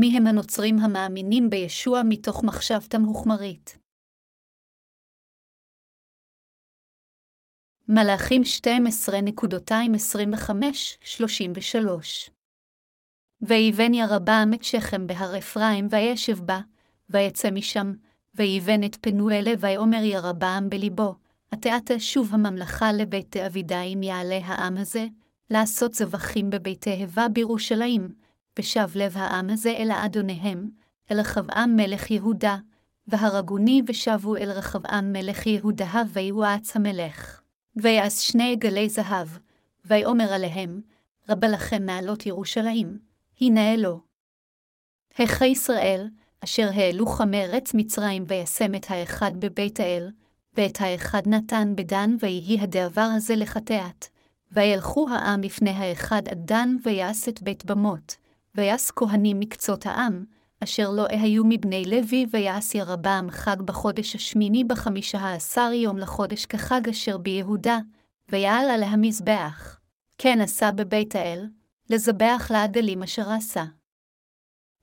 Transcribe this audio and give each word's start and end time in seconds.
מי 0.00 0.16
הם 0.16 0.26
הנוצרים 0.26 0.78
המאמינים 0.78 1.50
בישוע 1.50 2.02
מתוך 2.08 2.44
מחשבתם 2.44 3.02
הוחמרית? 3.02 3.78
מלאכים 7.88 8.42
12.25-33 8.42 8.46
ויבן 13.42 13.94
ירבעם 13.94 14.54
את 14.54 14.64
שכם 14.64 15.06
בהר 15.06 15.38
אפרים, 15.38 15.88
וישב 15.90 16.46
בה, 16.46 16.60
ויצא 17.10 17.50
משם, 17.50 17.92
ויבן 18.34 18.84
את 18.84 18.96
פנואלה, 19.00 19.52
ויאמר 19.58 20.04
ירבעם 20.04 20.70
בלבו, 20.70 21.14
עתה 21.50 21.98
שוב 21.98 22.34
הממלכה 22.34 22.92
לבית 22.92 23.36
אבידה 23.36 23.82
אם 23.82 24.02
יעלה 24.02 24.38
העם 24.44 24.76
הזה, 24.76 25.06
לעשות 25.50 25.94
זבחים 25.94 26.50
בביתי 26.50 27.02
הבה 27.02 27.28
בירושלים, 27.28 28.25
ושב 28.58 28.88
לב 28.94 29.16
העם 29.16 29.50
הזה 29.50 29.70
אל 29.70 29.90
האדוניהם, 29.90 30.70
אל 31.10 31.20
רחבעם 31.20 31.76
מלך 31.76 32.10
יהודה, 32.10 32.56
והרגוני 33.08 33.82
ושבו 33.86 34.36
אל 34.36 34.50
רחבעם 34.50 35.12
מלך 35.12 35.46
יהודה, 35.46 36.02
ויועץ 36.12 36.76
המלך. 36.76 37.40
ויעש 37.76 38.28
שני 38.28 38.52
עגלי 38.52 38.88
זהב, 38.88 39.28
ויאמר 39.84 40.32
עליהם, 40.32 40.80
רבה 41.28 41.48
לכם 41.48 41.86
מעלות 41.86 42.26
ירושלים, 42.26 42.98
הנה 43.40 43.74
אלו. 43.74 44.00
היכי 45.18 45.46
ישראל, 45.46 46.08
אשר 46.44 46.70
העלוך 46.74 47.20
מארץ 47.20 47.74
מצרים 47.74 48.24
וישם 48.28 48.74
את 48.74 48.86
האחד 48.88 49.32
בבית 49.38 49.80
האל, 49.80 50.10
ואת 50.56 50.80
האחד 50.80 51.22
נתן 51.26 51.72
בדן, 51.76 52.16
ויהי 52.20 52.60
הדבר 52.60 53.08
הזה 53.16 53.36
לחטאת. 53.36 54.06
וילכו 54.52 55.08
העם 55.10 55.40
לפני 55.40 55.70
האחד 55.70 56.22
עד 56.28 56.46
דן, 56.46 56.76
ויעש 56.84 57.28
את 57.28 57.42
בית 57.42 57.64
במות, 57.64 58.16
ויעש 58.56 58.90
כהנים 58.90 59.40
מקצות 59.40 59.86
העם, 59.86 60.24
אשר 60.64 60.90
לא 60.90 61.06
היו 61.08 61.44
מבני 61.44 61.84
לוי, 61.84 62.26
ויעש 62.30 62.74
ירבעם 62.74 63.30
חג 63.30 63.62
בחודש 63.62 64.14
השמיני 64.14 64.64
בחמישה 64.64 65.32
עשר 65.34 65.70
יום 65.74 65.98
לחודש 65.98 66.46
כחג 66.46 66.88
אשר 66.88 67.18
ביהודה, 67.18 67.78
ויעל 68.28 68.70
על 68.70 68.82
המזבח. 68.82 69.80
כן 70.18 70.40
עשה 70.40 70.72
בבית 70.72 71.14
האל, 71.14 71.46
לזבח 71.90 72.50
לעדלים 72.50 73.02
אשר 73.02 73.30
עשה. 73.30 73.64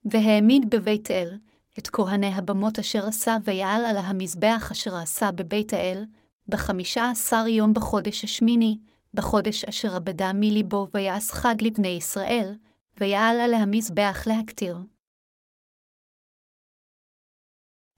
והעמיד 0.06 0.70
בבית 0.70 1.12
אל, 1.12 1.38
את 1.80 1.88
כהני 1.88 2.34
הבמות 2.34 2.80
אשר 2.80 3.08
עשה, 3.08 3.38
ויעל 3.44 3.86
על 3.86 3.98
המזבח 3.98 4.70
אשר 4.72 4.96
עשה 4.96 5.32
בבית 5.32 5.74
האל, 5.74 6.06
בחמישה 6.48 7.10
עשר 7.10 7.48
יום 7.48 7.74
בחודש 7.74 8.24
השמיני, 8.24 8.78
בחודש 9.14 9.66
אשר 9.66 9.98
אבדה 9.98 10.32
מליבו, 10.34 10.88
ויעש 10.94 11.32
חג 11.32 11.56
לבני 11.62 11.88
ישראל, 11.88 12.56
ויעל 13.00 13.40
על 13.40 13.54
המזבח 13.54 14.24
להקטיר. 14.28 14.78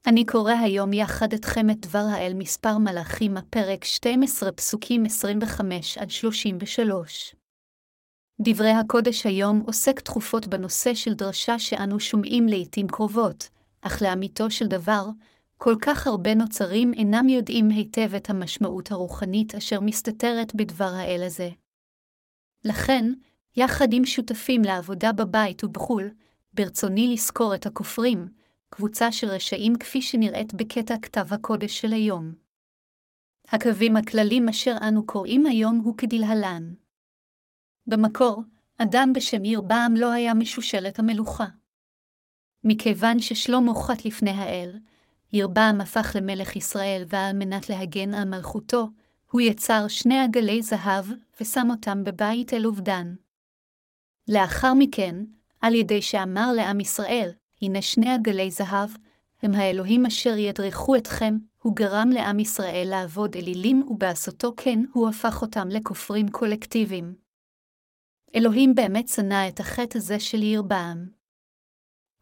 אני 0.08 0.26
קורא 0.26 0.54
היום 0.54 0.94
יחד 0.94 1.34
אתכם 1.34 1.70
את 1.70 1.80
דבר 1.80 2.06
האל 2.12 2.34
מספר 2.36 2.78
מלאכים, 2.78 3.38
הפרק 3.38 3.84
12 3.84 4.52
פסוקים 4.52 5.06
25 5.06 5.98
עד 5.98 6.10
33. 6.10 7.36
דברי 8.42 8.72
הקודש 8.72 9.26
היום 9.26 9.64
עוסק 9.66 10.00
תכופות 10.00 10.48
בנושא 10.48 10.94
של 10.94 11.14
דרשה 11.14 11.60
שאנו 11.60 12.00
שומעים 12.00 12.48
לעתים 12.48 12.88
קרובות, 12.88 13.50
אך 13.82 14.02
לאמיתו 14.02 14.52
של 14.52 14.68
דבר, 14.68 15.06
כל 15.58 15.76
כך 15.82 16.08
הרבה 16.08 16.36
נוצרים 16.36 16.94
אינם 16.94 17.30
יודעים 17.30 17.70
היטב 17.70 18.16
את 18.16 18.30
המשמעות 18.30 18.92
הרוחנית 18.92 19.56
אשר 19.56 19.80
מסתתרת 19.80 20.56
בדבר 20.56 20.92
האל 20.94 21.24
הזה. 21.26 21.50
לכן, 22.66 23.06
יחד 23.58 23.94
עם 23.94 24.06
שותפים 24.06 24.62
לעבודה 24.62 25.12
בבית 25.12 25.64
ובחו"ל, 25.64 26.10
ברצוני 26.54 27.14
לזכור 27.14 27.56
את 27.56 27.66
הכופרים, 27.66 28.28
קבוצה 28.70 29.12
של 29.12 29.28
רשעים 29.28 29.76
כפי 29.76 30.02
שנראית 30.02 30.54
בקטע 30.54 30.96
כתב 31.02 31.34
הקודש 31.34 31.82
של 31.82 31.94
היום. 31.94 32.34
הקווים 33.48 33.98
הכללים 33.98 34.50
אשר 34.50 34.76
אנו 34.88 35.06
קוראים 35.06 35.46
היום 35.46 35.82
הוא 35.84 35.98
כדלהלן. 35.98 36.74
במקור, 37.88 38.44
אדם 38.78 39.14
בשם 39.16 39.46
ירבעם 39.46 39.96
לא 39.96 40.12
היה 40.12 40.34
משושלת 40.34 41.00
המלוכה. 41.00 41.46
מכיוון 42.64 43.20
ששלמה 43.20 43.74
חט 43.76 44.06
לפני 44.06 44.32
האל, 44.32 44.80
ירבעם 45.34 45.82
הפך 45.82 46.16
למלך 46.16 46.56
ישראל, 46.56 47.04
ועל 47.08 47.36
מנת 47.36 47.70
להגן 47.70 48.14
על 48.14 48.30
מלכותו, 48.30 48.90
הוא 49.32 49.42
יצר 49.42 49.88
שני 49.88 50.20
עגלי 50.20 50.62
זהב, 50.62 51.06
ושם 51.42 51.68
אותם 51.70 52.04
בבית 52.04 52.54
אל 52.54 52.66
עובדן. 52.66 53.16
לאחר 54.28 54.74
מכן, 54.74 55.16
על 55.62 55.76
ידי 55.76 56.02
שאמר 56.02 56.54
לעם 56.56 56.80
ישראל, 56.80 57.30
הנה 57.62 57.82
שני 57.82 58.14
עגלי 58.14 58.52
זהב, 58.52 58.90
הם 59.42 59.54
האלוהים 59.54 60.06
אשר 60.06 60.38
ידרכו 60.38 60.96
אתכם, 60.96 61.38
הוא 61.62 61.76
גרם 61.76 62.10
לעם 62.10 62.40
ישראל 62.40 62.88
לעבוד 62.90 63.36
אלילים, 63.36 63.84
ובעשותו 63.90 64.54
כן, 64.58 64.80
הוא 64.94 65.10
הפך 65.10 65.42
אותם 65.42 65.68
לכופרים 65.70 66.30
קולקטיביים. 66.30 67.16
אלוהים 68.36 68.76
באמת 68.76 69.08
שנא 69.08 69.48
את 69.48 69.60
החטא 69.60 69.98
הזה 69.98 70.20
של 70.20 70.44
ירבעם. 70.44 71.08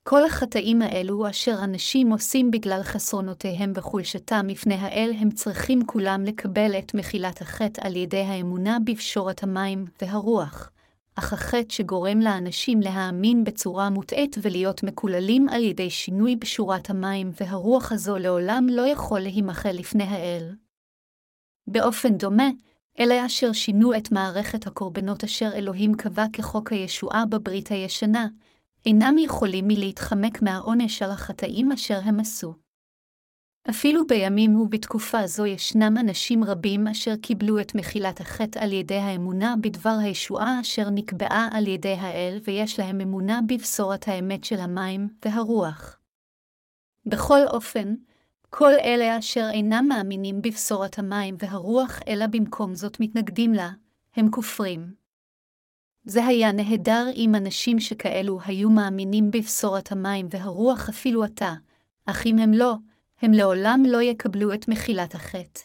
כל 0.04 0.26
החטאים 0.26 0.82
האלו 0.82 1.30
אשר 1.30 1.56
אנשים 1.64 2.12
עושים 2.12 2.52
בגלל 2.52 2.84
חסרונותיהם 2.84 3.72
וחולשתם 3.76 4.46
לפני 4.50 4.76
האל, 4.76 5.12
הם 5.20 5.32
צריכים 5.32 5.86
כולם 5.86 6.24
לקבל 6.24 6.80
את 6.80 6.94
מחילת 6.94 7.42
החטא 7.42 7.82
על 7.88 7.96
ידי 7.96 8.22
האמונה 8.22 8.78
בפשורת 8.86 9.44
המים 9.44 9.86
והרוח. 10.02 10.73
אך 11.16 11.34
החטא 11.34 11.74
שגורם 11.74 12.20
לאנשים 12.20 12.80
להאמין 12.82 13.44
בצורה 13.44 13.90
מוטעית 13.90 14.36
ולהיות 14.42 14.84
מקוללים 14.84 15.50
על 15.50 15.64
ידי 15.64 15.90
שינוי 15.90 16.36
בשורת 16.36 16.90
המים 16.90 17.32
והרוח 17.42 17.92
הזו 17.92 18.18
לעולם 18.18 18.68
לא 18.70 18.88
יכול 18.88 19.20
להימחל 19.20 19.72
לפני 19.72 20.04
האל. 20.04 20.56
באופן 21.68 22.18
דומה, 22.18 22.50
אלה 23.00 23.26
אשר 23.26 23.54
שינו 23.54 23.98
את 23.98 24.12
מערכת 24.12 24.68
הקורבנות 24.68 25.24
אשר 25.24 25.50
אלוהים 25.54 25.96
קבע 25.96 26.26
כחוק 26.34 26.72
הישועה 26.72 27.26
בברית 27.26 27.68
הישנה, 27.68 28.28
אינם 28.86 29.16
יכולים 29.18 29.68
מלהתחמק 29.68 30.42
מהעונש 30.42 31.02
על 31.02 31.12
החטאים 31.12 31.72
אשר 31.72 32.00
הם 32.04 32.20
עשו. 32.20 32.63
אפילו 33.70 34.08
בימים 34.08 34.56
ובתקופה 34.56 35.28
זו 35.28 35.46
ישנם 35.46 35.98
אנשים 36.00 36.44
רבים 36.44 36.88
אשר 36.88 37.16
קיבלו 37.16 37.60
את 37.60 37.76
מחילת 37.76 38.22
החטא 38.22 38.60
על 38.60 38.72
ידי 38.72 38.98
האמונה 38.98 39.56
בדבר 39.62 39.98
הישועה 40.02 40.62
אשר 40.62 40.90
נקבעה 40.90 41.50
על 41.52 41.68
ידי 41.68 41.94
האל, 41.94 42.40
ויש 42.44 42.80
להם 42.80 43.02
אמונה 43.02 43.40
בבשורת 43.48 44.08
האמת 44.08 44.44
של 44.44 44.60
המים 44.60 45.08
והרוח. 45.26 46.00
בכל 47.06 47.40
אופן, 47.48 47.96
כל 48.50 48.72
אלה 48.84 49.20
אשר 49.20 49.50
אינם 49.54 49.86
מאמינים 49.90 50.42
בבשורת 50.42 51.00
המים 51.00 51.36
והרוח, 51.40 52.00
אלא 52.08 52.28
במקום 52.28 52.76
זאת 52.76 53.00
מתנגדים 53.00 53.54
לה, 53.54 53.72
הם 54.16 54.32
כופרים. 54.32 54.94
זה 56.06 56.26
היה 56.26 56.52
נהדר 56.52 57.06
אם 57.16 57.36
אנשים 57.36 57.80
שכאלו 57.80 58.40
היו 58.46 58.70
מאמינים 58.70 59.32
בבשורת 59.32 59.92
המים 59.92 60.28
והרוח 60.30 60.90
אפילו 60.90 61.24
עתה, 61.24 61.54
אך 62.06 62.26
אם 62.26 62.40
הם 62.40 62.54
לא, 62.54 62.76
הם 63.24 63.32
לעולם 63.32 63.84
לא 63.88 64.02
יקבלו 64.02 64.54
את 64.54 64.68
מחילת 64.68 65.16
החטא. 65.16 65.62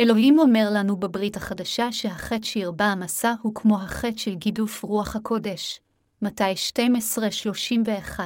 אלוהים 0.00 0.38
אומר 0.38 0.68
לנו 0.74 0.96
בברית 0.96 1.36
החדשה 1.36 1.92
שהחטא 1.92 2.46
שירבעם 2.46 3.02
עשה 3.02 3.34
הוא 3.42 3.54
כמו 3.54 3.76
החטא 3.80 4.16
של 4.16 4.34
גידוף 4.34 4.82
רוח 4.82 5.16
הקודש, 5.16 5.80
מתי 6.22 6.54
12:31, 6.78 8.20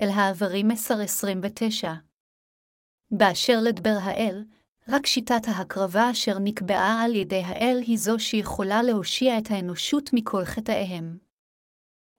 אל 0.00 0.08
העברים 0.08 0.70
10:29. 0.70 1.88
באשר 3.10 3.58
לדבר 3.62 3.96
האל, 4.02 4.44
רק 4.88 5.06
שיטת 5.06 5.42
ההקרבה 5.48 6.10
אשר 6.10 6.38
נקבעה 6.38 7.02
על 7.02 7.14
ידי 7.14 7.42
האל 7.44 7.78
היא 7.86 7.98
זו 7.98 8.18
שיכולה 8.18 8.82
להושיע 8.82 9.38
את 9.38 9.50
האנושות 9.50 10.10
מכל 10.12 10.44
חטאיהם. 10.44 11.18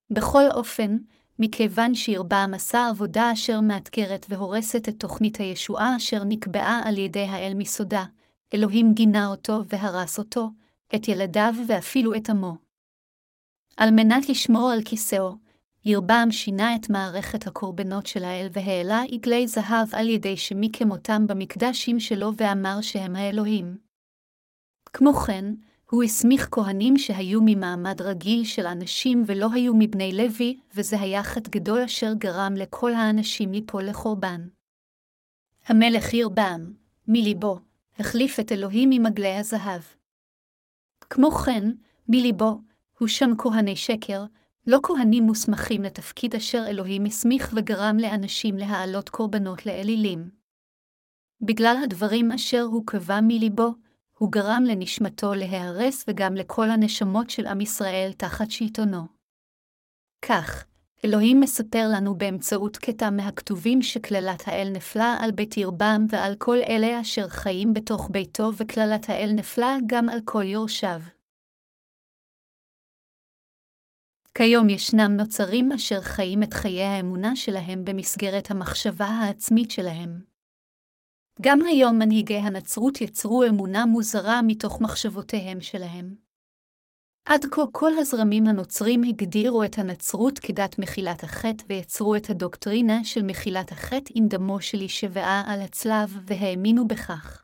בכל 0.10 0.44
אופן, 0.54 0.98
מכיוון 1.40 1.96
שירבעם 1.96 2.54
עשה 2.54 2.88
עבודה 2.90 3.34
אשר 3.34 3.62
מאתגרת 3.62 4.26
והורסת 4.30 4.90
את 4.90 5.00
תוכנית 5.00 5.38
הישועה 5.38 5.96
אשר 5.96 6.24
נקבעה 6.24 6.82
על 6.86 6.98
ידי 6.98 7.24
האל 7.24 7.54
מסודה, 7.56 8.06
אלוהים 8.54 8.94
גינה 8.94 9.28
אותו 9.28 9.62
והרס 9.68 10.20
אותו, 10.20 10.50
את 10.96 11.08
ילדיו 11.08 11.54
ואפילו 11.68 12.16
את 12.16 12.30
עמו. 12.30 12.56
על 13.78 13.92
מנת 13.92 14.30
לשמור 14.30 14.72
על 14.72 14.84
כיסאו, 14.86 15.36
ירבעם 15.86 16.32
שינה 16.32 16.76
את 16.76 16.90
מערכת 16.90 17.48
הקורבנות 17.48 18.06
של 18.06 18.24
האל 18.24 18.48
והעלה 18.52 19.02
עגלי 19.12 19.48
זהב 19.48 19.96
על 19.96 20.10
ידי 20.10 20.38
שמיקם 20.38 20.92
אותם 20.92 21.28
במקדשים 21.28 22.00
שלו 22.00 22.32
ואמר 22.38 22.82
שהם 22.82 23.16
האלוהים. 23.16 23.78
כמו 24.94 25.14
כן, 25.14 25.46
הוא 25.92 26.04
הסמיך 26.04 26.48
כהנים 26.52 26.98
שהיו 26.98 27.40
ממעמד 27.46 28.02
רגיל 28.02 28.46
של 28.46 28.66
אנשים 28.66 29.24
ולא 29.28 29.48
היו 29.54 29.74
מבני 29.76 30.12
לוי, 30.14 30.60
וזה 30.76 31.00
היה 31.00 31.24
חטא 31.24 31.50
גדול 31.50 31.80
אשר 31.80 32.14
גרם 32.14 32.54
לכל 32.56 32.94
האנשים 32.94 33.52
ליפול 33.52 33.84
לחורבן. 33.84 34.48
המלך 35.66 36.14
ירבעם, 36.14 36.74
מליבו, 37.08 37.60
החליף 38.00 38.40
את 38.40 38.52
אלוהים 38.52 38.90
עם 38.94 39.06
עגלי 39.06 39.36
הזהב. 39.36 39.82
כמו 41.10 41.32
כן, 41.32 41.64
מליבו, 42.08 42.62
הוא 43.00 43.08
שם 43.08 43.30
כהני 43.38 43.76
שקר, 43.76 44.26
לא 44.68 44.80
כהנים 44.84 45.24
מוסמכים 45.24 45.84
לתפקיד 45.84 46.36
אשר 46.36 46.64
אלוהים 46.68 47.06
הסמיך 47.06 47.54
וגרם 47.56 47.98
לאנשים 47.98 48.58
להעלות 48.58 49.10
קורבנות 49.10 49.66
לאלילים. 49.66 50.30
בגלל 51.42 51.78
הדברים 51.84 52.32
אשר 52.32 52.62
הוא 52.62 52.84
קבע 52.86 53.20
מליבו, 53.22 53.74
הוא 54.18 54.32
גרם 54.32 54.64
לנשמתו 54.68 55.34
להיהרס 55.34 56.06
וגם 56.08 56.36
לכל 56.36 56.70
הנשמות 56.70 57.30
של 57.30 57.48
עם 57.48 57.62
ישראל 57.62 58.12
תחת 58.18 58.52
שלטונו. 58.52 59.02
כך, 60.22 60.66
אלוהים 61.06 61.40
מספר 61.40 61.88
לנו 61.96 62.16
באמצעות 62.18 62.78
קטע 62.78 63.10
מהכתובים 63.10 63.82
שקללת 63.82 64.48
האל 64.48 64.70
נפלה 64.74 65.18
על 65.20 65.32
בית 65.32 65.58
ירבם 65.58 66.06
ועל 66.10 66.36
כל 66.36 66.58
אלה 66.70 67.02
אשר 67.02 67.28
חיים 67.28 67.74
בתוך 67.74 68.10
ביתו, 68.12 68.52
וקללת 68.58 69.10
האל 69.10 69.32
נפלה 69.36 69.78
גם 69.88 70.10
על 70.10 70.20
כל 70.26 70.44
יורשיו. 70.44 71.02
כיום 74.34 74.70
ישנם 74.70 75.12
נוצרים 75.18 75.72
אשר 75.72 76.02
חיים 76.02 76.44
את 76.44 76.54
חיי 76.54 76.84
האמונה 76.84 77.36
שלהם 77.36 77.86
במסגרת 77.86 78.52
המחשבה 78.52 79.06
העצמית 79.06 79.72
שלהם. 79.72 80.27
גם 81.42 81.60
היום 81.62 82.00
מנהיגי 82.00 82.38
הנצרות 82.38 83.02
יצרו 83.02 83.44
אמונה 83.44 83.86
מוזרה 83.86 84.42
מתוך 84.42 84.82
מחשבותיהם 84.82 85.62
שלהם. 85.62 86.16
עד 87.26 87.46
כה 87.52 87.62
כל 87.72 87.92
הזרמים 87.98 88.48
הנוצרים 88.48 89.04
הגדירו 89.04 89.64
את 89.64 89.78
הנצרות 89.78 90.40
כדת 90.40 90.80
מחילת 90.80 91.24
החטא 91.24 91.64
ויצרו 91.70 92.16
את 92.16 92.30
הדוקטרינה 92.30 93.04
של 93.04 93.22
מחילת 93.24 93.72
החטא 93.72 94.12
עם 94.16 94.28
דמו 94.28 94.62
של 94.62 94.82
ישבעה 94.82 95.44
על 95.48 95.62
הצלב, 95.62 96.18
והאמינו 96.26 96.88
בכך. 96.88 97.44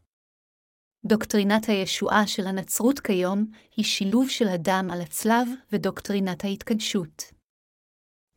דוקטרינת 1.05 1.65
הישועה 1.69 2.27
של 2.27 2.47
הנצרות 2.47 2.99
כיום 2.99 3.45
היא 3.75 3.85
שילוב 3.85 4.29
של 4.29 4.47
הדם 4.47 4.87
על 4.91 5.01
הצלב 5.01 5.47
ודוקטרינת 5.71 6.43
ההתקדשות. 6.43 7.23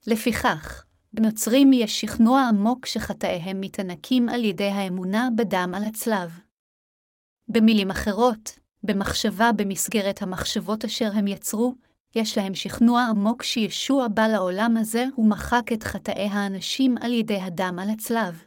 לפיכך, 0.07 0.86
בנוצרים 1.17 1.73
יש 1.73 2.01
שכנוע 2.01 2.49
עמוק 2.49 2.87
שחטאיהם 2.87 3.61
מתענקים 3.61 4.29
על 4.29 4.45
ידי 4.45 4.69
האמונה 4.69 5.29
בדם 5.37 5.73
על 5.77 5.85
הצלב. 5.85 6.41
במילים 7.49 7.91
אחרות, 7.91 8.59
במחשבה 8.83 9.51
במסגרת 9.57 10.23
המחשבות 10.23 10.85
אשר 10.85 11.11
הם 11.15 11.27
יצרו, 11.27 11.75
יש 12.15 12.39
להם 12.39 12.55
שכנוע 12.55 13.03
עמוק 13.03 13.43
שישוע 13.43 14.09
בא 14.09 14.27
לעולם 14.27 14.77
הזה 14.77 15.05
ומחק 15.19 15.73
את 15.73 15.83
חטאי 15.83 16.29
האנשים 16.29 16.95
על 17.01 17.13
ידי 17.13 17.41
הדם 17.41 17.77
על 17.83 17.91
הצלב. 17.91 18.43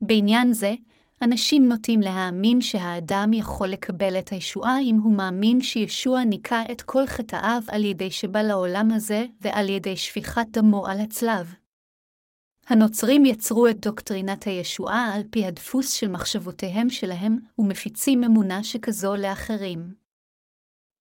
בעניין 0.00 0.52
זה, 0.52 0.74
אנשים 1.24 1.68
נוטים 1.68 2.00
להאמין 2.00 2.60
שהאדם 2.60 3.32
יכול 3.32 3.68
לקבל 3.68 4.18
את 4.18 4.28
הישועה 4.28 4.80
אם 4.80 4.96
הוא 5.02 5.16
מאמין 5.16 5.60
שישוע 5.62 6.24
ניקה 6.24 6.62
את 6.72 6.82
כל 6.82 7.06
חטאיו 7.06 7.62
על 7.68 7.84
ידי 7.84 8.10
שבא 8.10 8.42
לעולם 8.42 8.90
הזה 8.92 9.24
ועל 9.40 9.68
ידי 9.68 9.96
שפיכת 9.96 10.46
דמו 10.50 10.86
על 10.86 11.00
הצלב. 11.00 11.54
הנוצרים 12.66 13.24
יצרו 13.24 13.66
את 13.68 13.80
דוקטרינת 13.80 14.44
הישועה 14.44 15.14
על 15.14 15.22
פי 15.30 15.46
הדפוס 15.46 15.92
של 15.92 16.08
מחשבותיהם 16.08 16.90
שלהם, 16.90 17.38
ומפיצים 17.58 18.24
אמונה 18.24 18.64
שכזו 18.64 19.16
לאחרים. 19.16 19.94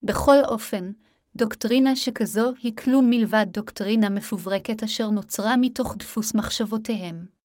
בכל 0.04 0.38
אופן, 0.46 0.92
דוקטרינה 1.36 1.96
שכזו 1.96 2.52
היא 2.62 2.76
כלום 2.76 3.10
מלבד 3.10 3.46
דוקטרינה 3.50 4.10
מפוברקת 4.10 4.84
אשר 4.84 5.10
נוצרה 5.10 5.58
מתוך 5.58 5.96
דפוס 5.98 6.36
מחשבותיהם. 6.36 7.43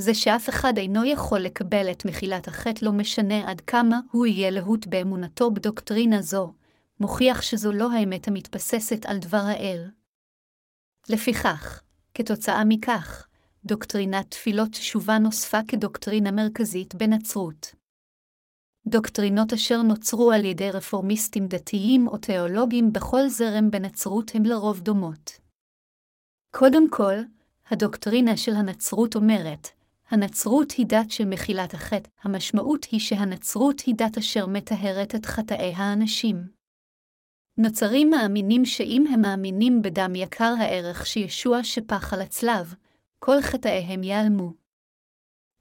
זה 0.00 0.14
שאף 0.14 0.48
אחד 0.48 0.78
אינו 0.78 1.04
יכול 1.04 1.40
לקבל 1.40 1.90
את 1.90 2.04
מחילת 2.04 2.48
החטא 2.48 2.84
לא 2.84 2.92
משנה 2.92 3.50
עד 3.50 3.60
כמה 3.60 4.00
הוא 4.10 4.26
יהיה 4.26 4.50
להוט 4.50 4.86
באמונתו 4.86 5.50
בדוקטרינה 5.50 6.22
זו, 6.22 6.52
מוכיח 7.00 7.42
שזו 7.42 7.72
לא 7.72 7.92
האמת 7.92 8.28
המתבססת 8.28 9.06
על 9.06 9.18
דבר 9.18 9.42
האל. 9.44 9.90
לפיכך, 11.08 11.82
כתוצאה 12.14 12.64
מכך, 12.64 13.26
דוקטרינת 13.64 14.30
תפילות 14.30 14.70
תשובה 14.72 15.18
נוספה 15.18 15.58
כדוקטרינה 15.68 16.30
מרכזית 16.30 16.94
בנצרות. 16.94 17.74
דוקטרינות 18.86 19.52
אשר 19.52 19.82
נוצרו 19.82 20.32
על 20.32 20.44
ידי 20.44 20.70
רפורמיסטים 20.70 21.46
דתיים 21.46 22.08
או 22.08 22.18
תיאולוגים 22.18 22.92
בכל 22.92 23.28
זרם 23.28 23.70
בנצרות 23.70 24.30
הן 24.34 24.46
לרוב 24.46 24.80
דומות. 24.80 25.30
קודם 26.50 26.90
כל, 26.90 27.14
הדוקטרינה 27.70 28.36
של 28.36 28.52
הנצרות 28.52 29.16
אומרת, 29.16 29.79
הנצרות 30.10 30.70
היא 30.70 30.86
דת 30.86 31.10
של 31.10 31.24
מחילת 31.24 31.74
החטא, 31.74 32.08
המשמעות 32.22 32.84
היא 32.84 33.00
שהנצרות 33.00 33.80
היא 33.80 33.94
דת 33.98 34.18
אשר 34.18 34.46
מטהרת 34.46 35.14
את 35.14 35.26
חטאי 35.26 35.72
האנשים. 35.76 36.36
נוצרים 37.58 38.10
מאמינים 38.10 38.64
שאם 38.64 39.04
הם 39.14 39.20
מאמינים 39.20 39.82
בדם 39.82 40.14
יקר 40.14 40.54
הערך 40.58 41.06
שישוע 41.06 41.64
שפך 41.64 42.12
על 42.12 42.20
הצלב, 42.20 42.74
כל 43.18 43.42
חטאיהם 43.42 44.02
ייעלמו. 44.02 44.52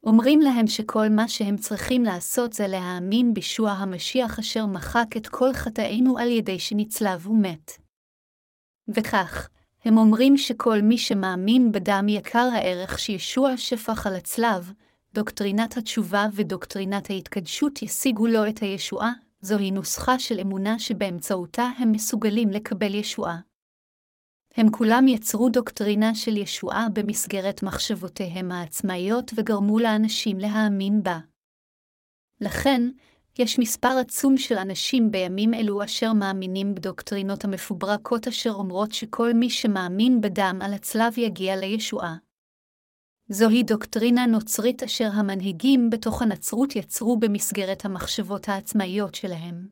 אומרים 0.04 0.42
להם 0.42 0.68
שכל 0.68 1.10
מה 1.10 1.28
שהם 1.28 1.58
צריכים 1.58 2.04
לעשות 2.04 2.54
זה 2.54 2.68
להאמין 2.68 3.34
בישוע 3.34 3.72
המשיח 3.72 4.40
אשר 4.40 4.66
מחק 4.66 5.18
את 5.18 5.28
כל 5.28 5.54
חטאינו 5.54 6.18
על 6.18 6.28
ידי 6.28 6.60
שנצלב 6.60 7.28
ומת. 7.28 7.72
וכך, 8.96 9.50
הם 9.86 9.98
אומרים 9.98 10.38
שכל 10.38 10.82
מי 10.82 10.98
שמאמין 10.98 11.72
בדם 11.72 12.06
יקר 12.10 12.50
הערך 12.54 13.00
שישוע 13.00 13.58
שפך 13.58 14.08
על 14.08 14.16
הצלב, 14.16 14.72
דוקטרינת 15.14 15.78
התשובה 15.78 16.26
ודוקטרינת 16.34 17.10
ההתקדשות 17.10 17.82
ישיגו 17.82 18.28
לו 18.28 18.48
את 18.48 18.60
הישועה, 18.60 19.12
זוהי 19.42 19.72
נוסחה 19.72 20.20
של 20.20 20.40
אמונה 20.40 20.80
שבאמצעותה 20.80 21.70
הם 21.78 21.92
מסוגלים 21.92 22.50
לקבל 22.50 22.96
ישועה. 22.96 23.40
הם 24.56 24.72
כולם 24.72 25.08
יצרו 25.08 25.50
דוקטרינה 25.50 26.16
של 26.16 26.38
ישועה 26.38 26.88
במסגרת 26.94 27.64
מחשבותיהם 27.64 28.52
העצמאיות 28.52 29.32
וגרמו 29.36 29.80
לאנשים 29.80 30.40
להאמין 30.40 31.04
בה. 31.04 31.20
לכן, 32.42 32.82
יש 33.40 33.60
מספר 33.60 33.98
עצום 34.02 34.38
של 34.38 34.58
אנשים 34.58 35.12
בימים 35.12 35.54
אלו 35.54 35.84
אשר 35.84 36.14
מאמינים 36.14 36.76
בדוקטרינות 36.76 37.46
המפוברקות 37.46 38.28
אשר 38.28 38.52
אומרות 38.52 38.92
שכל 38.92 39.34
מי 39.34 39.50
שמאמין 39.50 40.22
בדם 40.22 40.60
על 40.62 40.74
הצלב 40.74 41.18
יגיע 41.18 41.56
לישועה. 41.56 42.16
זוהי 43.30 43.64
דוקטרינה 43.64 44.26
נוצרית 44.26 44.84
אשר 44.84 45.10
המנהיגים 45.14 45.90
בתוך 45.90 46.22
הנצרות 46.22 46.76
יצרו 46.76 47.18
במסגרת 47.18 47.86
המחשבות 47.86 48.50
העצמאיות 48.50 49.16
שלהם. 49.16 49.68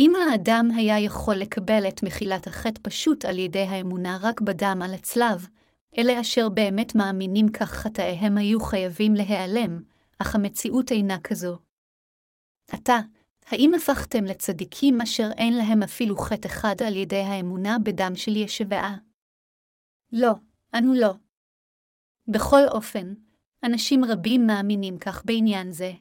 אם 0.00 0.12
האדם 0.16 0.68
היה 0.76 1.00
יכול 1.00 1.34
לקבל 1.34 1.88
את 1.88 2.02
מחילת 2.02 2.46
החטא 2.46 2.80
פשוט 2.82 3.24
על 3.24 3.38
ידי 3.38 3.62
האמונה 3.62 4.18
רק 4.22 4.40
בדם 4.40 4.80
על 4.84 4.94
הצלב, 4.94 5.48
אלה 5.98 6.20
אשר 6.20 6.48
באמת 6.48 6.94
מאמינים 6.94 7.48
כך 7.48 7.70
חטאיהם 7.70 8.38
היו 8.38 8.60
חייבים 8.60 9.14
להיעלם, 9.14 9.82
אך 10.18 10.34
המציאות 10.34 10.92
אינה 10.92 11.18
כזו. 11.18 11.63
עתה, 12.70 12.98
האם 13.46 13.74
הפכתם 13.76 14.24
לצדיקים 14.24 15.00
אשר 15.00 15.28
אין 15.36 15.54
להם 15.56 15.82
אפילו 15.82 16.16
חטא 16.16 16.48
אחד 16.48 16.74
על 16.86 16.96
ידי 16.96 17.20
האמונה 17.20 17.76
בדם 17.84 18.12
של 18.14 18.36
ישבעה? 18.36 18.96
לא, 20.12 20.32
אנו 20.74 20.94
לא. 20.94 21.14
בכל 22.28 22.68
אופן, 22.70 23.14
אנשים 23.64 24.04
רבים 24.04 24.46
מאמינים 24.46 24.98
כך 24.98 25.22
בעניין 25.24 25.72
זה. 25.72 25.92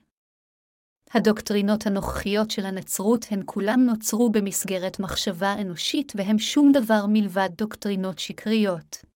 הדוקטרינות 1.14 1.88
הנוכחיות 1.88 2.52
של 2.52 2.66
הנצרות 2.66 3.26
הן 3.30 3.42
כולם 3.46 3.80
נוצרו 3.86 4.32
במסגרת 4.32 5.00
מחשבה 5.00 5.56
אנושית 5.62 6.14
והם 6.16 6.40
שום 6.40 6.72
דבר 6.72 7.06
מלבד 7.08 7.50
דוקטרינות 7.58 8.20
שקריות. 8.20 9.13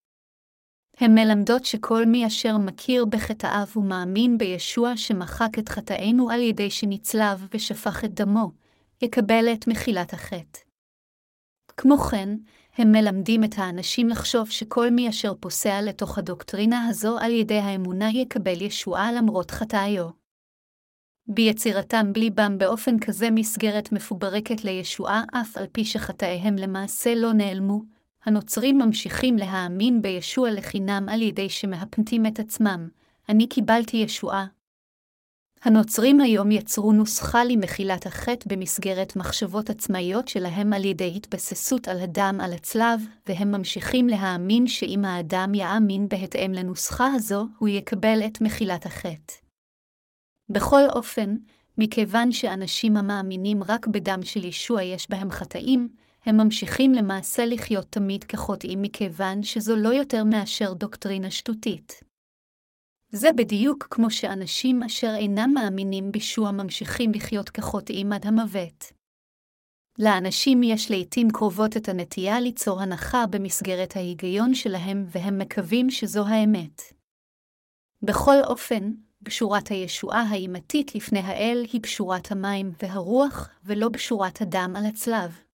הן 1.00 1.16
מלמדות 1.16 1.66
שכל 1.66 2.06
מי 2.06 2.28
אשר 2.28 2.58
מכיר 2.58 3.06
בחטאיו 3.06 3.68
ומאמין 3.76 4.38
בישוע 4.38 4.98
שמחק 4.98 5.60
את 5.60 5.70
חטאינו 5.70 6.30
על 6.30 6.42
ידי 6.42 6.70
שנצלב 6.70 7.48
ושפך 7.54 8.06
את 8.06 8.14
דמו, 8.14 8.52
יקבל 9.02 9.54
את 9.54 9.68
מחילת 9.68 10.14
החטא. 10.14 10.60
כמו 11.78 11.98
כן, 11.98 12.30
הם 12.78 12.92
מלמדים 12.92 13.44
את 13.44 13.54
האנשים 13.58 14.10
לחשוב 14.10 14.50
שכל 14.50 14.90
מי 14.90 15.10
אשר 15.10 15.34
פוסע 15.40 15.82
לתוך 15.82 16.18
הדוקטרינה 16.18 16.88
הזו 16.88 17.18
על 17.20 17.32
ידי 17.32 17.60
האמונה 17.60 18.10
יקבל 18.10 18.62
ישועה 18.62 19.12
למרות 19.12 19.52
חטאיו. 19.52 20.10
ביצירתם 21.28 22.14
בליבם 22.14 22.58
באופן 22.58 23.00
כזה 23.00 23.32
מסגרת 23.32 23.92
מפוברקת 23.92 24.64
לישועה 24.64 25.24
אף 25.34 25.58
על 25.58 25.66
פי 25.72 25.86
שחטאיהם 25.86 26.56
למעשה 26.56 27.16
לא 27.16 27.34
נעלמו, 27.34 27.97
הנוצרים 28.28 28.78
ממשיכים 28.78 29.38
להאמין 29.38 30.02
בישוע 30.02 30.52
לחינם 30.52 31.10
על 31.10 31.22
ידי 31.22 31.50
שמהפנטים 31.50 32.26
את 32.26 32.40
עצמם, 32.40 32.90
אני 33.30 33.48
קיבלתי 33.48 33.98
ישועה. 33.98 34.46
הנוצרים 35.62 36.20
היום 36.20 36.52
יצרו 36.52 36.92
נוסחה 36.92 37.44
למחילת 37.44 38.06
החטא 38.06 38.46
במסגרת 38.50 39.16
מחשבות 39.16 39.70
עצמאיות 39.70 40.28
שלהם 40.28 40.74
על 40.74 40.86
ידי 40.86 41.14
התבססות 41.16 41.88
על 41.88 42.00
הדם 42.00 42.38
על 42.42 42.54
הצלב, 42.54 43.02
והם 43.28 43.52
ממשיכים 43.52 44.08
להאמין 44.08 44.68
שאם 44.68 45.06
האדם 45.06 45.54
יאמין 45.54 46.08
בהתאם 46.10 46.52
לנוסחה 46.54 47.08
הזו, 47.14 47.48
הוא 47.58 47.68
יקבל 47.68 48.20
את 48.26 48.42
מחילת 48.42 48.86
החטא. 48.86 49.34
בכל 50.50 50.84
אופן, 50.96 51.36
מכיוון 51.78 52.32
שאנשים 52.32 52.98
המאמינים 52.98 53.64
רק 53.64 53.88
בדם 53.88 54.20
של 54.24 54.46
ישוע 54.46 54.84
יש 54.84 55.10
בהם 55.10 55.32
חטאים, 55.32 55.90
הם 56.28 56.38
ממשיכים 56.38 56.94
למעשה 56.94 57.46
לחיות 57.46 57.86
תמיד 57.90 58.24
כחוטאים 58.24 58.82
מכיוון 58.82 59.44
שזו 59.44 59.76
לא 59.76 59.90
יותר 59.90 60.24
מאשר 60.24 60.74
דוקטרינה 60.74 61.32
שטותית. 61.32 62.00
זה 63.12 63.30
בדיוק 63.36 63.88
כמו 63.90 64.12
שאנשים 64.12 64.84
אשר 64.84 65.14
אינם 65.18 65.52
מאמינים 65.54 66.12
בישוע 66.12 66.52
ממשיכים 66.52 67.12
לחיות 67.16 67.50
כחוטאים 67.50 68.14
עד 68.14 68.26
המוות. 68.26 68.92
לאנשים 70.00 70.64
יש 70.64 70.92
לעתים 70.92 71.28
קרובות 71.32 71.78
את 71.78 71.90
הנטייה 71.90 72.40
ליצור 72.40 72.82
הנחה 72.82 73.26
במסגרת 73.30 73.96
ההיגיון 73.96 74.54
שלהם, 74.54 75.06
והם 75.10 75.38
מקווים 75.38 75.90
שזו 75.90 76.28
האמת. 76.28 76.82
בכל 78.02 78.44
אופן, 78.44 78.92
בשורת 79.22 79.68
הישועה 79.68 80.22
האימתית 80.22 80.96
לפני 80.96 81.20
האל 81.20 81.66
היא 81.74 81.82
בשורת 81.82 82.32
המים 82.32 82.72
והרוח, 82.82 83.50
ולא 83.64 83.90
בשורת 83.90 84.42
הדם 84.42 84.74
על 84.78 84.86
הצלב. 84.86 85.47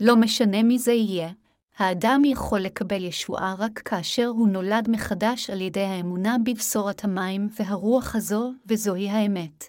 לא 0.00 0.16
משנה 0.16 0.62
מי 0.62 0.78
זה 0.78 0.92
יהיה, 0.92 1.32
האדם 1.76 2.22
יכול 2.24 2.60
לקבל 2.60 3.04
ישועה 3.04 3.54
רק 3.58 3.78
כאשר 3.78 4.26
הוא 4.26 4.48
נולד 4.48 4.90
מחדש 4.90 5.50
על 5.50 5.60
ידי 5.60 5.84
האמונה 5.84 6.36
בבשורת 6.44 7.04
המים 7.04 7.48
והרוח 7.58 8.16
הזו, 8.16 8.52
וזוהי 8.66 9.10
האמת. 9.10 9.64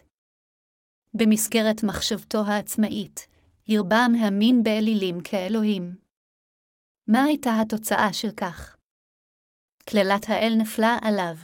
במסגרת 1.13 1.84
מחשבתו 1.84 2.46
העצמאית, 2.46 3.27
ירבם 3.67 4.12
האמין 4.20 4.63
באלילים 4.63 5.22
כאלוהים. 5.22 5.96
מה 7.08 7.24
הייתה 7.24 7.62
התוצאה 7.62 8.13
של 8.13 8.32
כך? 8.32 8.77
קללת 9.89 10.29
האל 10.29 10.53
נפלה 10.58 10.98
עליו. 11.01 11.36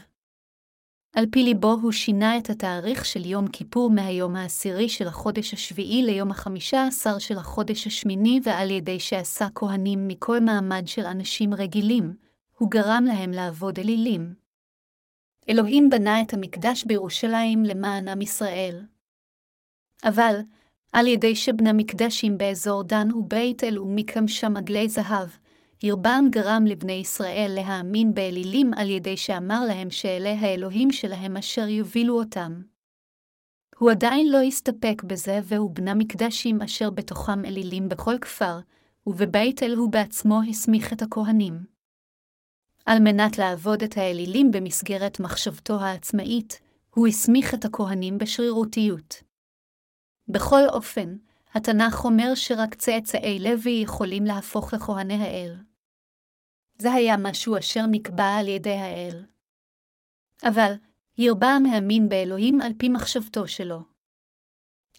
על 1.16 1.26
פי 1.32 1.44
ליבו 1.44 1.78
הוא 1.82 1.92
שינה 1.92 2.38
את 2.38 2.50
התאריך 2.50 3.06
של 3.06 3.26
יום 3.26 3.48
כיפור 3.48 3.90
מהיום 3.90 4.36
העשירי 4.36 4.90
של 4.90 5.08
החודש 5.08 5.54
השביעי 5.54 6.04
ליום 6.04 6.32
החמישה 6.32 6.88
עשר 6.88 7.20
של 7.20 7.38
החודש 7.38 7.88
השמיני, 7.88 8.40
ועל 8.44 8.72
ידי 8.72 9.00
שעשה 9.00 9.48
כהנים 9.56 10.08
מכל 10.08 10.40
מעמד 10.40 10.84
של 10.86 11.06
אנשים 11.06 11.54
רגילים, 11.54 12.14
הוא 12.58 12.72
גרם 12.72 13.04
להם 13.08 13.32
לעבוד 13.32 13.80
אלילים. 13.80 14.34
אלוהים 15.50 15.90
בנה 15.90 16.22
את 16.22 16.34
המקדש 16.34 16.84
בירושלים 16.84 17.66
למען 17.66 18.08
עם 18.08 18.22
ישראל. 18.22 18.86
אבל, 20.04 20.36
על 20.94 21.08
ידי 21.08 21.36
שבנה 21.36 21.74
מקדשים 21.74 22.38
באזור 22.38 22.84
דן 22.84 23.14
ובית 23.14 23.64
אל 23.64 23.80
ומיקם 23.80 24.28
שם 24.28 24.58
עגלי 24.58 24.90
זהב, 24.90 25.30
ירבעם 25.84 26.30
גרם 26.30 26.66
לבני 26.66 26.94
ישראל 26.94 27.52
להאמין 27.56 28.14
באלילים 28.14 28.72
על 28.74 28.90
ידי 28.90 29.18
שאמר 29.18 29.66
להם 29.68 29.90
שאלה 29.90 30.34
האלוהים 30.40 30.92
שלהם 30.92 31.38
אשר 31.38 31.68
יובילו 31.68 32.20
אותם. 32.20 32.62
הוא 33.78 33.92
עדיין 33.92 34.32
לא 34.32 34.42
הסתפק 34.42 35.04
בזה, 35.04 35.40
והוא 35.44 35.72
בנה 35.72 35.94
מקדשים 35.94 36.62
אשר 36.62 36.90
בתוכם 36.90 37.46
אלילים 37.46 37.90
בכל 37.90 38.18
כפר, 38.22 38.60
ובבית 39.08 39.64
אל 39.64 39.76
הוא 39.76 39.92
בעצמו 39.92 40.42
הסמיך 40.50 40.94
את 40.94 41.02
הכהנים. 41.02 41.66
על 42.86 43.00
מנת 43.00 43.38
לעבוד 43.38 43.84
את 43.84 43.98
האלילים 43.98 44.52
במסגרת 44.52 45.20
מחשבתו 45.20 45.80
העצמאית, 45.82 46.60
הוא 46.96 47.08
הסמיך 47.08 47.54
את 47.54 47.66
הכהנים 47.66 48.18
בשרירותיות. 48.18 49.24
בכל 50.28 50.62
אופן, 50.70 51.16
התנ"ך 51.54 52.06
אומר 52.06 52.36
שרק 52.36 52.76
צאצאי 52.76 53.40
לוי 53.40 53.82
יכולים 53.84 54.26
להפוך 54.26 54.74
לכהני 54.74 55.14
האל. 55.14 55.71
זה 56.82 56.94
היה 56.94 57.18
משהו 57.18 57.58
אשר 57.58 57.86
נקבע 57.92 58.36
על 58.36 58.48
ידי 58.48 58.74
האל. 58.74 59.26
אבל, 60.44 60.74
ירבעם 61.18 61.66
האמין 61.66 62.10
באלוהים 62.10 62.62
על 62.62 62.72
פי 62.78 62.90
מחשבתו 62.90 63.48
שלו. 63.48 63.80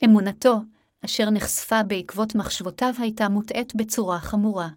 אמונתו, 0.05 0.57
אשר 1.05 1.31
נחשפה 1.31 1.83
בעקבות 1.83 2.35
מחשבותיו, 2.35 2.93
הייתה 2.99 3.29
מוטעית 3.29 3.75
בצורה 3.75 4.19
חמורה. 4.19 4.69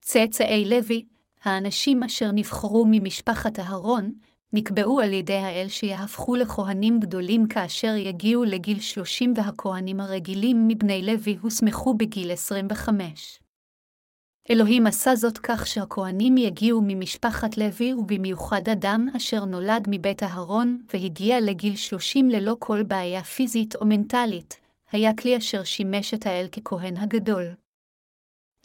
צאצאי 0.00 0.64
לוי, 0.64 1.04
האנשים 1.42 2.02
אשר 2.02 2.30
נבחרו 2.32 2.84
ממשפחת 2.90 3.58
אהרון, 3.58 4.12
נקבעו 4.52 5.00
על 5.00 5.12
ידי 5.12 5.36
האל 5.36 5.68
שיהפכו 5.68 6.36
לכהנים 6.36 7.00
גדולים 7.00 7.48
כאשר 7.48 7.94
יגיעו 7.96 8.44
לגיל 8.44 8.80
שלושים 8.80 9.32
והכהנים 9.36 10.00
הרגילים 10.00 10.68
מבני 10.68 11.02
לוי 11.02 11.36
הוסמכו 11.40 11.94
בגיל 11.94 12.30
עשרים 12.30 12.66
וחמש. 12.70 13.45
אלוהים 14.50 14.86
עשה 14.86 15.16
זאת 15.16 15.38
כך 15.38 15.66
שהכהנים 15.66 16.36
יגיעו 16.36 16.80
ממשפחת 16.84 17.56
לוי, 17.56 17.94
ובמיוחד 17.94 18.68
אדם 18.68 19.08
אשר 19.16 19.44
נולד 19.44 19.86
מבית 19.88 20.22
אהרון 20.22 20.78
והגיע 20.94 21.40
לגיל 21.40 21.76
שלושים 21.76 22.30
ללא 22.30 22.56
כל 22.58 22.82
בעיה 22.82 23.22
פיזית 23.22 23.76
או 23.76 23.86
מנטלית, 23.86 24.60
היה 24.92 25.14
כלי 25.14 25.36
אשר 25.36 25.64
שימש 25.64 26.14
את 26.14 26.26
האל 26.26 26.46
ככהן 26.48 26.96
הגדול. 26.96 27.54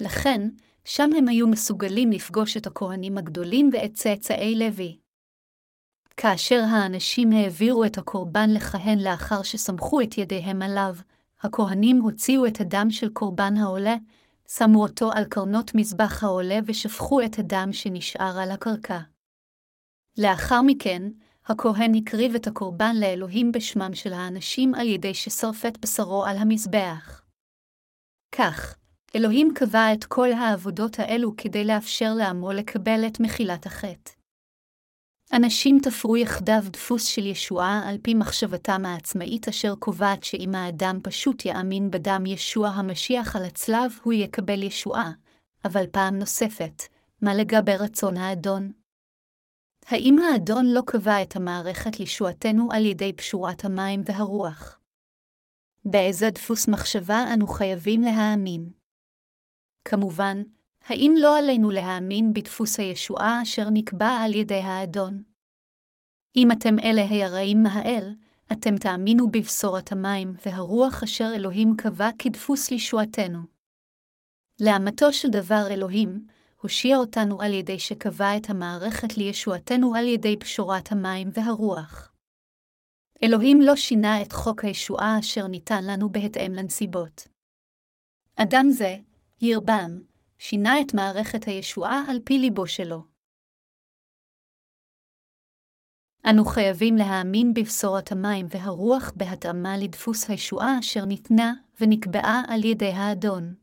לכן, 0.01 0.49
שם 0.85 1.09
הם 1.17 1.27
היו 1.27 1.47
מסוגלים 1.47 2.11
לפגוש 2.11 2.57
את 2.57 2.67
הכהנים 2.67 3.17
הגדולים 3.17 3.69
ואת 3.73 3.93
צאצאי 3.93 4.55
לוי. 4.55 4.97
כאשר 6.17 6.61
האנשים 6.69 7.31
העבירו 7.31 7.85
את 7.85 7.97
הקורבן 7.97 8.49
לכהן 8.49 8.99
לאחר 8.99 9.43
שסמכו 9.43 10.01
את 10.01 10.17
ידיהם 10.17 10.61
עליו, 10.61 10.95
הכהנים 11.41 12.01
הוציאו 12.01 12.45
את 12.45 12.61
הדם 12.61 12.87
של 12.89 13.09
קורבן 13.09 13.57
העולה, 13.57 13.95
שמו 14.57 14.83
אותו 14.83 15.11
על 15.11 15.25
קרנות 15.25 15.75
מזבח 15.75 16.23
העולה 16.23 16.59
ושפכו 16.65 17.21
את 17.21 17.39
הדם 17.39 17.69
שנשאר 17.71 18.39
על 18.39 18.51
הקרקע. 18.51 18.99
לאחר 20.17 20.61
מכן, 20.61 21.03
הכהן 21.45 21.95
הקריב 21.95 22.35
את 22.35 22.47
הקורבן 22.47 22.95
לאלוהים 22.99 23.51
בשמם 23.51 23.93
של 23.93 24.13
האנשים 24.13 24.75
על 24.75 24.87
ידי 24.87 25.13
ששרף 25.13 25.65
את 25.65 25.77
בשרו 25.77 26.25
על 26.25 26.37
המזבח. 26.37 27.23
כך, 28.35 28.75
אלוהים 29.15 29.53
קבע 29.55 29.93
את 29.93 30.03
כל 30.03 30.31
העבודות 30.31 30.99
האלו 30.99 31.33
כדי 31.37 31.65
לאפשר 31.65 32.13
לעמו 32.17 32.51
לקבל 32.51 33.07
את 33.07 33.19
מחילת 33.19 33.65
החטא. 33.65 34.20
אנשים 35.33 35.79
תפרו 35.83 36.17
יחדיו 36.17 36.61
דפוס 36.71 37.05
של 37.05 37.25
ישועה 37.25 37.89
על 37.89 37.97
פי 38.01 38.13
מחשבתם 38.13 38.85
העצמאית 38.85 39.47
אשר 39.47 39.75
קובעת 39.75 40.23
שאם 40.23 40.55
האדם 40.55 40.99
פשוט 41.03 41.45
יאמין 41.45 41.91
בדם 41.91 42.23
ישוע 42.25 42.67
המשיח 42.67 43.35
על 43.35 43.45
הצלב, 43.45 43.91
הוא 44.03 44.13
יקבל 44.13 44.63
ישועה, 44.63 45.11
אבל 45.65 45.87
פעם 45.91 46.19
נוספת, 46.19 46.83
מה 47.21 47.33
לגבי 47.33 47.75
רצון 47.79 48.17
האדון? 48.17 48.71
האם 49.85 50.15
האדון 50.19 50.65
לא 50.65 50.81
קבע 50.85 51.21
את 51.21 51.35
המערכת 51.35 51.99
לישועתנו 51.99 52.69
על 52.71 52.85
ידי 52.85 53.13
פשורת 53.13 53.65
המים 53.65 54.01
והרוח? 54.05 54.79
באיזה 55.85 56.29
דפוס 56.29 56.67
מחשבה 56.67 57.23
אנו 57.33 57.47
חייבים 57.47 58.01
להאמין? 58.01 58.69
כמובן, 59.85 60.41
האם 60.85 61.13
לא 61.17 61.37
עלינו 61.37 61.71
להאמין 61.71 62.33
בדפוס 62.33 62.79
הישועה 62.79 63.41
אשר 63.41 63.69
נקבע 63.73 64.09
על 64.09 64.33
ידי 64.33 64.59
האדון? 64.59 65.23
אם 66.35 66.51
אתם 66.51 66.79
אלה 66.79 67.01
היראים 67.09 67.63
מהאל, 67.63 68.15
אתם 68.51 68.77
תאמינו 68.77 69.31
בבשורת 69.31 69.91
המים 69.91 70.33
והרוח 70.45 71.03
אשר 71.03 71.31
אלוהים 71.35 71.73
קבע 71.77 72.09
כדפוס 72.19 72.71
לישועתנו. 72.71 73.39
לאמתו 74.61 75.13
של 75.13 75.27
דבר 75.29 75.63
אלוהים, 75.69 76.27
הושיע 76.61 76.97
אותנו 76.97 77.41
על 77.41 77.53
ידי 77.53 77.79
שקבע 77.79 78.37
את 78.37 78.49
המערכת 78.49 79.17
לישועתנו 79.17 79.95
על 79.95 80.07
ידי 80.07 80.37
פשורת 80.39 80.91
המים 80.91 81.29
והרוח. 81.33 82.13
אלוהים 83.23 83.61
לא 83.61 83.75
שינה 83.75 84.21
את 84.21 84.31
חוק 84.33 84.65
הישועה 84.65 85.19
אשר 85.19 85.47
ניתן 85.47 85.83
לנו 85.83 86.09
בהתאם 86.09 86.53
לנסיבות. 86.53 87.27
אדם 88.35 88.65
זה, 88.69 88.97
ירבם, 89.41 90.10
שינה 90.43 90.81
את 90.81 90.93
מערכת 90.93 91.43
הישועה 91.47 92.03
על 92.09 92.19
פי 92.25 92.37
ליבו 92.37 92.67
שלו. 92.67 93.03
אנו 96.29 96.45
חייבים 96.45 96.95
להאמין 96.95 97.53
בבשורת 97.53 98.11
המים 98.11 98.45
והרוח 98.49 99.11
בהתאמה 99.15 99.77
לדפוס 99.77 100.29
הישועה 100.29 100.79
אשר 100.79 101.05
ניתנה 101.05 101.53
ונקבעה 101.79 102.41
על 102.47 102.63
ידי 102.63 102.91
האדון. 102.91 103.55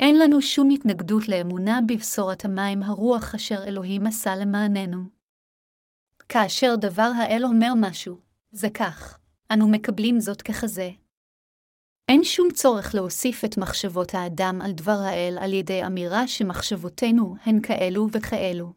אין 0.00 0.18
לנו 0.18 0.42
שום 0.42 0.68
התנגדות 0.74 1.28
לאמונה 1.28 1.78
בבשורת 1.88 2.44
המים 2.44 2.82
הרוח 2.82 3.34
אשר 3.34 3.64
אלוהים 3.66 4.06
עשה 4.06 4.30
למעננו. 4.36 4.98
כאשר 6.28 6.74
דבר 6.80 7.10
האל 7.18 7.44
אומר 7.44 7.72
משהו, 7.80 8.20
זה 8.50 8.68
כך, 8.70 9.18
אנו 9.52 9.68
מקבלים 9.70 10.20
זאת 10.20 10.42
ככזה, 10.42 10.90
אין 12.10 12.24
שום 12.24 12.48
צורך 12.50 12.94
להוסיף 12.94 13.44
את 13.44 13.58
מחשבות 13.58 14.14
האדם 14.14 14.58
על 14.62 14.72
דבר 14.72 14.98
האל 15.04 15.38
על 15.40 15.52
ידי 15.52 15.86
אמירה 15.86 16.28
שמחשבותינו 16.28 17.34
הן 17.44 17.60
כאלו 17.62 18.06
וכאלו. 18.12 18.72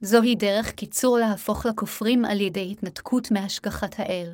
זוהי 0.00 0.34
דרך 0.34 0.70
קיצור 0.72 1.18
להפוך 1.18 1.66
לכופרים 1.66 2.24
על 2.24 2.40
ידי 2.40 2.68
התנתקות 2.72 3.30
מהשגחת 3.30 3.94
האל. 3.98 4.32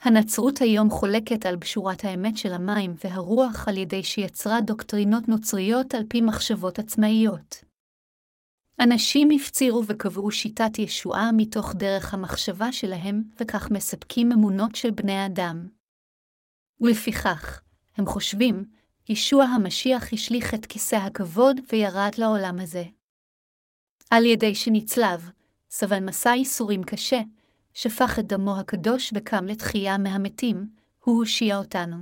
הנצרות 0.00 0.60
היום 0.60 0.90
חולקת 0.90 1.46
על 1.46 1.56
בשורת 1.56 2.04
האמת 2.04 2.36
של 2.36 2.52
המים 2.52 2.94
והרוח 3.04 3.68
על 3.68 3.76
ידי 3.76 4.02
שיצרה 4.02 4.60
דוקטרינות 4.60 5.28
נוצריות 5.28 5.94
על 5.94 6.02
פי 6.08 6.20
מחשבות 6.20 6.78
עצמאיות. 6.78 7.64
אנשים 8.80 9.28
הפצירו 9.30 9.82
וקבעו 9.86 10.30
שיטת 10.30 10.78
ישועה 10.78 11.30
מתוך 11.32 11.74
דרך 11.74 12.14
המחשבה 12.14 12.72
שלהם, 12.72 13.22
וכך 13.40 13.70
מספקים 13.70 14.32
אמונות 14.32 14.74
של 14.74 14.90
בני 14.90 15.26
אדם. 15.26 15.77
ולפיכך, 16.80 17.60
הם 17.96 18.06
חושבים 18.06 18.64
ישוע 19.08 19.44
המשיח 19.44 20.12
השליך 20.12 20.54
את 20.54 20.66
כיסא 20.66 20.96
הכבוד 20.96 21.56
וירד 21.72 22.10
לעולם 22.18 22.60
הזה. 22.60 22.84
על 24.10 24.24
ידי 24.24 24.54
שנצלב, 24.54 25.30
סבל 25.70 26.00
מסע 26.00 26.30
ייסורים 26.30 26.84
קשה, 26.84 27.20
שפך 27.74 28.18
את 28.18 28.26
דמו 28.26 28.56
הקדוש 28.58 29.12
וקם 29.14 29.46
לתחייה 29.46 29.98
מהמתים, 29.98 30.68
הוא 31.04 31.16
הושיע 31.16 31.58
אותנו. 31.58 31.96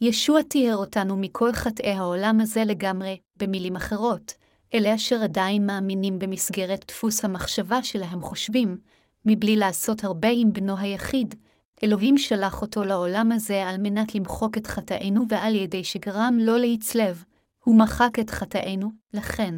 ישוע 0.00 0.42
תיאר 0.42 0.76
אותנו 0.76 1.16
מכל 1.16 1.52
חטאי 1.52 1.90
העולם 1.90 2.40
הזה 2.40 2.64
לגמרי, 2.64 3.20
במילים 3.36 3.76
אחרות, 3.76 4.34
אלה 4.74 4.94
אשר 4.94 5.22
עדיין 5.22 5.66
מאמינים 5.66 6.18
במסגרת 6.18 6.84
דפוס 6.88 7.24
המחשבה 7.24 7.82
שלהם 7.82 8.22
חושבים, 8.22 8.78
מבלי 9.24 9.56
לעשות 9.56 10.04
הרבה 10.04 10.28
עם 10.32 10.52
בנו 10.52 10.78
היחיד, 10.78 11.34
אלוהים 11.82 12.18
שלח 12.18 12.62
אותו 12.62 12.84
לעולם 12.84 13.32
הזה 13.32 13.68
על 13.68 13.76
מנת 13.78 14.14
למחוק 14.14 14.58
את 14.58 14.66
חטאינו 14.66 15.24
ועל 15.28 15.54
ידי 15.54 15.84
שגרם 15.84 16.38
לא 16.40 16.58
להצלב, 16.58 17.24
הוא 17.64 17.78
מחק 17.78 18.18
את 18.20 18.30
חטאינו, 18.30 18.90
לכן. 19.12 19.54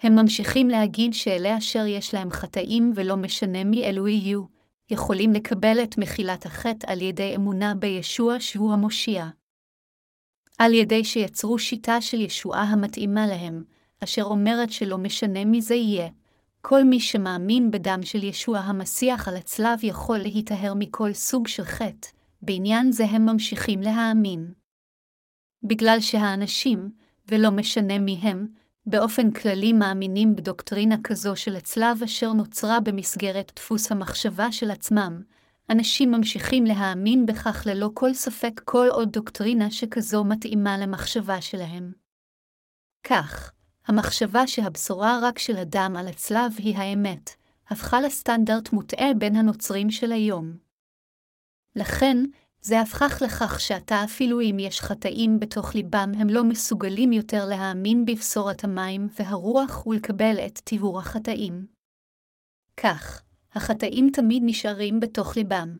הם 0.00 0.14
ממשיכים 0.14 0.68
להגיד 0.68 1.14
שאלה 1.14 1.58
אשר 1.58 1.86
יש 1.86 2.14
להם 2.14 2.30
חטאים 2.30 2.92
ולא 2.94 3.16
משנה 3.16 3.64
מי 3.64 3.84
אלו 3.84 4.08
יהיו, 4.08 4.44
יכולים 4.90 5.32
לקבל 5.32 5.82
את 5.82 5.98
מחילת 5.98 6.46
החטא 6.46 6.92
על 6.92 7.02
ידי 7.02 7.36
אמונה 7.36 7.74
בישוע 7.74 8.36
שהוא 8.40 8.72
המושיע. 8.72 9.26
על 10.58 10.74
ידי 10.74 11.04
שיצרו 11.04 11.58
שיטה 11.58 12.00
של 12.00 12.20
ישועה 12.20 12.62
המתאימה 12.62 13.26
להם, 13.26 13.64
אשר 14.04 14.22
אומרת 14.22 14.72
שלא 14.72 14.98
משנה 14.98 15.44
מי 15.44 15.62
זה 15.62 15.74
יהיה, 15.74 16.08
כל 16.66 16.84
מי 16.84 17.00
שמאמין 17.00 17.70
בדם 17.70 18.00
של 18.02 18.22
ישוע 18.22 18.58
המסיח 18.58 19.28
על 19.28 19.36
הצלב 19.36 19.78
יכול 19.82 20.18
להיטהר 20.18 20.74
מכל 20.76 21.12
סוג 21.12 21.48
של 21.48 21.64
חטא, 21.64 22.08
בעניין 22.42 22.92
זה 22.92 23.04
הם 23.04 23.26
ממשיכים 23.26 23.80
להאמין. 23.80 24.52
בגלל 25.62 26.00
שהאנשים, 26.00 26.90
ולא 27.28 27.50
משנה 27.50 27.98
מי 27.98 28.18
הם, 28.22 28.46
באופן 28.86 29.30
כללי 29.30 29.72
מאמינים 29.72 30.36
בדוקטרינה 30.36 30.96
כזו 31.04 31.36
של 31.36 31.56
הצלב 31.56 32.02
אשר 32.04 32.32
נוצרה 32.32 32.80
במסגרת 32.80 33.52
דפוס 33.56 33.92
המחשבה 33.92 34.52
של 34.52 34.70
עצמם, 34.70 35.22
אנשים 35.70 36.10
ממשיכים 36.10 36.64
להאמין 36.64 37.26
בכך 37.26 37.66
ללא 37.66 37.90
כל 37.94 38.14
ספק 38.14 38.60
כל 38.64 38.86
עוד 38.90 39.12
דוקטרינה 39.12 39.70
שכזו 39.70 40.24
מתאימה 40.24 40.78
למחשבה 40.78 41.40
שלהם. 41.40 41.92
כך, 43.06 43.52
המחשבה 43.86 44.46
שהבשורה 44.46 45.18
רק 45.22 45.38
של 45.38 45.56
אדם 45.56 45.96
על 45.98 46.08
הצלב 46.08 46.52
היא 46.58 46.76
האמת, 46.76 47.30
הפכה 47.68 48.00
לסטנדרט 48.00 48.72
מוטעה 48.72 49.14
בין 49.18 49.36
הנוצרים 49.36 49.90
של 49.90 50.12
היום. 50.12 50.56
לכן, 51.76 52.16
זה 52.60 52.80
הפכך 52.80 53.22
לכך 53.24 53.60
שעתה 53.60 54.04
אפילו 54.04 54.40
אם 54.40 54.56
יש 54.60 54.80
חטאים 54.80 55.40
בתוך 55.40 55.74
ליבם, 55.74 56.12
הם 56.18 56.28
לא 56.28 56.44
מסוגלים 56.44 57.12
יותר 57.12 57.44
להאמין 57.44 58.04
בבשורת 58.04 58.64
המים 58.64 59.08
והרוח 59.18 59.86
ולקבל 59.86 60.36
את 60.46 60.58
טיהור 60.58 60.98
החטאים. 60.98 61.66
כך, 62.76 63.22
החטאים 63.52 64.10
תמיד 64.12 64.42
נשארים 64.46 65.00
בתוך 65.00 65.36
ליבם. 65.36 65.76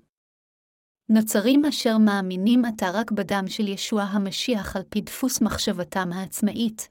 נוצרים 1.08 1.64
אשר 1.64 1.98
מאמינים 1.98 2.64
עתה 2.64 2.90
רק 2.94 3.10
בדם 3.10 3.44
של 3.48 3.68
ישוע 3.68 4.02
המשיח 4.02 4.76
על 4.76 4.82
פי 4.88 5.00
דפוס 5.00 5.40
מחשבתם 5.40 6.12
העצמאית, 6.12 6.88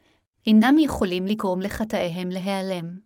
אינם 0.47 0.75
יכולים 0.79 1.25
לגרום 1.25 1.61
לחטאיהם 1.61 2.29
להיעלם. 2.29 2.99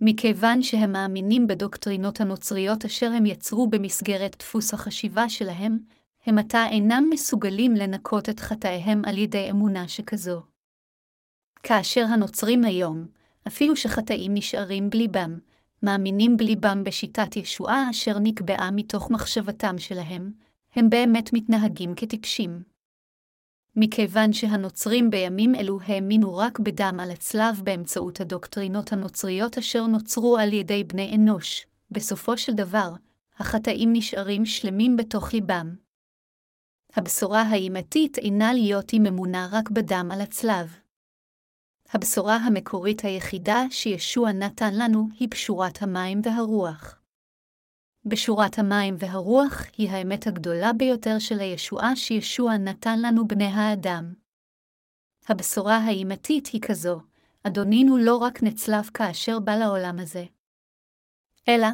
מכיוון 0.00 0.62
שהם 0.62 0.92
מאמינים 0.92 1.46
בדוקטרינות 1.46 2.20
הנוצריות 2.20 2.84
אשר 2.84 3.10
הם 3.10 3.26
יצרו 3.26 3.66
במסגרת 3.66 4.36
דפוס 4.38 4.74
החשיבה 4.74 5.28
שלהם, 5.28 5.78
הם 6.26 6.38
עתה 6.38 6.66
אינם 6.70 7.04
מסוגלים 7.10 7.74
לנקות 7.74 8.28
את 8.28 8.40
חטאיהם 8.40 9.02
על 9.04 9.18
ידי 9.18 9.50
אמונה 9.50 9.88
שכזו. 9.88 10.42
כאשר 11.62 12.04
הנוצרים 12.04 12.64
היום, 12.64 13.06
אפילו 13.46 13.76
שחטאים 13.76 14.34
נשארים 14.34 14.90
בליבם, 14.90 15.38
מאמינים 15.82 16.36
בליבם 16.36 16.84
בשיטת 16.84 17.36
ישועה 17.36 17.90
אשר 17.90 18.18
נקבעה 18.18 18.70
מתוך 18.70 19.10
מחשבתם 19.10 19.78
שלהם, 19.78 20.32
הם 20.74 20.90
באמת 20.90 21.32
מתנהגים 21.32 21.94
כטיפשים. 21.96 22.73
מכיוון 23.76 24.32
שהנוצרים 24.32 25.10
בימים 25.10 25.54
אלו 25.54 25.78
האמינו 25.86 26.36
רק 26.36 26.58
בדם 26.58 26.98
על 27.00 27.10
הצלב 27.10 27.60
באמצעות 27.64 28.20
הדוקטרינות 28.20 28.92
הנוצריות 28.92 29.58
אשר 29.58 29.86
נוצרו 29.86 30.38
על 30.38 30.52
ידי 30.52 30.84
בני 30.84 31.16
אנוש, 31.16 31.66
בסופו 31.90 32.38
של 32.38 32.52
דבר, 32.52 32.92
החטאים 33.38 33.92
נשארים 33.92 34.46
שלמים 34.46 34.96
בתוך 34.96 35.32
ליבם. 35.32 35.74
הבשורה 36.96 37.42
האימתית 37.42 38.18
אינה 38.18 38.52
להיות 38.52 38.92
עם 38.92 39.06
אמונה 39.06 39.48
רק 39.52 39.70
בדם 39.70 40.08
על 40.12 40.20
הצלב. 40.20 40.76
הבשורה 41.92 42.36
המקורית 42.36 43.04
היחידה 43.04 43.64
שישוע 43.70 44.32
נתן 44.32 44.74
לנו 44.74 45.08
היא 45.18 45.28
בשורת 45.28 45.82
המים 45.82 46.20
והרוח. 46.24 47.03
בשורת 48.06 48.58
המים 48.58 48.94
והרוח 48.98 49.62
היא 49.76 49.90
האמת 49.90 50.26
הגדולה 50.26 50.72
ביותר 50.72 51.18
של 51.18 51.40
הישועה 51.40 51.96
שישוע 51.96 52.56
נתן 52.56 53.02
לנו 53.02 53.28
בני 53.28 53.44
האדם. 53.44 54.14
הבשורה 55.28 55.76
האימתית 55.76 56.46
היא 56.46 56.60
כזו, 56.60 57.00
אדונינו 57.42 57.96
לא 57.96 58.16
רק 58.16 58.42
נצלב 58.42 58.90
כאשר 58.94 59.38
בא 59.38 59.56
לעולם 59.56 59.98
הזה, 59.98 60.24
אלא, 61.48 61.66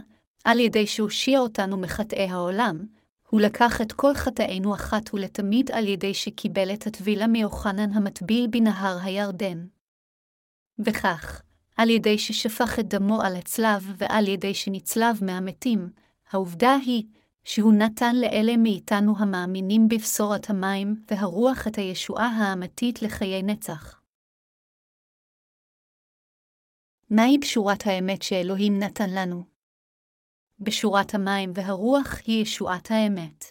על 0.45 0.59
ידי 0.59 0.87
שהושיע 0.87 1.39
אותנו 1.39 1.77
מחטאי 1.77 2.27
העולם, 2.27 2.87
הוא 3.29 3.41
לקח 3.41 3.81
את 3.81 3.93
כל 3.93 4.15
חטאינו 4.15 4.75
אחת 4.75 5.15
ולתמיד 5.15 5.71
על 5.71 5.89
ידי 5.89 6.15
שקיבל 6.15 6.75
את 6.75 6.87
הטבילה 6.87 7.27
מיוחנן 7.27 7.93
המטביל 7.93 8.47
בנהר 8.51 8.99
הירדן. 9.03 9.67
וכך, 10.79 11.43
על 11.77 11.91
ידי 11.91 12.19
ששפך 12.19 12.79
את 12.79 12.89
דמו 12.89 13.23
על 13.23 13.37
הצלב 13.37 13.93
ועל 13.97 14.29
ידי 14.29 14.55
שנצלב 14.55 15.25
מהמתים, 15.25 15.91
העובדה 16.31 16.75
היא 16.87 17.05
שהוא 17.45 17.73
נתן 17.73 18.17
לאלה 18.17 18.57
מאיתנו 18.57 19.15
המאמינים 19.19 19.89
בבשורת 19.89 20.51
המים 20.51 20.95
והרוח 21.11 21.67
את 21.67 21.77
הישועה 21.77 22.27
האמתית 22.27 23.03
לחיי 23.03 23.43
נצח. 23.43 24.01
מהי 27.11 27.39
בשורת 27.39 27.87
האמת 27.87 28.23
שאלוהים 28.23 28.79
נתן 28.79 29.11
לנו? 29.11 29.45
בשורת 30.59 31.15
המים 31.15 31.53
והרוח 31.55 32.19
היא 32.27 32.43
ישועת 32.43 32.91
האמת. 32.91 33.45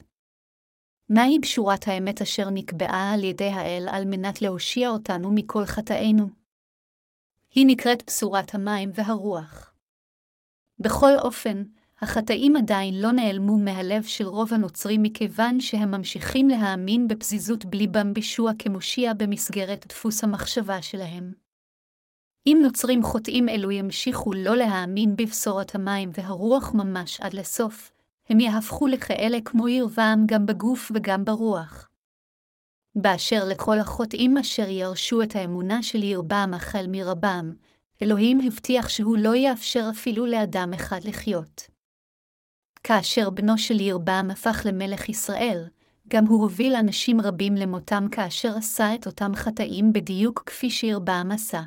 מהי 1.09 1.39
בשורת 1.39 1.87
האמת 1.87 2.21
אשר 2.21 2.49
נקבעה 2.49 3.13
על 3.13 3.23
ידי 3.23 3.49
האל 3.49 3.87
על 3.91 4.05
מנת 4.05 4.41
להושיע 4.41 4.89
אותנו 4.89 5.31
מכל 5.35 5.65
חטאינו? 5.65 6.29
היא 7.51 7.65
נקראת 7.67 8.03
בשורת 8.07 8.55
המים 8.55 8.91
והרוח. 8.93 9.73
בכל 10.79 11.11
אופן, 11.21 11.63
החטאים 12.01 12.55
עדיין 12.55 13.01
לא 13.01 13.11
נעלמו 13.11 13.57
מהלב 13.57 14.03
של 14.03 14.25
רוב 14.25 14.53
הנוצרים 14.53 15.03
מכיוון 15.03 15.59
שהם 15.59 15.91
ממשיכים 15.91 16.47
להאמין 16.47 17.07
בפזיזות 17.07 17.65
בליבם 17.65 18.13
בישוע 18.13 18.51
כמושיע 18.59 19.13
במסגרת 19.13 19.85
דפוס 19.87 20.23
המחשבה 20.23 20.81
שלהם. 20.81 21.33
אם 22.47 22.59
נוצרים 22.63 23.03
חוטאים 23.03 23.49
אלו 23.49 23.71
ימשיכו 23.71 24.33
לא 24.33 24.55
להאמין 24.55 25.15
בבשורת 25.15 25.75
המים 25.75 26.09
והרוח 26.13 26.73
ממש 26.73 27.21
עד 27.21 27.33
לסוף, 27.33 27.91
הם 28.29 28.39
יהפכו 28.39 28.87
לכאלה 28.87 29.37
כמו 29.45 29.67
ירבעם 29.67 30.25
גם 30.25 30.45
בגוף 30.45 30.91
וגם 30.95 31.25
ברוח. 31.25 31.89
באשר 32.95 33.43
לכל 33.47 33.79
החוטאים 33.79 34.37
אשר 34.37 34.69
ירשו 34.69 35.21
את 35.21 35.35
האמונה 35.35 35.83
של 35.83 36.03
ירבעם 36.03 36.53
החל 36.53 36.85
מרבם, 36.89 37.53
אלוהים 38.01 38.39
הבטיח 38.47 38.89
שהוא 38.89 39.17
לא 39.17 39.35
יאפשר 39.35 39.87
אפילו 39.91 40.25
לאדם 40.25 40.73
אחד 40.73 40.99
לחיות. 41.03 41.78
כאשר 42.83 43.29
בנו 43.29 43.57
של 43.57 43.79
ירבעם 43.79 44.31
הפך 44.31 44.61
למלך 44.65 45.09
ישראל, 45.09 45.67
גם 46.07 46.25
הוא 46.25 46.41
הוביל 46.41 46.75
אנשים 46.75 47.21
רבים 47.21 47.55
למותם 47.55 48.05
כאשר 48.11 48.57
עשה 48.57 48.95
את 48.95 49.07
אותם 49.07 49.31
חטאים 49.35 49.93
בדיוק 49.93 50.43
כפי 50.45 50.69
שירבעם 50.69 51.31
עשה. 51.31 51.61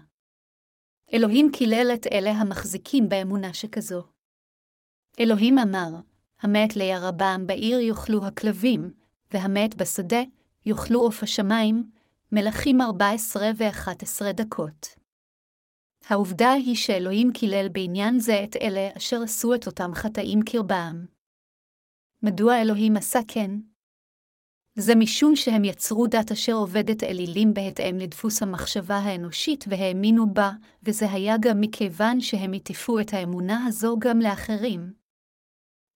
אלוהים 1.14 1.50
קילל 1.52 1.90
את 1.94 2.06
אלה 2.12 2.30
המחזיקים 2.30 3.08
באמונה 3.08 3.54
שכזו. 3.54 4.02
אלוהים 5.20 5.58
אמר, 5.58 5.88
המת 6.40 6.76
לירבעם 6.76 7.46
בעיר 7.46 7.80
יאכלו 7.80 8.26
הכלבים, 8.26 8.90
והמת 9.30 9.74
בשדה 9.74 10.22
יאכלו 10.66 11.00
עוף 11.00 11.22
השמיים, 11.22 11.90
מלכים 12.32 12.80
14 12.80 13.50
ו-11 13.56 14.32
דקות. 14.32 15.01
העובדה 16.06 16.52
היא 16.52 16.76
שאלוהים 16.76 17.32
קילל 17.32 17.68
בעניין 17.68 18.18
זה 18.18 18.44
את 18.44 18.56
אלה 18.56 18.88
אשר 18.96 19.22
עשו 19.22 19.54
את 19.54 19.66
אותם 19.66 19.90
חטאים 19.94 20.42
קרבם. 20.42 21.06
מדוע 22.22 22.62
אלוהים 22.62 22.96
עשה 22.96 23.20
כן? 23.28 23.50
זה 24.74 24.94
משום 24.94 25.36
שהם 25.36 25.64
יצרו 25.64 26.06
דת 26.06 26.30
אשר 26.30 26.52
עובדת 26.52 27.04
אלילים 27.04 27.54
בהתאם 27.54 27.98
לדפוס 27.98 28.42
המחשבה 28.42 28.96
האנושית 28.96 29.64
והאמינו 29.68 30.34
בה, 30.34 30.50
וזה 30.82 31.10
היה 31.10 31.36
גם 31.40 31.60
מכיוון 31.60 32.20
שהם 32.20 32.52
הטיפו 32.52 33.00
את 33.00 33.14
האמונה 33.14 33.64
הזו 33.66 33.96
גם 33.98 34.20
לאחרים. 34.20 34.92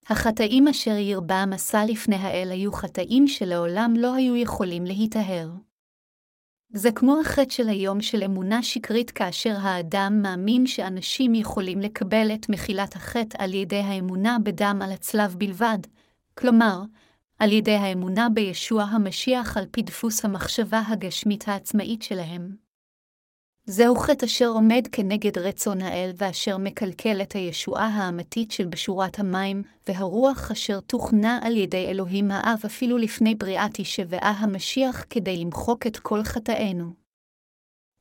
החטאים 0.08 0.68
אשר 0.68 0.96
ירבעם 0.96 1.52
עשה 1.52 1.84
לפני 1.84 2.16
האל 2.16 2.48
היו 2.50 2.72
חטאים 2.72 3.26
שלעולם 3.26 3.94
לא 3.96 4.14
היו 4.14 4.36
יכולים 4.36 4.84
להיטהר. 4.84 5.65
זה 6.72 6.92
כמו 6.92 7.20
החטא 7.20 7.50
של 7.50 7.68
היום 7.68 8.00
של 8.00 8.22
אמונה 8.24 8.62
שקרית 8.62 9.10
כאשר 9.10 9.56
האדם 9.60 10.20
מאמין 10.22 10.66
שאנשים 10.66 11.34
יכולים 11.34 11.80
לקבל 11.80 12.28
את 12.34 12.48
מחילת 12.48 12.96
החטא 12.96 13.42
על 13.42 13.54
ידי 13.54 13.80
האמונה 13.80 14.36
בדם 14.42 14.80
על 14.84 14.92
הצלב 14.92 15.34
בלבד, 15.38 15.78
כלומר, 16.38 16.82
על 17.38 17.52
ידי 17.52 17.74
האמונה 17.74 18.28
בישוע 18.28 18.82
המשיח 18.82 19.56
על 19.56 19.66
פי 19.70 19.82
דפוס 19.82 20.24
המחשבה 20.24 20.82
הגשמית 20.88 21.48
העצמאית 21.48 22.02
שלהם. 22.02 22.65
זהו 23.68 23.96
חטא 23.96 24.24
אשר 24.24 24.46
עומד 24.46 24.88
כנגד 24.92 25.38
רצון 25.38 25.82
האל 25.82 26.10
ואשר 26.16 26.58
מקלקל 26.58 27.22
את 27.22 27.32
הישועה 27.32 27.86
האמתית 27.86 28.50
של 28.50 28.66
בשורת 28.66 29.18
המים, 29.18 29.62
והרוח 29.88 30.50
אשר 30.50 30.80
תוכנה 30.80 31.38
על 31.42 31.56
ידי 31.56 31.86
אלוהים 31.86 32.30
האב 32.30 32.58
אפילו 32.66 32.98
לפני 32.98 33.34
בריאת 33.34 33.76
הישבעה 33.76 34.30
המשיח 34.38 35.04
כדי 35.10 35.36
למחוק 35.36 35.86
את 35.86 35.96
כל 35.96 36.22
חטאינו. 36.22 36.92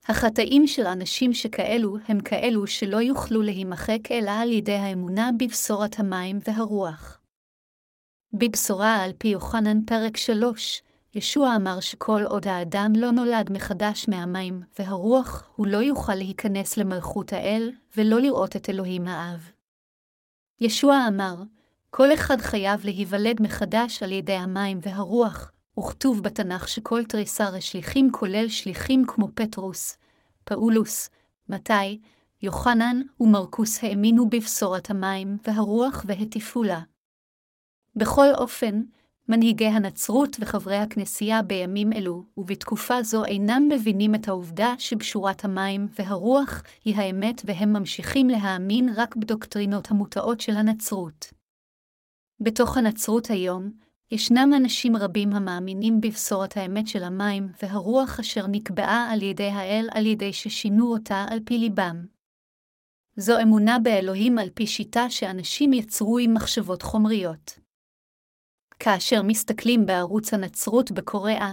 החטאים 0.08 0.68
של 0.68 0.88
אנשים 0.88 1.34
שכאלו 1.34 1.98
הם 2.08 2.20
כאלו 2.20 2.68
שלא 2.68 2.98
יוכלו 2.98 3.42
להימחק 3.42 4.12
אלא 4.12 4.32
על 4.32 4.52
ידי 4.52 4.76
האמונה 4.76 5.30
בבשורת 5.40 6.00
המים 6.00 6.40
והרוח. 6.48 7.22
בבשורה 8.34 8.96
על 9.04 9.12
פי 9.18 9.28
יוחנן 9.28 9.86
פרק 9.86 10.18
3, 10.18 10.82
ישוע 11.16 11.56
אמר 11.56 11.80
שכל 11.80 12.24
עוד 12.24 12.48
האדם 12.48 12.94
לא 12.96 13.12
נולד 13.12 13.52
מחדש 13.52 14.06
מהמים 14.08 14.62
והרוח, 14.80 15.50
הוא 15.56 15.68
לא 15.68 15.78
יוכל 15.78 16.16
להיכנס 16.16 16.78
למלכות 16.78 17.34
האל 17.34 17.72
ולא 17.98 18.22
לראות 18.22 18.56
את 18.56 18.70
אלוהים 18.70 19.08
האב. 19.08 19.52
ישוע 20.62 21.06
אמר, 21.08 21.36
כל 21.90 22.14
אחד 22.14 22.42
חייב 22.42 22.86
להיוולד 22.86 23.42
מחדש 23.42 24.04
על 24.04 24.12
ידי 24.12 24.34
המים 24.34 24.80
והרוח, 24.82 25.52
וכתוב 25.80 26.24
בתנ"ך 26.24 26.68
שכל 26.68 27.04
תריסר 27.04 27.56
השליחים 27.56 28.12
כולל 28.12 28.48
שליחים 28.48 29.04
כמו 29.08 29.28
פטרוס, 29.36 29.98
פאולוס, 30.44 31.10
מתי, 31.50 32.02
יוחנן 32.42 33.02
ומרקוס 33.20 33.84
האמינו 33.84 34.30
בבשורת 34.30 34.90
המים 34.90 35.38
והרוח 35.48 36.06
והטיפו 36.08 36.64
לה. 36.64 36.80
בכל 37.96 38.28
אופן, 38.38 38.82
מנהיגי 39.30 39.68
הנצרות 39.68 40.38
וחברי 40.40 40.78
הכנסייה 40.78 41.42
בימים 41.42 41.94
אלו, 41.94 42.24
ובתקופה 42.38 43.04
זו 43.04 43.26
אינם 43.26 43.70
מבינים 43.72 44.16
את 44.16 44.28
העובדה 44.28 44.74
שבשורת 44.78 45.46
המים 45.46 45.88
והרוח 46.00 46.64
היא 46.86 46.96
האמת 46.96 47.42
והם 47.46 47.74
ממשיכים 47.74 48.28
להאמין 48.30 48.90
רק 48.96 49.16
בדוקטרינות 49.16 49.92
המוטעות 49.92 50.42
של 50.42 50.56
הנצרות. 50.56 51.34
בתוך 52.40 52.78
הנצרות 52.78 53.30
היום, 53.30 53.72
ישנם 54.12 54.52
אנשים 54.58 54.96
רבים 54.96 55.34
המאמינים 55.34 56.02
בבשורת 56.02 56.58
האמת 56.58 56.88
של 56.88 57.04
המים 57.04 57.48
והרוח 57.62 58.20
אשר 58.20 58.48
נקבעה 58.48 59.12
על 59.12 59.22
ידי 59.22 59.50
האל 59.50 59.90
על 59.92 60.06
ידי 60.06 60.34
ששינו 60.34 60.94
אותה 60.94 61.26
על 61.30 61.40
פי 61.46 61.58
ליבם. 61.58 62.06
זו 63.18 63.42
אמונה 63.42 63.80
באלוהים 63.80 64.38
על 64.38 64.50
פי 64.54 64.68
שיטה 64.68 65.10
שאנשים 65.10 65.74
יצרו 65.74 66.18
עם 66.18 66.34
מחשבות 66.34 66.82
חומריות. 66.82 67.65
כאשר 68.86 69.22
מסתכלים 69.24 69.86
בערוץ 69.86 70.34
הנצרות 70.34 70.92
בקוריאה, 70.92 71.52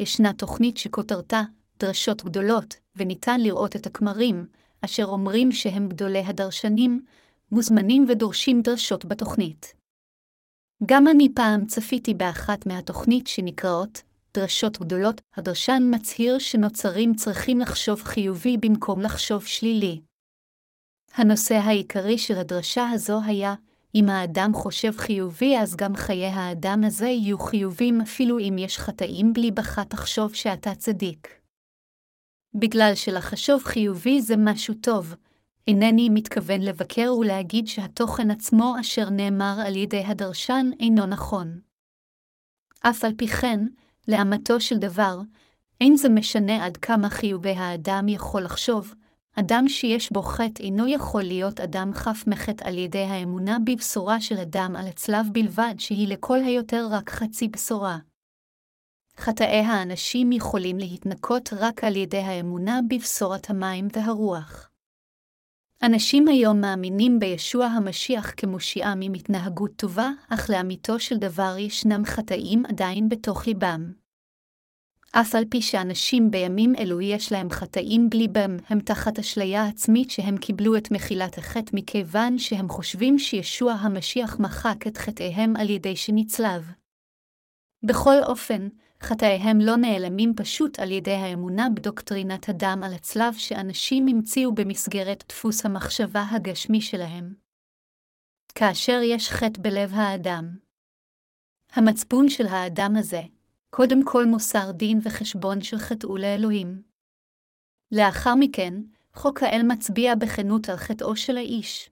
ישנה 0.00 0.32
תוכנית 0.32 0.76
שכותרתה 0.76 1.42
דרשות 1.78 2.24
גדולות, 2.24 2.74
וניתן 2.96 3.40
לראות 3.40 3.76
את 3.76 3.86
הכמרים, 3.86 4.46
אשר 4.80 5.04
אומרים 5.04 5.52
שהם 5.52 5.88
גדולי 5.88 6.18
הדרשנים, 6.18 7.04
מוזמנים 7.52 8.06
ודורשים 8.08 8.62
דרשות 8.62 9.04
בתוכנית. 9.04 9.74
גם 10.86 11.08
אני 11.08 11.28
פעם 11.34 11.66
צפיתי 11.66 12.14
באחת 12.14 12.66
מהתוכנית 12.66 13.26
שנקראות 13.26 14.02
דרשות 14.34 14.80
גדולות, 14.80 15.20
הדרשן 15.36 15.82
מצהיר 15.94 16.38
שנוצרים 16.38 17.14
צריכים 17.14 17.60
לחשוב 17.60 18.02
חיובי 18.02 18.56
במקום 18.56 19.00
לחשוב 19.00 19.44
שלילי. 19.44 20.00
הנושא 21.14 21.54
העיקרי 21.54 22.18
של 22.18 22.38
הדרשה 22.38 22.90
הזו 22.90 23.20
היה 23.26 23.54
אם 23.94 24.08
האדם 24.08 24.50
חושב 24.54 24.92
חיובי, 24.96 25.58
אז 25.58 25.76
גם 25.76 25.96
חיי 25.96 26.26
האדם 26.26 26.84
הזה 26.86 27.06
יהיו 27.06 27.38
חיובים 27.38 28.00
אפילו 28.00 28.38
אם 28.38 28.56
יש 28.58 28.78
חטאים 28.78 29.32
בלי 29.32 29.50
בך 29.50 29.78
תחשוב 29.78 30.34
שאתה 30.34 30.74
צדיק. 30.74 31.28
בגלל 32.54 32.92
שלחשוב 32.94 33.62
חיובי 33.64 34.20
זה 34.20 34.34
משהו 34.38 34.74
טוב, 34.74 35.14
אינני 35.68 36.08
מתכוון 36.08 36.60
לבקר 36.60 37.14
ולהגיד 37.18 37.66
שהתוכן 37.66 38.30
עצמו 38.30 38.74
אשר 38.80 39.10
נאמר 39.10 39.56
על 39.66 39.76
ידי 39.76 40.04
הדרשן 40.06 40.70
אינו 40.80 41.06
נכון. 41.06 41.60
אף 42.80 43.04
על 43.04 43.12
פי 43.16 43.28
כן, 43.28 43.60
לאמתו 44.08 44.60
של 44.60 44.78
דבר, 44.78 45.20
אין 45.80 45.96
זה 45.96 46.08
משנה 46.08 46.66
עד 46.66 46.76
כמה 46.76 47.10
חיובי 47.10 47.50
האדם 47.50 48.08
יכול 48.08 48.42
לחשוב, 48.42 48.94
אדם 49.40 49.68
שיש 49.68 50.12
בו 50.12 50.22
חטא 50.22 50.62
אינו 50.62 50.88
יכול 50.88 51.22
להיות 51.22 51.60
אדם 51.60 51.90
חף 51.94 52.24
מחטא 52.26 52.68
על 52.68 52.78
ידי 52.78 53.02
האמונה 53.02 53.58
בבשורה 53.66 54.20
של 54.20 54.38
אדם 54.38 54.76
על 54.76 54.86
הצלב 54.86 55.26
בלבד, 55.32 55.74
שהיא 55.78 56.08
לכל 56.08 56.38
היותר 56.38 56.86
רק 56.90 57.10
חצי 57.10 57.48
בשורה. 57.48 57.98
חטאי 59.16 59.60
האנשים 59.60 60.32
יכולים 60.32 60.78
להתנקות 60.78 61.52
רק 61.52 61.84
על 61.84 61.96
ידי 61.96 62.18
האמונה 62.18 62.80
בבשורת 62.90 63.50
המים 63.50 63.88
והרוח. 63.92 64.70
אנשים 65.82 66.28
היום 66.28 66.60
מאמינים 66.60 67.18
בישוע 67.18 67.66
המשיח 67.66 68.32
כמושיעם 68.36 69.00
עם 69.00 69.12
התנהגות 69.12 69.70
טובה, 69.76 70.10
אך 70.28 70.50
לאמיתו 70.50 71.00
של 71.00 71.16
דבר 71.16 71.54
ישנם 71.58 72.04
חטאים 72.04 72.66
עדיין 72.66 73.08
בתוך 73.08 73.46
ליבם. 73.46 74.03
אף 75.20 75.34
על 75.34 75.44
פי 75.50 75.62
שאנשים 75.62 76.30
בימים 76.30 76.72
אלו 76.78 77.00
יש 77.00 77.32
להם 77.32 77.50
חטאים 77.50 78.10
בלי 78.10 78.28
בם, 78.28 78.56
הם 78.68 78.80
תחת 78.80 79.18
אשליה 79.18 79.66
עצמית 79.66 80.10
שהם 80.10 80.36
קיבלו 80.36 80.76
את 80.76 80.90
מחילת 80.90 81.38
החטא 81.38 81.70
מכיוון 81.74 82.38
שהם 82.38 82.68
חושבים 82.68 83.18
שישוע 83.18 83.72
המשיח 83.72 84.40
מחק 84.40 84.86
את 84.86 84.96
חטאיהם 84.96 85.56
על 85.56 85.70
ידי 85.70 85.96
שנצלב. 85.96 86.70
בכל 87.82 88.22
אופן, 88.26 88.68
חטאיהם 89.02 89.60
לא 89.60 89.76
נעלמים 89.76 90.32
פשוט 90.36 90.78
על 90.78 90.90
ידי 90.90 91.14
האמונה 91.14 91.68
בדוקטרינת 91.74 92.48
הדם 92.48 92.80
על 92.84 92.94
הצלב 92.94 93.34
שאנשים 93.34 94.06
המציאו 94.08 94.54
במסגרת 94.54 95.24
דפוס 95.28 95.66
המחשבה 95.66 96.24
הגשמי 96.30 96.80
שלהם. 96.80 97.34
כאשר 98.54 99.00
יש 99.04 99.30
חטא 99.30 99.60
בלב 99.62 99.90
האדם. 99.94 100.56
המצפון 101.72 102.28
של 102.28 102.46
האדם 102.46 102.92
הזה, 102.96 103.22
קודם 103.76 104.04
כל 104.04 104.24
מוסר 104.24 104.70
דין 104.72 105.00
וחשבון 105.02 105.62
של 105.62 105.78
חטאו 105.78 106.16
לאלוהים. 106.16 106.82
לאחר 107.92 108.34
מכן, 108.34 108.74
חוק 109.14 109.42
האל 109.42 109.62
מצביע 109.68 110.14
בכנות 110.14 110.68
על 110.68 110.76
חטאו 110.76 111.16
של 111.16 111.36
האיש. 111.36 111.90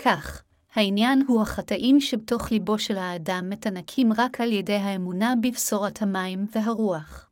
כך, 0.00 0.42
העניין 0.72 1.24
הוא 1.28 1.42
החטאים 1.42 2.00
שבתוך 2.00 2.52
ליבו 2.52 2.78
של 2.78 2.96
האדם 2.96 3.50
מתנקים 3.50 4.12
רק 4.12 4.40
על 4.40 4.52
ידי 4.52 4.74
האמונה 4.74 5.34
בבשורת 5.42 6.02
המים 6.02 6.46
והרוח. 6.52 7.30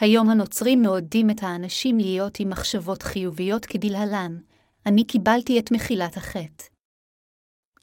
היום 0.00 0.30
הנוצרים 0.30 0.82
מעודדים 0.82 1.30
את 1.30 1.42
האנשים 1.42 1.98
להיות 1.98 2.40
עם 2.40 2.50
מחשבות 2.50 3.02
חיוביות 3.02 3.66
כדלהלן, 3.66 4.38
אני 4.86 5.04
קיבלתי 5.06 5.58
את 5.58 5.72
מחילת 5.72 6.16
החטא. 6.16 6.64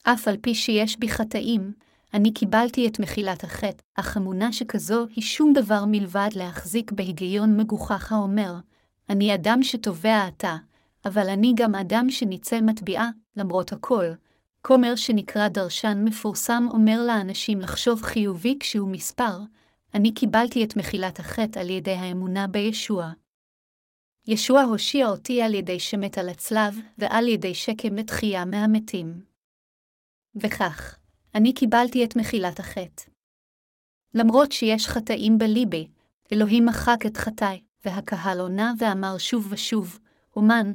אף 0.03 0.27
על 0.27 0.37
פי 0.37 0.55
שיש 0.55 0.99
בי 0.99 1.09
חטאים, 1.09 1.73
אני 2.13 2.33
קיבלתי 2.33 2.87
את 2.87 2.99
מחילת 2.99 3.43
החטא, 3.43 3.83
אך 3.95 4.17
אמונה 4.17 4.53
שכזו 4.53 5.05
היא 5.15 5.23
שום 5.23 5.53
דבר 5.53 5.83
מלבד 5.87 6.29
להחזיק 6.35 6.91
בהיגיון 6.91 7.57
מגוחך 7.57 8.11
האומר, 8.11 8.53
אני 9.09 9.35
אדם 9.35 9.63
שתובע 9.63 10.25
עתה, 10.25 10.55
אבל 11.05 11.29
אני 11.29 11.53
גם 11.55 11.75
אדם 11.75 12.09
שניצל 12.09 12.61
מטביעה, 12.61 13.09
למרות 13.35 13.73
הכל. 13.73 14.05
כומר 14.61 14.95
שנקרא 14.95 15.47
דרשן 15.47 16.01
מפורסם 16.05 16.67
אומר 16.71 17.03
לאנשים 17.07 17.59
לחשוב 17.59 18.01
חיובי 18.01 18.57
כשהוא 18.59 18.89
מספר, 18.89 19.39
אני 19.93 20.13
קיבלתי 20.13 20.63
את 20.63 20.75
מחילת 20.77 21.19
החטא 21.19 21.59
על 21.59 21.69
ידי 21.69 21.91
האמונה 21.91 22.47
בישוע. 22.47 23.11
ישוע 24.27 24.61
הושיע 24.61 25.07
אותי 25.07 25.41
על 25.41 25.53
ידי 25.53 25.79
שמת 25.79 26.17
על 26.17 26.29
הצלב, 26.29 26.79
ועל 26.97 27.27
ידי 27.27 27.53
שקם 27.53 27.95
לתחייה 27.95 28.45
מהמתים. 28.45 29.21
וכך, 30.35 30.97
אני 31.35 31.53
קיבלתי 31.53 32.05
את 32.05 32.15
מחילת 32.15 32.59
החטא. 32.59 33.03
למרות 34.13 34.51
שיש 34.51 34.87
חטאים 34.87 35.37
בליבי, 35.37 35.87
אלוהים 36.33 36.65
מחק 36.65 37.05
את 37.05 37.17
חטאי, 37.17 37.61
והקהל 37.85 38.39
עונה 38.39 38.73
ואמר 38.79 39.17
שוב 39.17 39.47
ושוב, 39.49 39.99
אומן, 40.35 40.71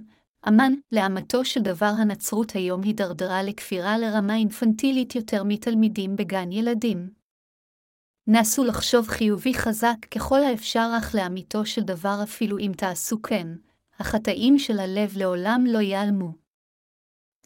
אמן, 0.48 0.72
לאמתו 0.92 1.44
של 1.44 1.60
דבר 1.60 1.92
הנצרות 1.98 2.52
היום 2.52 2.82
הידרדרה 2.82 3.42
לכפירה 3.42 3.98
לרמה 3.98 4.34
אינפנטילית 4.34 5.14
יותר 5.14 5.44
מתלמידים 5.44 6.16
בגן 6.16 6.52
ילדים. 6.52 7.10
נסו 8.26 8.64
לחשוב 8.64 9.08
חיובי 9.08 9.54
חזק 9.54 9.96
ככל 10.10 10.42
האפשר 10.42 10.90
אך 10.98 11.14
לאמיתו 11.14 11.66
של 11.66 11.82
דבר 11.82 12.20
אפילו 12.22 12.58
אם 12.58 12.72
תעשו 12.76 13.22
כן, 13.22 13.48
החטאים 13.98 14.58
של 14.58 14.78
הלב 14.78 15.16
לעולם 15.16 15.64
לא 15.66 15.78
ייעלמו. 15.78 16.32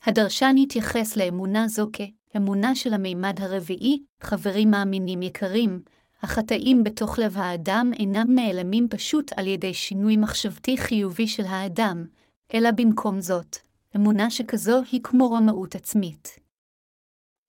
הדרשן 0.02 0.54
התייחס 0.62 1.16
לאמונה 1.16 1.68
זו 1.68 1.88
כ... 1.92 2.00
אמונה 2.36 2.74
של 2.74 2.94
המימד 2.94 3.40
הרביעי, 3.40 4.02
חברים 4.20 4.70
מאמינים 4.70 5.22
יקרים, 5.22 5.82
החטאים 6.22 6.84
בתוך 6.84 7.18
לב 7.18 7.38
האדם 7.38 7.90
אינם 7.98 8.26
נעלמים 8.34 8.88
פשוט 8.88 9.32
על 9.36 9.46
ידי 9.46 9.74
שינוי 9.74 10.16
מחשבתי 10.16 10.76
חיובי 10.78 11.26
של 11.26 11.44
האדם, 11.44 12.04
אלא 12.54 12.70
במקום 12.70 13.20
זאת, 13.20 13.56
אמונה 13.96 14.30
שכזו 14.30 14.82
היא 14.92 15.00
כמו 15.02 15.32
רמאות 15.32 15.74
עצמית. 15.74 16.38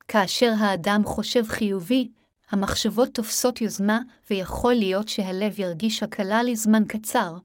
כאשר 0.07 0.53
האדם 0.57 1.01
חושב 1.05 1.43
חיובי, 1.47 2.11
המחשבות 2.49 3.09
תופסות 3.13 3.61
יוזמה, 3.61 3.99
ויכול 4.29 4.73
להיות 4.73 5.07
שהלב 5.07 5.59
ירגיש 5.59 6.03
הקלה 6.03 6.43
לזמן 6.43 6.83
קצר, 6.87 7.37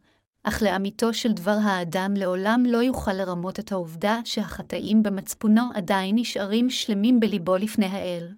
אך 0.42 0.62
לאמיתו 0.62 1.14
של 1.14 1.32
דבר 1.32 1.56
האדם 1.62 2.14
לעולם 2.16 2.62
לא 2.66 2.78
יוכל 2.78 3.12
לרמות 3.12 3.60
את 3.60 3.72
העובדה 3.72 4.20
שהחטאים 4.24 5.02
במצפונו 5.02 5.62
עדיין 5.74 6.16
נשארים 6.18 6.70
שלמים 6.70 7.20
בליבו 7.20 7.56
לפני 7.56 7.86
האל. 7.86 8.34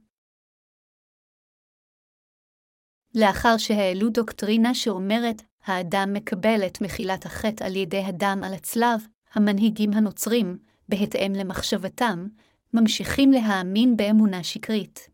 לאחר 3.14 3.56
שהעלו 3.58 4.08
דוקטרינה 4.10 4.74
שאומרת, 4.74 5.42
האדם 5.64 6.12
מקבל 6.12 6.66
את 6.66 6.80
מחילת 6.80 7.26
החטא 7.26 7.64
על 7.64 7.76
ידי 7.76 8.04
הדם 8.04 8.40
על 8.44 8.54
הצלב, 8.54 9.06
המנהיגים 9.34 9.92
הנוצרים, 9.92 10.58
בהתאם 10.88 11.32
למחשבתם, 11.36 12.26
ממשיכים 12.74 13.32
להאמין 13.32 13.96
באמונה 13.96 14.44
שקרית. 14.44 15.08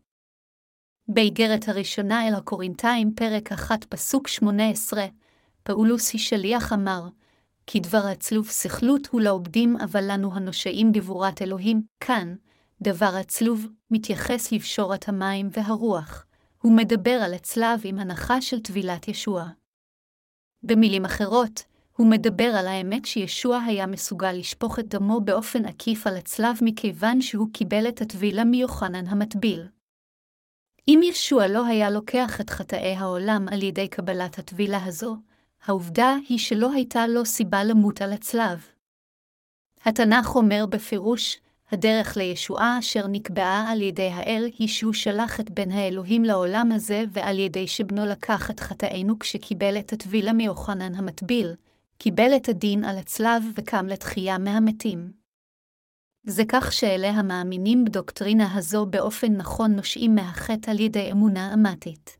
באיגרת 1.07 1.67
הראשונה 1.67 2.27
אל 2.27 2.33
הקורינתיים, 2.33 3.13
פרק 3.15 3.51
1, 3.51 3.83
פסוק 3.83 4.27
18, 4.27 5.05
פאולוס 5.69 6.11
שליח 6.17 6.73
אמר, 6.73 7.07
כי 7.67 7.79
דבר 7.79 8.07
הצלוב 8.11 8.49
סכלות 8.49 9.07
הוא 9.07 9.21
לעובדים, 9.21 9.77
אבל 9.77 10.03
לנו 10.11 10.33
הנושעים 10.33 10.91
גבורת 10.91 11.41
אלוהים, 11.41 11.81
כאן, 11.99 12.35
דבר 12.81 13.15
הצלוב 13.19 13.67
מתייחס 13.91 14.51
לפשורת 14.51 15.09
המים 15.09 15.49
והרוח. 15.51 16.25
הוא 16.61 16.77
מדבר 16.77 17.11
על 17.11 17.33
הצלב 17.33 17.81
עם 17.83 17.99
הנחה 17.99 18.41
של 18.41 18.59
טבילת 18.59 19.07
ישוע. 19.07 19.45
במילים 20.63 21.05
אחרות, 21.05 21.63
הוא 21.97 22.07
מדבר 22.07 22.51
על 22.59 22.67
האמת 22.67 23.05
שישוע 23.05 23.57
היה 23.57 23.87
מסוגל 23.87 24.31
לשפוך 24.31 24.79
את 24.79 24.87
דמו 24.87 25.21
באופן 25.21 25.65
עקיף 25.65 26.07
על 26.07 26.17
הצלב 26.17 26.57
מכיוון 26.61 27.21
שהוא 27.21 27.47
קיבל 27.53 27.87
את 27.87 28.01
הטבילה 28.01 28.43
מיוחנן 28.43 29.07
המטביל. 29.07 29.67
אם 30.87 30.99
ישוע 31.03 31.47
לא 31.47 31.65
היה 31.65 31.89
לוקח 31.89 32.41
את 32.41 32.49
חטאי 32.49 32.95
העולם 32.95 33.45
על 33.51 33.63
ידי 33.63 33.87
קבלת 33.87 34.39
הטבילה 34.39 34.85
הזו, 34.85 35.17
העובדה 35.65 36.15
היא 36.29 36.39
שלא 36.39 36.71
הייתה 36.73 37.07
לו 37.07 37.25
סיבה 37.25 37.63
למות 37.63 38.01
על 38.01 38.13
הצלב. 38.13 38.65
התנ"ך 39.85 40.35
אומר 40.35 40.65
בפירוש, 40.69 41.39
הדרך 41.71 42.17
לישועה 42.17 42.79
אשר 42.79 43.07
נקבעה 43.07 43.71
על 43.71 43.81
ידי 43.81 44.09
האל 44.09 44.49
היא 44.57 44.67
שהוא 44.67 44.93
שלח 44.93 45.39
את 45.39 45.49
בן 45.49 45.71
האלוהים 45.71 46.23
לעולם 46.23 46.71
הזה, 46.71 47.03
ועל 47.11 47.39
ידי 47.39 47.67
שבנו 47.67 48.05
לקח 48.05 48.51
את 48.51 48.59
חטאינו 48.59 49.19
כשקיבל 49.19 49.79
את 49.79 49.93
הטבילה 49.93 50.33
מיוחנן 50.33 50.95
המטביל, 50.95 51.53
קיבל 51.97 52.35
את 52.35 52.49
הדין 52.49 52.83
על 52.83 52.97
הצלב 52.97 53.43
וקם 53.55 53.85
לתחייה 53.87 54.37
מהמתים. 54.37 55.11
זה 56.23 56.43
כך 56.49 56.73
שאלה 56.73 57.09
המאמינים 57.09 57.85
בדוקטרינה 57.85 58.57
הזו 58.57 58.85
באופן 58.85 59.35
נכון 59.35 59.75
נושעים 59.75 60.15
מהחטא 60.15 60.71
על 60.71 60.79
ידי 60.79 61.11
אמונה 61.11 61.53
אמתית. 61.53 62.17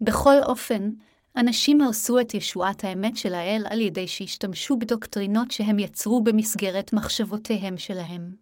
בכל 0.00 0.36
אופן, 0.42 0.90
אנשים 1.36 1.80
הרסו 1.80 2.20
את 2.20 2.34
ישועת 2.34 2.84
האמת 2.84 3.16
של 3.16 3.34
האל 3.34 3.64
על 3.70 3.80
ידי 3.80 4.08
שהשתמשו 4.08 4.76
בדוקטרינות 4.76 5.50
שהם 5.50 5.78
יצרו 5.78 6.24
במסגרת 6.24 6.92
מחשבותיהם 6.92 7.78
שלהם. 7.78 8.34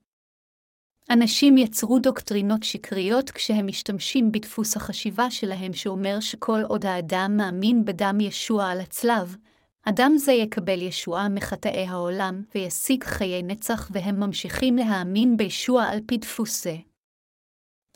אנשים 1.10 1.58
יצרו 1.58 1.98
דוקטרינות 1.98 2.62
שקריות 2.62 3.30
כשהם 3.30 3.66
משתמשים 3.66 4.32
בדפוס 4.32 4.76
החשיבה 4.76 5.30
שלהם 5.30 5.72
שאומר 5.72 6.20
שכל 6.20 6.60
עוד 6.68 6.86
האדם 6.86 7.36
מאמין 7.36 7.84
בדם 7.84 8.18
ישוע 8.20 8.66
על 8.70 8.80
הצלב, 8.80 9.36
אדם 9.84 10.12
זה 10.16 10.32
יקבל 10.32 10.82
ישועה 10.82 11.28
מחטאי 11.28 11.86
העולם 11.86 12.42
וישיג 12.54 13.04
חיי 13.04 13.42
נצח 13.42 13.90
והם 13.92 14.20
ממשיכים 14.20 14.76
להאמין 14.76 15.36
בישוע 15.36 15.84
על 15.84 16.00
פי 16.06 16.16
דפוס 16.16 16.64
זה. 16.64 16.76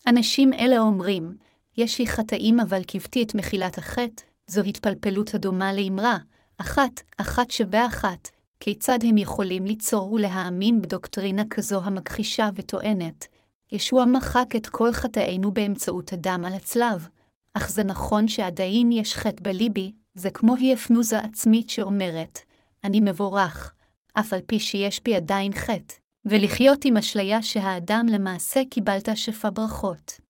אנשים 0.07 0.53
אלה 0.53 0.79
אומרים, 0.79 1.37
יש 1.77 1.99
לי 1.99 2.07
חטאים 2.07 2.61
אבל 2.61 2.85
קיוותי 2.85 3.23
את 3.23 3.35
מחילת 3.35 3.79
החטא, 3.79 4.23
זו 4.47 4.61
התפלפלות 4.61 5.35
הדומה 5.35 5.73
לאמרה, 5.73 6.19
אחת, 6.59 7.01
אחת 7.19 7.51
שווה 7.51 7.87
אחת, 7.87 8.29
כיצד 8.61 8.99
הם 9.03 9.19
יכולים 9.19 9.67
ליצור 9.67 10.13
ולהאמין 10.13 10.83
בדוקטרינה 10.83 11.43
כזו 11.51 11.81
המכחישה 11.85 12.49
וטוענת, 12.55 13.27
ישוע 13.73 14.05
מחק 14.05 14.57
את 14.57 14.67
כל 14.67 14.93
חטאינו 14.93 15.53
באמצעות 15.53 16.13
הדם 16.13 16.43
על 16.47 16.53
הצלב, 16.53 17.09
אך 17.55 17.71
זה 17.71 17.85
נכון 17.85 18.29
שעדיין 18.29 18.93
יש 18.93 19.17
חטא 19.17 19.43
בליבי, 19.43 19.93
זה 20.15 20.31
כמו 20.31 20.55
היפנוזה 20.57 21.19
עצמית 21.19 21.71
שאומרת, 21.71 22.39
אני 22.85 23.01
מבורך, 23.01 23.75
אף 24.15 24.33
על 24.33 24.41
פי 24.47 24.61
שיש 24.61 25.01
בי 25.05 25.15
עדיין 25.15 25.53
חטא, 25.53 25.95
ולחיות 26.25 26.85
עם 26.85 26.97
אשליה 26.97 27.43
שהאדם 27.43 28.07
למעשה 28.09 28.63
קיבלת 28.71 29.09
שפע 29.15 29.51
ברכות. 29.51 30.21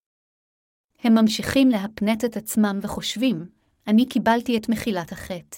הם 1.03 1.13
ממשיכים 1.13 1.69
להפנט 1.69 2.25
את 2.25 2.37
עצמם 2.37 2.79
וחושבים, 2.81 3.45
אני 3.87 4.05
קיבלתי 4.09 4.57
את 4.57 4.69
מחילת 4.69 5.11
החטא. 5.11 5.57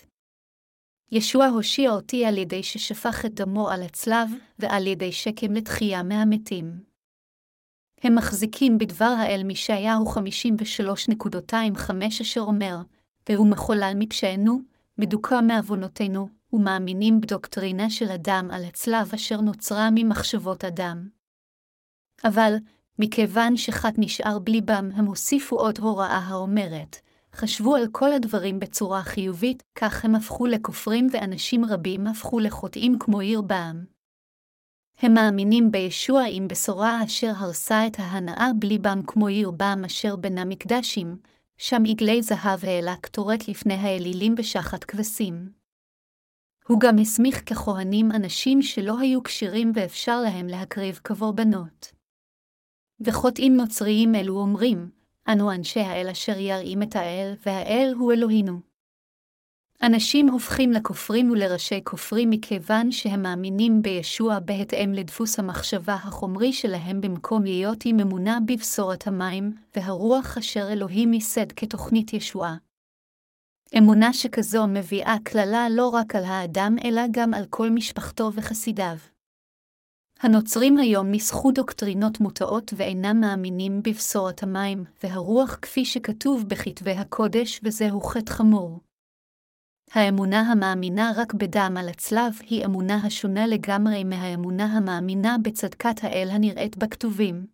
ישוע 1.11 1.45
הושיע 1.45 1.91
אותי 1.91 2.25
על 2.25 2.37
ידי 2.37 2.63
ששפך 2.63 3.25
את 3.25 3.33
דמו 3.33 3.69
על 3.69 3.83
הצלב, 3.83 4.29
ועל 4.59 4.87
ידי 4.87 5.11
שקם 5.11 5.53
לתחייה 5.53 6.03
מהמתים. 6.03 6.83
הם 8.01 8.15
מחזיקים 8.15 8.77
בדבר 8.77 9.13
האל 9.17 9.43
מישעיהו 9.43 10.05
53.25 10.05 11.91
אשר 12.21 12.41
אומר, 12.41 12.77
והוא 13.29 13.47
מחולל 13.47 13.93
מפשענו, 13.95 14.59
מדוכא 14.97 15.41
מעוונותינו, 15.41 16.29
ומאמינים 16.53 17.21
בדוקטרינה 17.21 17.89
של 17.89 18.11
אדם 18.11 18.49
על 18.51 18.63
הצלב 18.63 19.13
אשר 19.13 19.41
נוצרה 19.41 19.89
ממחשבות 19.91 20.65
אדם. 20.65 21.09
אבל, 22.23 22.55
מכיוון 22.99 23.57
שחת 23.57 23.93
נשאר 23.97 24.39
בליבם, 24.39 24.89
הם 24.93 25.05
הוסיפו 25.05 25.55
עוד 25.55 25.79
הוראה 25.79 26.17
האומרת, 26.17 26.97
חשבו 27.35 27.75
על 27.75 27.87
כל 27.91 28.13
הדברים 28.13 28.59
בצורה 28.59 29.03
חיובית, 29.03 29.63
כך 29.75 30.05
הם 30.05 30.15
הפכו 30.15 30.45
לכופרים 30.45 31.07
ואנשים 31.11 31.65
רבים 31.65 32.07
הפכו 32.07 32.39
לחוטאים 32.39 32.99
כמו 32.99 33.21
ירבעם. 33.21 33.85
הם 34.99 35.13
מאמינים 35.13 35.71
בישוע 35.71 36.23
עם 36.29 36.47
בשורה 36.47 37.03
אשר 37.05 37.31
הרסה 37.35 37.87
את 37.87 37.99
ההנאה 37.99 38.47
בליבם 38.59 38.99
כמו 39.07 39.29
ירבעם 39.29 39.85
אשר 39.85 40.15
בנה 40.15 40.45
מקדשים, 40.45 41.17
שם 41.57 41.83
עגלי 41.89 42.21
זהב 42.21 42.65
העלה 42.65 42.95
קטורת 43.01 43.47
לפני 43.47 43.73
האלילים 43.73 44.35
בשחת 44.35 44.83
כבשים. 44.83 45.49
הוא 46.67 46.79
גם 46.79 46.99
הסמיך 46.99 47.49
ככהנים 47.49 48.11
אנשים 48.11 48.61
שלא 48.61 48.99
היו 48.99 49.23
כשירים 49.23 49.71
ואפשר 49.75 50.21
להם 50.21 50.47
להקריב 50.47 50.99
קורבנות. 51.03 51.91
וחוטאים 52.99 53.57
נוצריים 53.57 54.15
אלו 54.15 54.37
אומרים, 54.37 54.89
אנו 55.27 55.51
אנשי 55.51 55.79
האל 55.79 56.07
אשר 56.11 56.39
יראים 56.39 56.83
את 56.83 56.95
האל, 56.95 57.33
והאל 57.45 57.93
הוא 57.97 58.13
אלוהינו. 58.13 58.59
אנשים 59.83 60.29
הופכים 60.29 60.71
לכופרים 60.71 61.31
ולראשי 61.31 61.81
כופרים 61.83 62.29
מכיוון 62.29 62.91
שהם 62.91 63.21
מאמינים 63.21 63.81
בישוע 63.81 64.39
בהתאם 64.39 64.93
לדפוס 64.93 65.39
המחשבה 65.39 65.93
החומרי 65.93 66.53
שלהם 66.53 67.01
במקום 67.01 67.43
להיות 67.43 67.85
עם 67.85 67.99
אמונה 67.99 68.37
בבשורת 68.45 69.07
המים, 69.07 69.53
והרוח 69.75 70.37
אשר 70.37 70.67
אלוהים 70.71 71.13
ייסד 71.13 71.51
כתוכנית 71.51 72.13
ישועה. 72.13 72.55
אמונה 73.77 74.13
שכזו 74.13 74.67
מביאה 74.67 75.15
קללה 75.23 75.67
לא 75.69 75.89
רק 75.89 76.15
על 76.15 76.23
האדם 76.23 76.75
אלא 76.83 77.01
גם 77.11 77.33
על 77.33 77.45
כל 77.49 77.69
משפחתו 77.69 78.31
וחסידיו. 78.33 79.14
הנוצרים 80.25 80.77
היום 80.77 81.07
ניסחו 81.07 81.51
דוקטרינות 81.51 82.19
מוטעות 82.19 82.73
ואינם 82.75 83.19
מאמינים 83.21 83.81
בבשורת 83.83 84.43
המים 84.43 84.83
והרוח 85.03 85.57
כפי 85.61 85.85
שכתוב 85.85 86.43
בכתבי 86.47 86.91
הקודש, 86.91 87.59
וזהו 87.63 88.01
חטא 88.01 88.31
חמור. 88.31 88.79
האמונה 89.91 90.41
המאמינה 90.41 91.11
רק 91.15 91.33
בדם 91.33 91.75
על 91.79 91.89
הצלב 91.89 92.33
היא 92.49 92.65
אמונה 92.65 92.95
השונה 92.95 93.47
לגמרי 93.47 94.03
מהאמונה 94.03 94.65
המאמינה 94.65 95.35
בצדקת 95.43 96.03
האל 96.03 96.29
הנראית 96.31 96.77
בכתובים. 96.77 97.45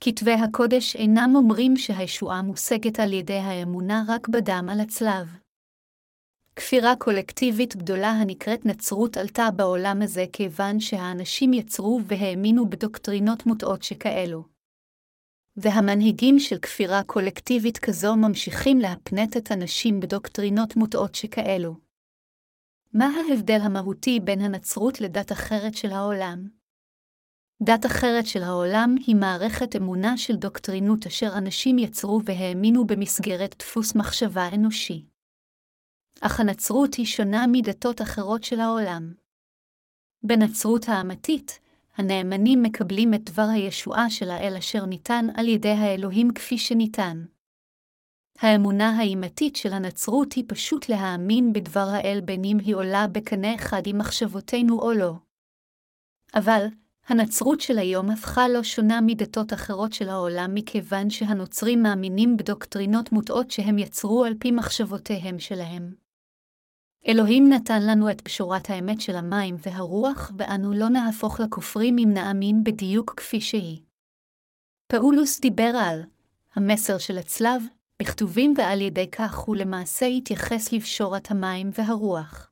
כתבי 0.00 0.32
הקודש 0.32 0.96
אינם 0.96 1.32
אומרים 1.34 1.76
שהישועה 1.76 2.42
מושגת 2.42 3.00
על 3.00 3.12
ידי 3.12 3.38
האמונה 3.38 4.04
רק 4.08 4.28
בדם 4.28 4.68
על 4.72 4.80
הצלב. 4.80 5.43
כפירה 6.56 6.96
קולקטיבית 6.96 7.76
גדולה 7.76 8.10
הנקראת 8.10 8.66
נצרות 8.66 9.16
עלתה 9.16 9.50
בעולם 9.56 10.02
הזה 10.02 10.24
כיוון 10.32 10.80
שהאנשים 10.80 11.52
יצרו 11.52 12.00
והאמינו 12.06 12.70
בדוקטרינות 12.70 13.46
מוטעות 13.46 13.82
שכאלו. 13.82 14.44
והמנהיגים 15.56 16.38
של 16.38 16.58
כפירה 16.58 17.02
קולקטיבית 17.02 17.78
כזו 17.78 18.16
ממשיכים 18.16 18.78
להפנט 18.78 19.36
את 19.36 19.50
הנשים 19.50 20.00
בדוקטרינות 20.00 20.76
מוטעות 20.76 21.14
שכאלו. 21.14 21.76
מה 22.92 23.06
ההבדל 23.06 23.58
המהותי 23.62 24.20
בין 24.20 24.40
הנצרות 24.40 25.00
לדת 25.00 25.32
אחרת 25.32 25.74
של 25.74 25.90
העולם? 25.90 26.48
דת 27.62 27.86
אחרת 27.86 28.26
של 28.26 28.42
העולם 28.42 28.94
היא 29.06 29.16
מערכת 29.16 29.76
אמונה 29.76 30.16
של 30.16 30.36
דוקטרינות 30.36 31.06
אשר 31.06 31.38
אנשים 31.38 31.78
יצרו 31.78 32.20
והאמינו 32.24 32.86
במסגרת 32.86 33.54
דפוס 33.58 33.94
מחשבה 33.94 34.48
אנושי. 34.54 35.13
אך 36.20 36.40
הנצרות 36.40 36.94
היא 36.94 37.06
שונה 37.06 37.44
מדתות 37.52 38.02
אחרות 38.02 38.44
של 38.44 38.60
העולם. 38.60 39.14
בנצרות 40.22 40.88
האמתית, 40.88 41.60
הנאמנים 41.96 42.62
מקבלים 42.62 43.14
את 43.14 43.30
דבר 43.30 43.46
הישועה 43.52 44.10
של 44.10 44.30
האל 44.30 44.56
אשר 44.58 44.84
ניתן 44.86 45.26
על 45.34 45.48
ידי 45.48 45.68
האלוהים 45.68 46.28
כפי 46.34 46.58
שניתן. 46.58 47.24
האמונה 48.38 48.98
האימתית 48.98 49.56
של 49.56 49.72
הנצרות 49.72 50.32
היא 50.32 50.44
פשוט 50.48 50.88
להאמין 50.88 51.52
בדבר 51.52 51.86
האל 51.90 52.20
בין 52.24 52.44
אם 52.44 52.58
היא 52.64 52.74
עולה 52.74 53.06
בקנה 53.06 53.54
אחד 53.54 53.82
עם 53.86 53.98
מחשבותינו 53.98 54.80
או 54.80 54.92
לא. 54.92 55.14
אבל, 56.34 56.66
הנצרות 57.08 57.60
של 57.60 57.78
היום 57.78 58.10
הפכה 58.10 58.48
לא 58.48 58.62
שונה 58.62 59.00
מדתות 59.00 59.52
אחרות 59.52 59.92
של 59.92 60.08
העולם 60.08 60.50
מכיוון 60.54 61.10
שהנוצרים 61.10 61.82
מאמינים 61.82 62.36
בדוקטרינות 62.36 63.12
מוטעות 63.12 63.50
שהם 63.50 63.78
יצרו 63.78 64.24
על 64.24 64.34
פי 64.38 64.50
מחשבותיהם 64.50 65.38
שלהם. 65.38 66.03
אלוהים 67.08 67.48
נתן 67.48 67.82
לנו 67.82 68.10
את 68.10 68.22
בשורת 68.22 68.70
האמת 68.70 69.00
של 69.00 69.16
המים 69.16 69.56
והרוח, 69.58 70.32
ואנו 70.38 70.72
לא 70.72 70.88
נהפוך 70.88 71.40
לכופרים 71.40 71.96
אם 71.98 72.08
נאמין 72.14 72.64
בדיוק 72.64 73.14
כפי 73.16 73.40
שהיא. 73.40 73.80
פאולוס 74.86 75.40
דיבר 75.40 75.72
על 75.80 76.02
המסר 76.54 76.98
של 76.98 77.18
הצלב, 77.18 77.62
בכתובים 78.02 78.54
ועל 78.56 78.80
ידי 78.80 79.10
כך 79.10 79.38
הוא 79.38 79.56
למעשה 79.56 80.06
התייחס 80.06 80.72
לבשורת 80.72 81.30
המים 81.30 81.70
והרוח. 81.78 82.50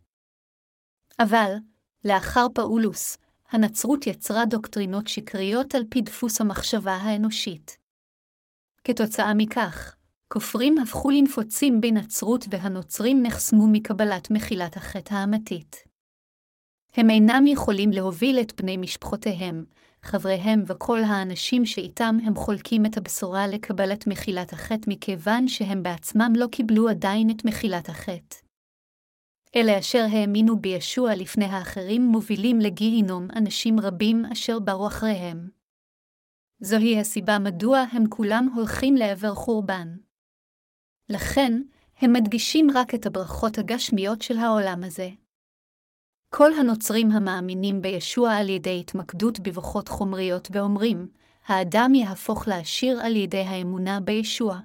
אבל, 1.19 1.55
לאחר 2.05 2.47
פאולוס, 2.55 3.19
הנצרות 3.51 4.07
יצרה 4.07 4.45
דוקטרינות 4.45 5.09
שקריות 5.09 5.75
על 5.75 5.85
פי 5.91 6.01
דפוס 6.01 6.41
המחשבה 6.41 6.93
האנושית. 6.93 7.79
כתוצאה 8.85 9.35
מכך, 9.35 9.97
כופרים 10.33 10.79
הפכו 10.79 11.11
לנפוצים 11.11 11.81
בנצרות 11.81 12.45
והנוצרים 12.51 13.23
נחסמו 13.23 13.67
מקבלת 13.73 14.31
מחילת 14.31 14.77
החטא 14.77 15.15
האמתית. 15.15 15.85
הם 16.97 17.11
אינם 17.11 17.45
יכולים 17.47 17.91
להוביל 17.91 18.41
את 18.41 18.61
בני 18.61 18.77
משפחותיהם, 18.77 19.65
חבריהם 20.03 20.63
וכל 20.67 21.01
האנשים 21.05 21.67
שאיתם 21.67 22.17
הם 22.27 22.35
חולקים 22.35 22.87
את 22.87 22.97
הבשורה 22.97 23.47
לקבלת 23.47 24.07
מחילת 24.07 24.53
החטא 24.53 24.91
מכיוון 24.91 25.49
שהם 25.49 25.83
בעצמם 25.83 26.33
לא 26.37 26.47
קיבלו 26.47 26.89
עדיין 26.89 27.31
את 27.31 27.45
מחילת 27.45 27.89
החטא. 27.89 28.37
אלה 29.57 29.79
אשר 29.79 30.07
האמינו 30.13 30.59
בישוע 30.59 31.15
לפני 31.15 31.45
האחרים 31.45 32.03
מובילים 32.03 32.61
לגיהינום 32.61 33.29
אנשים 33.37 33.81
רבים 33.81 34.25
אשר 34.33 34.59
באו 34.59 34.87
אחריהם. 34.87 35.49
זוהי 36.61 37.01
הסיבה 37.01 37.39
מדוע 37.39 37.79
הם 37.79 38.05
כולם 38.09 38.49
הולכים 38.55 38.95
לעבר 38.95 39.35
חורבן. 39.35 39.89
לכן, 41.09 41.63
הם 41.99 42.13
מדגישים 42.13 42.67
רק 42.75 42.95
את 42.95 43.07
הברכות 43.07 43.59
הגשמיות 43.59 44.23
של 44.23 44.39
העולם 44.39 44.85
הזה. 44.85 45.09
כל 46.35 46.53
הנוצרים 46.55 47.11
המאמינים 47.11 47.83
בישוע 47.83 48.33
על 48.33 48.49
ידי 48.49 48.81
התמקדות 48.81 49.41
בברכות 49.41 49.89
חומריות 49.89 50.49
ואומרים, 50.53 51.09
האדם 51.47 51.95
יהפוך 51.95 52.49
לעשיר 52.49 53.01
על 53.01 53.17
ידי 53.17 53.43
האמונה 53.43 54.01
בישוע, 54.01 54.59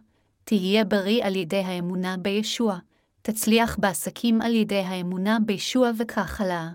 תהיה 0.43 0.85
בריא 0.85 1.25
על 1.25 1.35
ידי 1.35 1.61
האמונה 1.61 2.17
בישוע, 2.17 2.79
תצליח 3.21 3.77
בעסקים 3.79 4.41
על 4.41 4.55
ידי 4.55 4.79
האמונה 4.79 5.37
בישוע 5.45 5.91
וכך 5.97 6.41
הלאה. 6.41 6.69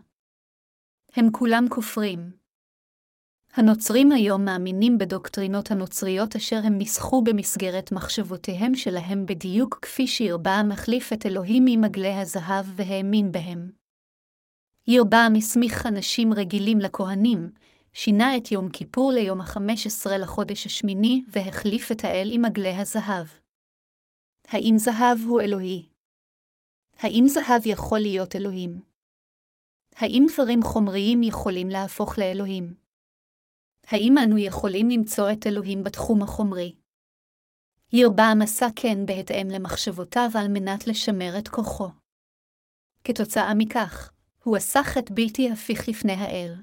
הם 1.17 1.27
כולם 1.33 1.65
כופרים. 1.71 2.42
הנוצרים 3.55 4.13
היום 4.13 4.45
מאמינים 4.45 4.99
בדוקטרינות 4.99 5.71
הנוצריות 5.71 6.37
אשר 6.37 6.61
הם 6.65 6.79
ניסחו 6.79 7.23
במסגרת 7.23 7.93
מחשבותיהם 7.93 8.75
שלהם 8.75 9.27
בדיוק 9.27 9.79
כפי 9.83 10.07
שירבעם 10.07 10.73
החליף 10.73 11.13
את 11.13 11.27
אלוהים 11.27 11.63
ממגלי 11.67 12.15
הזהב 12.15 12.67
והאמין 12.77 13.33
בהם. 13.33 13.71
ירבעם 14.87 15.35
הסמיך 15.35 15.87
אנשים 15.87 16.33
רגילים 16.33 16.79
לכהנים, 16.79 17.51
שינה 17.93 18.37
את 18.37 18.53
יום 18.53 18.69
כיפור 18.69 19.13
ליום 19.13 19.41
ה-15 19.41 20.11
לחודש 20.21 20.67
השמיני 20.67 21.25
והחליף 21.29 21.93
את 21.93 22.05
האל 22.05 22.29
עם 22.33 22.45
עגלי 22.45 22.77
הזהב. 22.77 23.27
האם 24.49 24.75
זהב 24.77 25.19
הוא 25.27 25.41
אלוהי? 25.41 25.89
האם 26.99 27.25
זהב 27.29 27.67
יכול 27.67 27.99
להיות 27.99 28.37
אלוהים? 28.37 28.81
האם 29.97 30.27
דברים 30.33 30.63
חומריים 30.63 31.23
יכולים 31.23 31.69
להפוך 31.69 32.19
לאלוהים? 32.19 32.82
האם 33.87 34.19
אנו 34.19 34.39
יכולים 34.39 34.91
למצוא 34.91 35.33
את 35.33 35.47
אלוהים 35.47 35.85
בתחום 35.85 36.23
החומרי? 36.23 36.75
ירבעם 37.93 38.43
עשה 38.43 38.67
כן 38.77 39.07
בהתאם 39.07 39.49
למחשבותיו 39.49 40.31
על 40.35 40.49
מנת 40.49 40.87
לשמר 40.87 41.39
את 41.39 41.49
כוחו. 41.49 41.89
כתוצאה 43.05 43.55
מכך, 43.55 44.13
הוא 44.45 44.57
עשה 44.57 44.83
חטא 44.85 45.15
בלתי 45.15 45.51
הפיך 45.51 45.89
לפני 45.89 46.13
האל. 46.13 46.55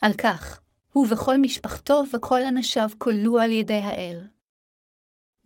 על 0.00 0.12
כך, 0.12 0.60
הוא 0.92 1.06
וכל 1.10 1.36
משפחתו 1.38 2.02
וכל 2.12 2.42
אנשיו 2.42 2.88
כללו 2.98 3.38
על 3.38 3.50
ידי 3.50 3.80
האל. 3.82 4.28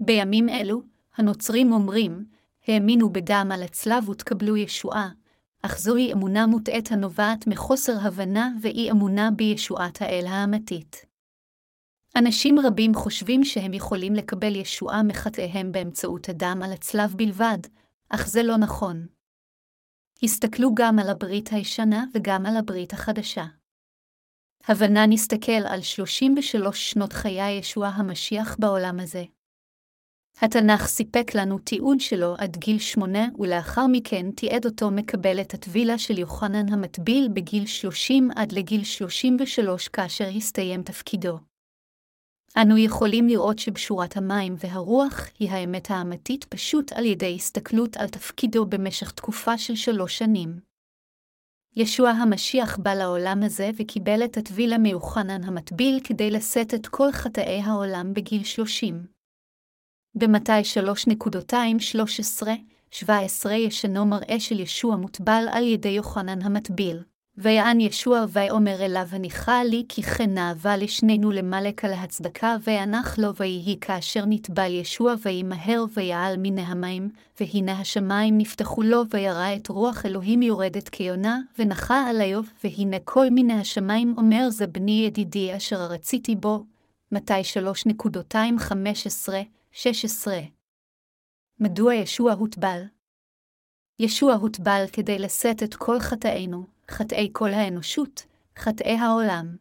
בימים 0.01 0.49
אלו, 0.49 0.83
הנוצרים 1.16 1.73
אומרים, 1.73 2.27
האמינו 2.66 3.12
בדם 3.12 3.49
על 3.55 3.62
הצלב 3.62 4.09
ותקבלו 4.09 4.57
ישועה, 4.57 5.09
אך 5.62 5.79
זוהי 5.79 6.12
אמונה 6.12 6.47
מוטעית 6.47 6.92
הנובעת 6.92 7.47
מחוסר 7.47 7.92
הבנה 8.03 8.51
ואי 8.62 8.90
אמונה 8.90 9.31
בישועת 9.37 10.03
האל 10.03 10.27
האמתית. 10.27 11.07
אנשים 12.18 12.59
רבים 12.59 12.94
חושבים 12.94 13.44
שהם 13.44 13.75
יכולים 13.75 14.14
לקבל 14.14 14.57
ישועה 14.57 15.03
מחטאיהם 15.03 15.73
באמצעות 15.73 16.29
הדם 16.29 16.61
על 16.64 16.73
הצלב 16.73 17.14
בלבד, 17.16 17.59
אך 18.09 18.27
זה 18.27 18.42
לא 18.42 18.57
נכון. 18.57 19.07
הסתכלו 20.23 20.75
גם 20.75 20.99
על 20.99 21.11
הברית 21.11 21.49
הישנה 21.53 22.05
וגם 22.14 22.47
על 22.47 22.57
הברית 22.57 22.92
החדשה. 22.92 23.44
הבנה 24.64 25.07
נסתכל 25.07 25.66
על 25.68 25.83
33 25.83 26.90
שנות 26.90 27.12
חיי 27.12 27.59
ישוע 27.59 27.88
המשיח 27.88 28.57
בעולם 28.59 29.01
הזה. 29.01 29.25
התנ"ך 30.42 30.87
סיפק 30.87 31.31
לנו 31.35 31.59
תיעוד 31.59 32.01
שלו 32.01 32.35
עד 32.38 32.57
גיל 32.57 32.79
שמונה, 32.79 33.27
ולאחר 33.38 33.87
מכן 33.92 34.31
תיעד 34.31 34.64
אותו 34.64 34.90
מקבל 34.90 35.40
את 35.40 35.55
הטבילה 35.55 35.98
של 35.98 36.18
יוחנן 36.18 36.72
המטביל 36.72 37.29
בגיל 37.33 37.66
30 37.66 38.29
עד 38.37 38.53
לגיל 38.53 38.85
33 38.85 39.88
כאשר 39.88 40.29
הסתיים 40.37 40.83
תפקידו. 40.83 41.38
אנו 42.57 42.79
יכולים 42.79 43.29
לראות 43.29 43.59
שבשורת 43.59 44.16
המים 44.16 44.55
והרוח 44.59 45.20
היא 45.38 45.51
האמת 45.51 45.90
האמתית 45.90 46.44
פשוט 46.44 46.92
על 46.92 47.05
ידי 47.05 47.35
הסתכלות 47.35 47.96
על 47.96 48.09
תפקידו 48.09 48.66
במשך 48.66 49.11
תקופה 49.11 49.59
של 49.59 49.74
שלוש 49.74 50.18
שנים. 50.18 50.61
ישוע 51.77 52.11
המשיח 52.11 52.79
בא 52.79 52.94
לעולם 52.94 53.42
הזה 53.42 53.70
וקיבל 53.77 54.24
את 54.24 54.37
הטבילה 54.37 54.79
מיוחנן 54.79 55.44
המטביל 55.44 56.01
כדי 56.05 56.31
לשאת 56.31 56.74
את 56.74 56.87
כל 56.87 57.12
חטאי 57.12 57.61
העולם 57.61 58.14
בגיל 58.14 58.44
שלושים. 58.44 59.17
במתי 60.18 60.52
3.213-17 62.92 63.50
ישנו 63.50 64.07
מראה 64.07 64.40
של 64.40 64.61
ישוע 64.61 64.96
מוטבל 64.96 65.44
על 65.50 65.66
ידי 65.66 65.88
יוחנן 65.88 66.42
המטביל. 66.42 67.02
ויען 67.40 67.81
ישוע 67.81 68.24
ויאמר 68.33 68.85
אליו 68.85 69.07
הניחה 69.12 69.64
לי 69.64 69.85
כי 69.88 70.02
כן 70.02 70.35
נאווה 70.35 70.76
לשנינו 70.76 71.31
למלק 71.31 71.85
על 71.85 71.92
ההצדקה 71.92 72.57
ויענך 72.64 73.18
לו 73.18 73.35
ויהי 73.35 73.76
כאשר 73.81 74.24
נטבל 74.26 74.74
ישוע 74.74 75.14
וימהר 75.22 75.85
ויעל 75.94 76.35
מן 76.38 76.59
המים, 76.59 77.09
והנה 77.40 77.81
השמיים 77.81 78.38
נפתחו 78.38 78.83
לו 78.83 79.02
וירא 79.11 79.57
את 79.57 79.68
רוח 79.68 80.07
אלוהים 80.07 80.42
יורדת 80.42 80.88
כיונה, 80.88 81.38
ונחה 81.59 82.09
על 82.11 82.20
איוב, 82.20 82.50
והנה 82.64 82.96
כל 83.04 83.26
מן 83.31 83.50
השמיים 83.50 84.14
אומר 84.16 84.50
זה 84.50 84.66
בני 84.66 85.04
ידידי 85.07 85.57
אשר 85.57 85.87
רציתי 85.87 86.37
בו. 86.37 86.64
מתי 87.12 87.44
3.215-16 89.79 90.29
מדוע 91.60 91.94
ישוע 91.94 92.33
הוטבל? 92.33 92.83
ישוע 93.98 94.35
הוטבל 94.35 94.85
כדי 94.92 95.18
לשאת 95.18 95.62
את 95.62 95.74
כל 95.74 96.00
חטאינו, 96.00 96.66
חטאי 96.90 97.29
כל 97.33 97.48
האנושות, 97.48 98.26
חטאי 98.58 98.96
העולם. 98.96 99.56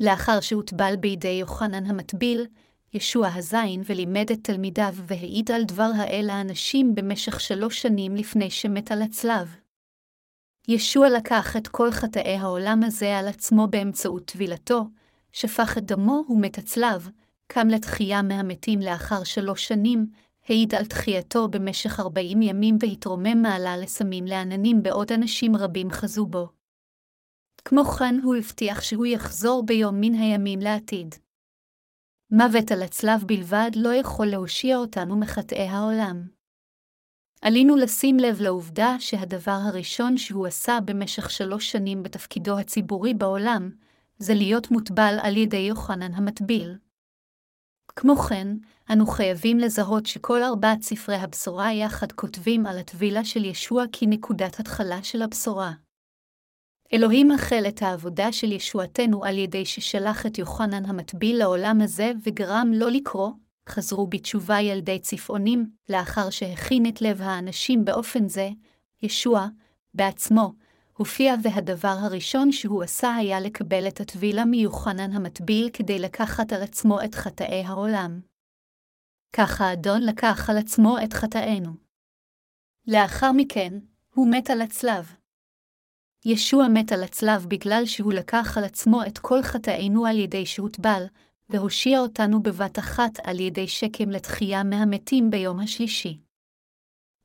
לאחר 0.00 0.40
שהוטבל 0.40 0.96
בידי 0.96 1.28
יוחנן 1.28 1.86
המטביל, 1.86 2.46
ישוע 2.94 3.28
הזין 3.34 3.82
ולימד 3.86 4.30
את 4.32 4.38
תלמידיו 4.42 4.94
והעיד 5.06 5.50
על 5.50 5.64
דבר 5.64 5.90
האל 5.96 6.30
האנשים 6.30 6.94
במשך 6.94 7.40
שלוש 7.40 7.82
שנים 7.82 8.16
לפני 8.16 8.50
שמת 8.50 8.92
על 8.92 9.02
הצלב. 9.02 9.56
ישוע 10.68 11.08
לקח 11.08 11.56
את 11.56 11.68
כל 11.68 11.90
חטאי 11.90 12.36
העולם 12.36 12.82
הזה 12.82 13.18
על 13.18 13.28
עצמו 13.28 13.66
באמצעות 13.66 14.24
טבילתו, 14.24 14.84
שפך 15.32 15.78
את 15.78 15.84
דמו 15.84 16.24
ומת 16.28 16.58
הצלב, 16.58 17.10
קם 17.52 17.68
לתחייה 17.68 18.22
מהמתים 18.22 18.80
לאחר 18.80 19.24
שלוש 19.24 19.68
שנים, 19.68 20.06
העיד 20.48 20.74
על 20.74 20.86
תחייתו 20.86 21.48
במשך 21.48 22.00
ארבעים 22.00 22.42
ימים 22.42 22.76
והתרומם 22.80 23.42
מעלה 23.42 23.76
לסמים 23.76 24.24
לעננים 24.24 24.82
בעוד 24.82 25.12
אנשים 25.12 25.56
רבים 25.56 25.90
חזו 25.90 26.26
בו. 26.26 26.48
כמו 27.64 27.84
כן 27.84 28.14
הוא 28.22 28.36
הבטיח 28.36 28.82
שהוא 28.82 29.06
יחזור 29.06 29.66
ביום 29.66 30.00
מן 30.00 30.14
הימים 30.14 30.58
לעתיד. 30.60 31.14
מוות 32.30 32.72
על 32.72 32.82
הצלב 32.82 33.24
בלבד 33.26 33.70
לא 33.76 33.94
יכול 33.94 34.26
להושיע 34.26 34.76
אותנו 34.76 35.16
מחטאי 35.16 35.68
העולם. 35.68 36.28
עלינו 37.42 37.76
לשים 37.76 38.16
לב 38.16 38.40
לעובדה 38.40 38.96
שהדבר 38.98 39.58
הראשון 39.68 40.16
שהוא 40.16 40.46
עשה 40.46 40.78
במשך 40.84 41.30
שלוש 41.30 41.72
שנים 41.72 42.02
בתפקידו 42.02 42.58
הציבורי 42.58 43.14
בעולם, 43.14 43.70
זה 44.18 44.34
להיות 44.34 44.70
מוטבל 44.70 45.18
על 45.22 45.36
ידי 45.36 45.56
יוחנן 45.56 46.14
המטביל. 46.14 46.89
כמו 47.96 48.16
כן, 48.16 48.48
אנו 48.92 49.06
חייבים 49.06 49.58
לזהות 49.58 50.06
שכל 50.06 50.42
ארבעת 50.42 50.82
ספרי 50.82 51.16
הבשורה 51.16 51.72
יחד 51.72 52.12
כותבים 52.12 52.66
על 52.66 52.78
הטבילה 52.78 53.24
של 53.24 53.44
ישוע 53.44 53.84
כנקודת 53.92 54.60
התחלה 54.60 55.02
של 55.02 55.22
הבשורה. 55.22 55.72
אלוהים 56.92 57.30
החל 57.30 57.64
את 57.68 57.82
העבודה 57.82 58.32
של 58.32 58.52
ישועתנו 58.52 59.24
על 59.24 59.38
ידי 59.38 59.64
ששלח 59.64 60.26
את 60.26 60.38
יוחנן 60.38 60.84
המטביל 60.84 61.38
לעולם 61.38 61.80
הזה 61.80 62.12
וגרם 62.26 62.70
לא 62.74 62.90
לקרוא, 62.90 63.30
חזרו 63.68 64.06
בתשובה 64.06 64.60
ילדי 64.60 64.98
צפעונים, 64.98 65.70
לאחר 65.88 66.30
שהכין 66.30 66.86
את 66.86 67.02
לב 67.02 67.22
האנשים 67.22 67.84
באופן 67.84 68.28
זה, 68.28 68.48
ישוע, 69.02 69.46
בעצמו, 69.94 70.52
הופיע 71.00 71.34
והדבר 71.42 71.96
הראשון 72.00 72.52
שהוא 72.52 72.82
עשה 72.82 73.14
היה 73.14 73.40
לקבל 73.40 73.88
את 73.88 74.00
הטבילה 74.00 74.44
מיוחנן 74.44 75.12
המטביל 75.12 75.70
כדי 75.72 75.98
לקחת 75.98 76.52
על 76.52 76.62
עצמו 76.62 76.98
את 77.04 77.14
חטאי 77.14 77.62
העולם. 77.64 78.20
כך 79.32 79.60
האדון 79.60 80.02
לקח 80.02 80.50
על 80.50 80.58
עצמו 80.58 80.96
את 81.04 81.12
חטאינו. 81.12 81.70
לאחר 82.86 83.32
מכן, 83.32 83.78
הוא 84.14 84.28
מת 84.30 84.50
על 84.50 84.60
הצלב. 84.60 85.12
ישוע 86.24 86.68
מת 86.68 86.92
על 86.92 87.02
הצלב 87.02 87.46
בגלל 87.48 87.82
שהוא 87.86 88.12
לקח 88.12 88.58
על 88.58 88.64
עצמו 88.64 89.02
את 89.06 89.18
כל 89.18 89.42
חטאינו 89.42 90.06
על 90.06 90.18
ידי 90.18 90.46
שהוטבל, 90.46 91.04
והושיע 91.48 92.00
אותנו 92.00 92.42
בבת 92.42 92.78
אחת 92.78 93.18
על 93.24 93.40
ידי 93.40 93.68
שקם 93.68 94.10
לתחייה 94.10 94.64
מהמתים 94.64 95.30
ביום 95.30 95.60
השלישי. 95.60 96.29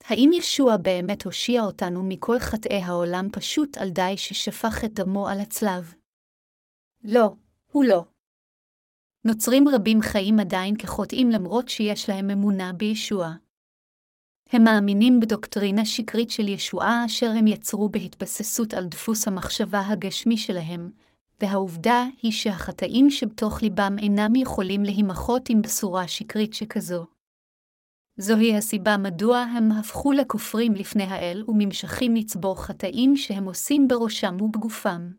האם 0.08 0.30
ישוע 0.34 0.78
באמת 0.78 1.26
הושיע 1.26 1.62
אותנו 1.62 2.04
מכל 2.04 2.40
חטאי 2.40 2.82
העולם 2.82 3.28
פשוט 3.32 3.78
על 3.78 3.90
די 3.90 4.14
ששפך 4.18 4.84
את 4.86 4.94
דמו 4.94 5.28
על 5.28 5.40
הצלב? 5.40 5.94
לא, 7.04 7.36
הוא 7.72 7.86
לא. 7.86 8.06
נוצרים 9.26 9.68
רבים 9.68 10.02
חיים 10.02 10.40
עדיין 10.40 10.78
כחוטאים 10.78 11.30
למרות 11.30 11.70
שיש 11.70 12.10
להם 12.10 12.30
אמונה 12.30 12.74
בישוע. 12.74 13.34
הם 14.50 14.64
מאמינים 14.64 15.20
בדוקטרינה 15.20 15.86
שקרית 15.86 16.30
של 16.30 16.48
ישועה 16.48 17.06
אשר 17.06 17.30
הם 17.30 17.48
יצרו 17.48 17.90
בהתבססות 17.90 18.74
על 18.74 18.86
דפוס 18.86 19.28
המחשבה 19.28 19.82
הגשמי 19.88 20.38
שלהם, 20.38 20.92
והעובדה 21.42 22.06
היא 22.22 22.32
שהחטאים 22.32 23.10
שבתוך 23.10 23.62
ליבם 23.62 23.96
אינם 24.00 24.36
יכולים 24.36 24.84
להימחות 24.84 25.50
עם 25.50 25.62
בשורה 25.62 26.08
שקרית 26.08 26.54
שכזו. 26.54 27.15
זוהי 28.18 28.58
הסיבה 28.58 28.98
מדוע 28.98 29.38
הם 29.38 29.72
הפכו 29.72 30.12
לכופרים 30.12 30.74
לפני 30.74 31.04
האל 31.04 31.44
וממשכים 31.48 32.16
לצבור 32.16 32.64
חטאים 32.64 33.16
שהם 33.18 33.46
עושים 33.46 33.88
בראשם 33.88 34.38
ובגופם. 34.42 35.12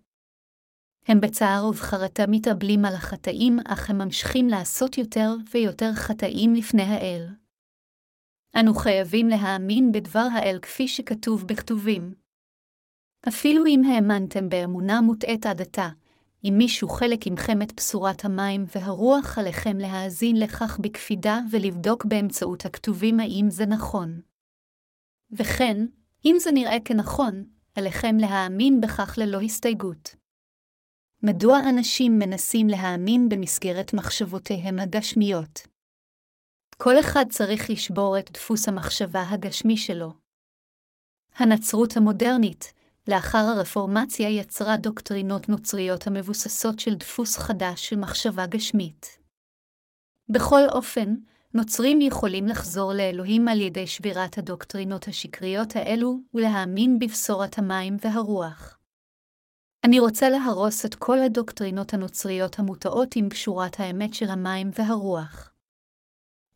הם 1.09 1.21
בצער 1.21 1.67
ובחרטה 1.69 2.23
מתאבלים 2.29 2.85
על 2.85 2.95
החטאים, 2.95 3.59
אך 3.67 3.91
הם 3.91 3.99
ממשיכים 3.99 4.49
לעשות 4.49 4.99
יותר 4.99 5.29
ויותר 5.55 5.93
חטאים 5.95 6.55
לפני 6.55 6.83
האל. 6.83 7.27
אנו 8.61 8.75
חייבים 8.75 9.29
להאמין 9.29 9.93
בדבר 9.93 10.27
האל 10.33 10.59
כפי 10.63 10.89
שכתוב 10.89 11.45
בכתובים. 11.47 12.15
אפילו 13.29 13.67
אם 13.67 13.83
האמנתם 13.85 14.49
באמונה 14.49 15.01
מוטעית 15.01 15.47
עד 15.47 15.61
עתה, 15.61 15.89
אם 16.45 16.55
מישהו 16.59 16.89
חלק 16.89 17.27
עמכם 17.27 17.63
את 17.63 17.73
בשורת 17.77 18.25
המים 18.25 18.65
והרוח 18.75 19.39
עליכם 19.39 19.77
להאזין 19.79 20.37
לכך 20.41 20.79
בקפידה 20.79 21.41
ולבדוק 21.51 22.05
באמצעות 22.05 22.65
הכתובים 22.65 23.21
האם 23.21 23.47
זה 23.51 23.67
נכון. 23.67 24.21
וכן, 25.31 25.77
אם 26.25 26.37
זה 26.39 26.53
נראה 26.53 26.77
כנכון, 26.85 27.45
עליכם 27.75 28.17
להאמין 28.21 28.81
בכך 28.81 29.19
ללא 29.19 29.41
הסתייגות. 29.41 30.15
מדוע 31.23 31.59
אנשים 31.69 32.19
מנסים 32.19 32.67
להאמין 32.69 33.29
במסגרת 33.29 33.95
מחשבותיהם 33.95 34.79
הגשמיות? 34.79 35.67
כל 36.77 37.01
אחד 37.01 37.25
צריך 37.31 37.71
לשבור 37.71 38.19
את 38.19 38.31
דפוס 38.31 38.69
המחשבה 38.69 39.23
הגשמי 39.31 39.77
שלו. 39.77 40.13
הנצרות 41.35 41.97
המודרנית, 41.97 42.73
לאחר 43.09 43.39
הרפורמציה 43.39 44.29
יצרה 44.29 44.77
דוקטרינות 44.77 45.49
נוצריות 45.49 46.07
המבוססות 46.07 46.79
של 46.79 46.95
דפוס 46.95 47.37
חדש 47.37 47.89
של 47.89 47.97
מחשבה 47.97 48.47
גשמית. 48.47 49.19
בכל 50.29 50.61
אופן, 50.73 51.15
נוצרים 51.55 52.01
יכולים 52.01 52.47
לחזור 52.47 52.93
לאלוהים 52.93 53.49
על 53.49 53.61
ידי 53.61 53.87
שבירת 53.87 54.39
הדוקטרינות 54.39 55.09
השקריות 55.09 55.77
האלו 55.77 56.19
ולהאמין 56.35 56.99
בבשורת 56.99 57.59
המים 57.59 57.97
והרוח. 58.01 58.79
אני 59.85 60.01
רוצה 60.01 60.29
להרוס 60.29 60.85
את 60.87 60.95
כל 60.95 61.19
הדוקטרינות 61.19 61.95
הנוצריות 61.95 62.59
המוטעות 62.59 63.17
עם 63.17 63.29
קשורת 63.29 63.81
האמת 63.81 64.15
של 64.15 64.29
המים 64.29 64.71
והרוח. 64.79 65.53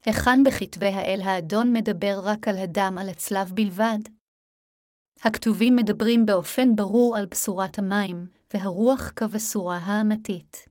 היכן 0.04 0.44
בכתבי 0.44 0.86
האל 0.86 1.20
האדון 1.24 1.72
מדבר 1.72 2.20
רק 2.22 2.48
על 2.48 2.58
הדם 2.58 2.96
על 3.00 3.08
הצלב 3.08 3.52
בלבד? 3.54 3.98
הכתובים 5.24 5.76
מדברים 5.76 6.26
באופן 6.26 6.76
ברור 6.76 7.16
על 7.16 7.26
בשורת 7.26 7.78
המים, 7.78 8.26
והרוח 8.54 9.12
כבשורה 9.16 9.76
האמתית. 9.76 10.68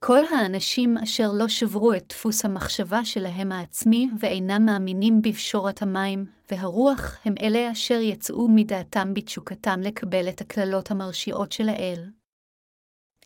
כל 0.00 0.24
האנשים 0.30 0.98
אשר 0.98 1.32
לא 1.32 1.48
שברו 1.48 1.94
את 1.94 2.04
דפוס 2.08 2.44
המחשבה 2.44 3.04
שלהם 3.04 3.52
העצמי 3.52 4.08
ואינם 4.18 4.66
מאמינים 4.66 5.22
בפשורת 5.22 5.82
המים 5.82 6.26
והרוח, 6.50 7.16
הם 7.24 7.34
אלה 7.42 7.72
אשר 7.72 8.00
יצאו 8.00 8.48
מדעתם 8.48 9.14
בתשוקתם 9.14 9.80
לקבל 9.82 10.28
את 10.28 10.40
הקללות 10.40 10.90
המרשיעות 10.90 11.52
של 11.52 11.68
האל. 11.68 12.10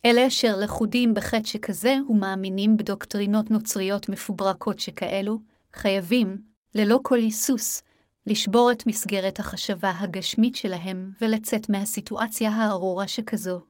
אלה 0.04 0.26
אשר 0.26 0.56
לכודים 0.56 1.14
בחטא 1.14 1.48
שכזה 1.48 1.96
ומאמינים 2.08 2.76
בדוקטרינות 2.76 3.50
נוצריות 3.50 4.08
מפוברקות 4.08 4.80
שכאלו, 4.80 5.38
חייבים, 5.72 6.42
ללא 6.74 7.00
כל 7.02 7.18
היסוס, 7.18 7.82
לשבור 8.26 8.72
את 8.72 8.86
מסגרת 8.86 9.38
החשבה 9.38 9.92
הגשמית 9.98 10.56
שלהם 10.56 11.12
ולצאת 11.20 11.68
מהסיטואציה 11.68 12.50
הארורה 12.50 13.08
שכזו. 13.08 13.60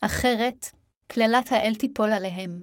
אחרת, 0.00 0.66
קללת 1.06 1.52
האל 1.52 1.74
תיפול 1.74 2.12
עליהם. 2.12 2.62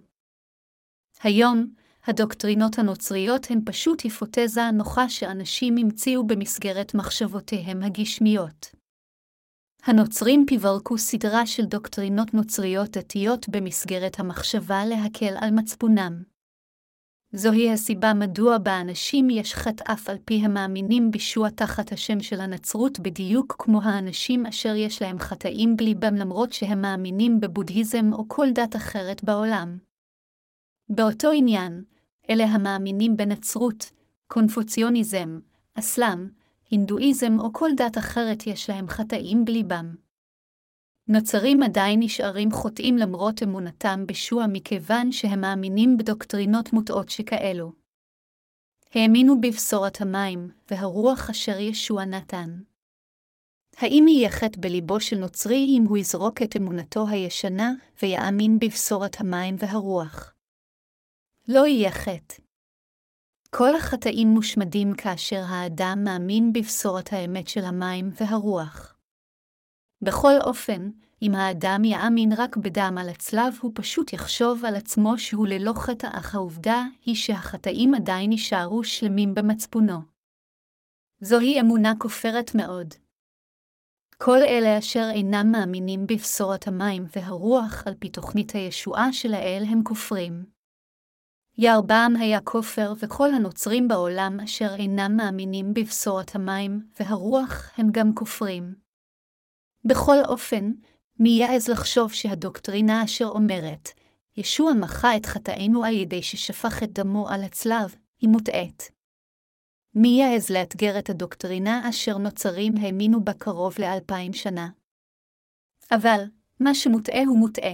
היום, 1.23 1.73
הדוקטרינות 2.03 2.79
הנוצריות 2.79 3.51
הן 3.51 3.59
פשוט 3.65 4.01
היפותזה 4.01 4.61
נוחה 4.73 5.09
שאנשים 5.09 5.77
המציאו 5.77 6.27
במסגרת 6.27 6.93
מחשבותיהם 6.95 7.83
הגשמיות. 7.83 8.75
הנוצרים 9.83 10.45
פיברקו 10.47 10.97
סדרה 10.97 11.45
של 11.45 11.65
דוקטרינות 11.65 12.33
נוצריות 12.33 12.97
דתיות 12.97 13.49
במסגרת 13.49 14.19
המחשבה 14.19 14.85
להקל 14.85 15.33
על 15.41 15.51
מצפונם. 15.51 16.32
זוהי 17.35 17.71
הסיבה 17.71 18.13
מדוע 18.13 18.57
באנשים 18.57 19.29
יש 19.29 19.53
חטא 19.53 19.93
אף 19.93 20.09
על 20.09 20.17
פי 20.25 20.35
המאמינים 20.35 21.11
בישוע 21.11 21.49
תחת 21.49 21.91
השם 21.91 22.19
של 22.19 22.41
הנצרות 22.41 22.99
בדיוק 22.99 23.55
כמו 23.59 23.81
האנשים 23.83 24.45
אשר 24.45 24.75
יש 24.75 25.01
להם 25.01 25.19
חטאים 25.19 25.77
בליבם 25.77 26.15
למרות 26.15 26.53
שהם 26.53 26.81
מאמינים 26.81 27.39
בבודהיזם 27.39 28.13
או 28.13 28.27
כל 28.27 28.47
דת 28.55 28.75
אחרת 28.75 29.23
בעולם. 29.23 29.77
באותו 30.89 31.31
עניין, 31.31 31.83
אלה 32.29 32.43
המאמינים 32.43 33.17
בנצרות, 33.17 33.91
קונפוציוניזם, 34.27 35.39
אסלאם, 35.75 36.27
הינדואיזם 36.69 37.39
או 37.39 37.53
כל 37.53 37.69
דת 37.77 37.97
אחרת 37.97 38.47
יש 38.47 38.69
להם 38.69 38.87
חטאים 38.87 39.45
בליבם. 39.45 39.95
נוצרים 41.07 41.63
עדיין 41.63 41.99
נשארים 42.03 42.51
חוטאים 42.51 42.97
למרות 42.97 43.43
אמונתם 43.43 44.03
בשוע 44.07 44.45
מכיוון 44.49 45.11
שהם 45.11 45.41
מאמינים 45.41 45.97
בדוקטרינות 45.97 46.73
מוטעות 46.73 47.09
שכאלו. 47.09 47.71
האמינו 48.93 49.41
בבשורת 49.41 50.01
המים, 50.01 50.49
והרוח 50.71 51.29
אשר 51.29 51.59
ישוע 51.59 52.05
נתן. 52.05 52.59
האם 53.77 54.05
יהיה 54.07 54.29
חטא 54.29 54.61
בליבו 54.61 54.99
של 54.99 55.17
נוצרי 55.17 55.65
אם 55.77 55.83
הוא 55.89 55.97
יזרוק 55.97 56.41
את 56.41 56.55
אמונתו 56.55 57.07
הישנה 57.07 57.71
ויאמין 58.01 58.59
בבשורת 58.59 59.15
המים 59.19 59.55
והרוח? 59.59 60.33
לא 61.47 61.67
יהיה 61.67 61.91
חטא. 61.91 62.41
כל 63.49 63.75
החטאים 63.75 64.27
מושמדים 64.27 64.93
כאשר 64.97 65.41
האדם 65.47 65.99
מאמין 66.03 66.53
בבשורת 66.53 67.13
האמת 67.13 67.47
של 67.47 67.63
המים 67.63 68.09
והרוח. 68.19 68.92
בכל 70.03 70.33
אופן, 70.43 70.89
אם 71.21 71.35
האדם 71.35 71.83
יאמין 71.83 72.33
רק 72.37 72.57
בדם 72.57 72.97
על 72.99 73.09
הצלב, 73.09 73.53
הוא 73.61 73.71
פשוט 73.75 74.13
יחשוב 74.13 74.65
על 74.65 74.75
עצמו 74.75 75.17
שהוא 75.17 75.47
ללא 75.47 75.73
חטא, 75.75 76.07
אך 76.11 76.35
העובדה 76.35 76.83
היא 77.05 77.15
שהחטאים 77.15 77.95
עדיין 77.95 78.31
יישארו 78.31 78.83
שלמים 78.83 79.33
במצפונו. 79.33 79.99
זוהי 81.21 81.59
אמונה 81.59 81.93
כופרת 81.99 82.55
מאוד. 82.55 82.93
כל 84.17 84.37
אלה 84.37 84.77
אשר 84.77 85.09
אינם 85.13 85.51
מאמינים 85.51 86.07
בבשורת 86.07 86.67
המים 86.67 87.05
והרוח 87.15 87.83
על 87.87 87.93
פי 87.99 88.09
תוכנית 88.09 88.51
הישועה 88.51 89.13
של 89.13 89.33
האל 89.33 89.63
הם 89.67 89.83
כופרים. 89.83 90.45
ירבעם 91.57 92.15
היה 92.15 92.41
כופר, 92.41 92.93
וכל 92.99 93.33
הנוצרים 93.33 93.87
בעולם 93.87 94.39
אשר 94.43 94.75
אינם 94.75 95.17
מאמינים 95.17 95.73
בבשורת 95.73 96.35
המים 96.35 96.87
והרוח 96.99 97.71
הם 97.77 97.87
גם 97.91 98.15
כופרים. 98.15 98.82
בכל 99.85 100.17
אופן, 100.27 100.71
מי 101.19 101.29
יעז 101.29 101.67
לחשוב 101.67 102.13
שהדוקטרינה 102.13 103.03
אשר 103.03 103.25
אומרת, 103.25 103.89
ישוע 104.37 104.73
מחה 104.73 105.17
את 105.17 105.25
חטאינו 105.25 105.83
על 105.83 105.93
ידי 105.93 106.23
ששפך 106.23 106.83
את 106.83 106.93
דמו 106.93 107.29
על 107.29 107.43
הצלב, 107.43 107.95
היא 108.19 108.29
מוטעית. 108.29 108.91
מי 109.95 110.07
יעז 110.07 110.49
לאתגר 110.49 110.99
את 110.99 111.09
הדוקטרינה 111.09 111.89
אשר 111.89 112.17
נוצרים 112.17 112.73
האמינו 112.77 113.23
בה 113.23 113.33
קרוב 113.33 113.75
לאלפיים 113.79 114.33
שנה? 114.33 114.69
אבל, 115.91 116.23
מה 116.59 116.75
שמוטעה 116.75 117.23
הוא 117.27 117.37
מוטעה. 117.37 117.73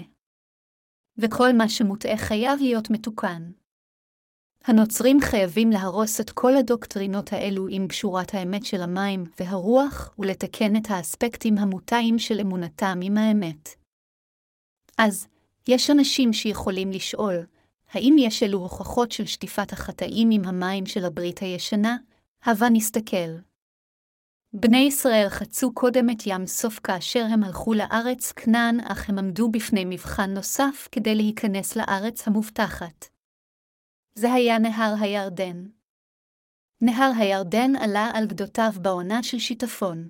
וכל 1.18 1.53
מה 1.57 1.70
שמוטעה 1.70 2.18
חייב 2.18 2.60
להיות 2.60 2.89
מתוקן. 2.89 3.51
הנוצרים 4.64 5.18
חייבים 5.22 5.72
להרוס 5.72 6.22
את 6.22 6.30
כל 6.30 6.55
הדוקטרינות 6.55 7.34
האלו 7.34 7.68
עם 7.70 7.88
פשורת 7.88 8.34
האמת 8.34 8.66
של 8.66 8.82
המים 8.82 9.24
והרוח, 9.39 10.14
ולתקן 10.20 10.76
את 10.76 10.89
האספקטים 10.89 11.57
המוטעים 11.57 12.20
של 12.20 12.39
אמונתם 12.39 12.99
עם 13.03 13.18
האמת. 13.18 13.70
אז, 14.97 15.28
יש 15.68 15.89
אנשים 15.89 16.34
שיכולים 16.34 16.91
לשאול, 16.91 17.45
האם 17.91 18.16
יש 18.20 18.43
אלו 18.43 18.57
הוכחות 18.57 19.12
של 19.12 19.26
שטיפת 19.26 19.74
החטאים 19.74 20.30
עם 20.32 20.45
המים 20.45 20.86
של 20.86 21.05
הברית 21.05 21.39
הישנה? 21.39 21.97
הבה 22.43 22.70
נסתכל. 22.70 23.38
בני 24.53 24.78
ישראל 24.78 25.30
חצו 25.30 25.74
קודם 25.74 26.10
את 26.10 26.18
ים 26.26 26.47
סוף 26.47 26.80
כאשר 26.84 27.26
הם 27.34 27.43
הלכו 27.43 27.74
לארץ 27.74 28.32
כנען, 28.32 28.80
אך 28.80 29.10
הם 29.10 29.20
עמדו 29.20 29.49
בפני 29.49 29.86
מבחן 29.86 30.30
נוסף 30.30 30.88
כדי 30.91 31.16
להיכנס 31.16 31.76
לארץ 31.76 32.28
המובטחת. 32.28 33.05
זה 34.20 34.34
היה 34.34 34.59
נהר 34.59 34.95
הירדן. 34.99 35.65
נהר 36.82 37.11
הירדן 37.17 37.76
עלה 37.76 38.11
על 38.13 38.28
גדותיו 38.28 38.72
בעונה 38.82 39.24
של 39.24 39.39
שיטפון. 39.39 40.09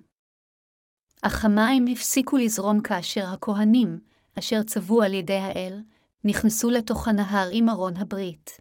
אך 1.21 1.45
המים 1.45 1.85
הפסיקו 1.91 2.37
לזרום 2.37 2.81
כאשר 2.81 3.25
הכהנים, 3.25 3.99
אשר 4.39 4.63
צבו 4.63 5.01
על 5.01 5.13
ידי 5.13 5.37
האל, 5.37 5.81
נכנסו 6.23 6.69
לתוך 6.69 7.07
הנהר 7.07 7.49
עם 7.51 7.69
ארון 7.69 7.97
הברית. 7.97 8.59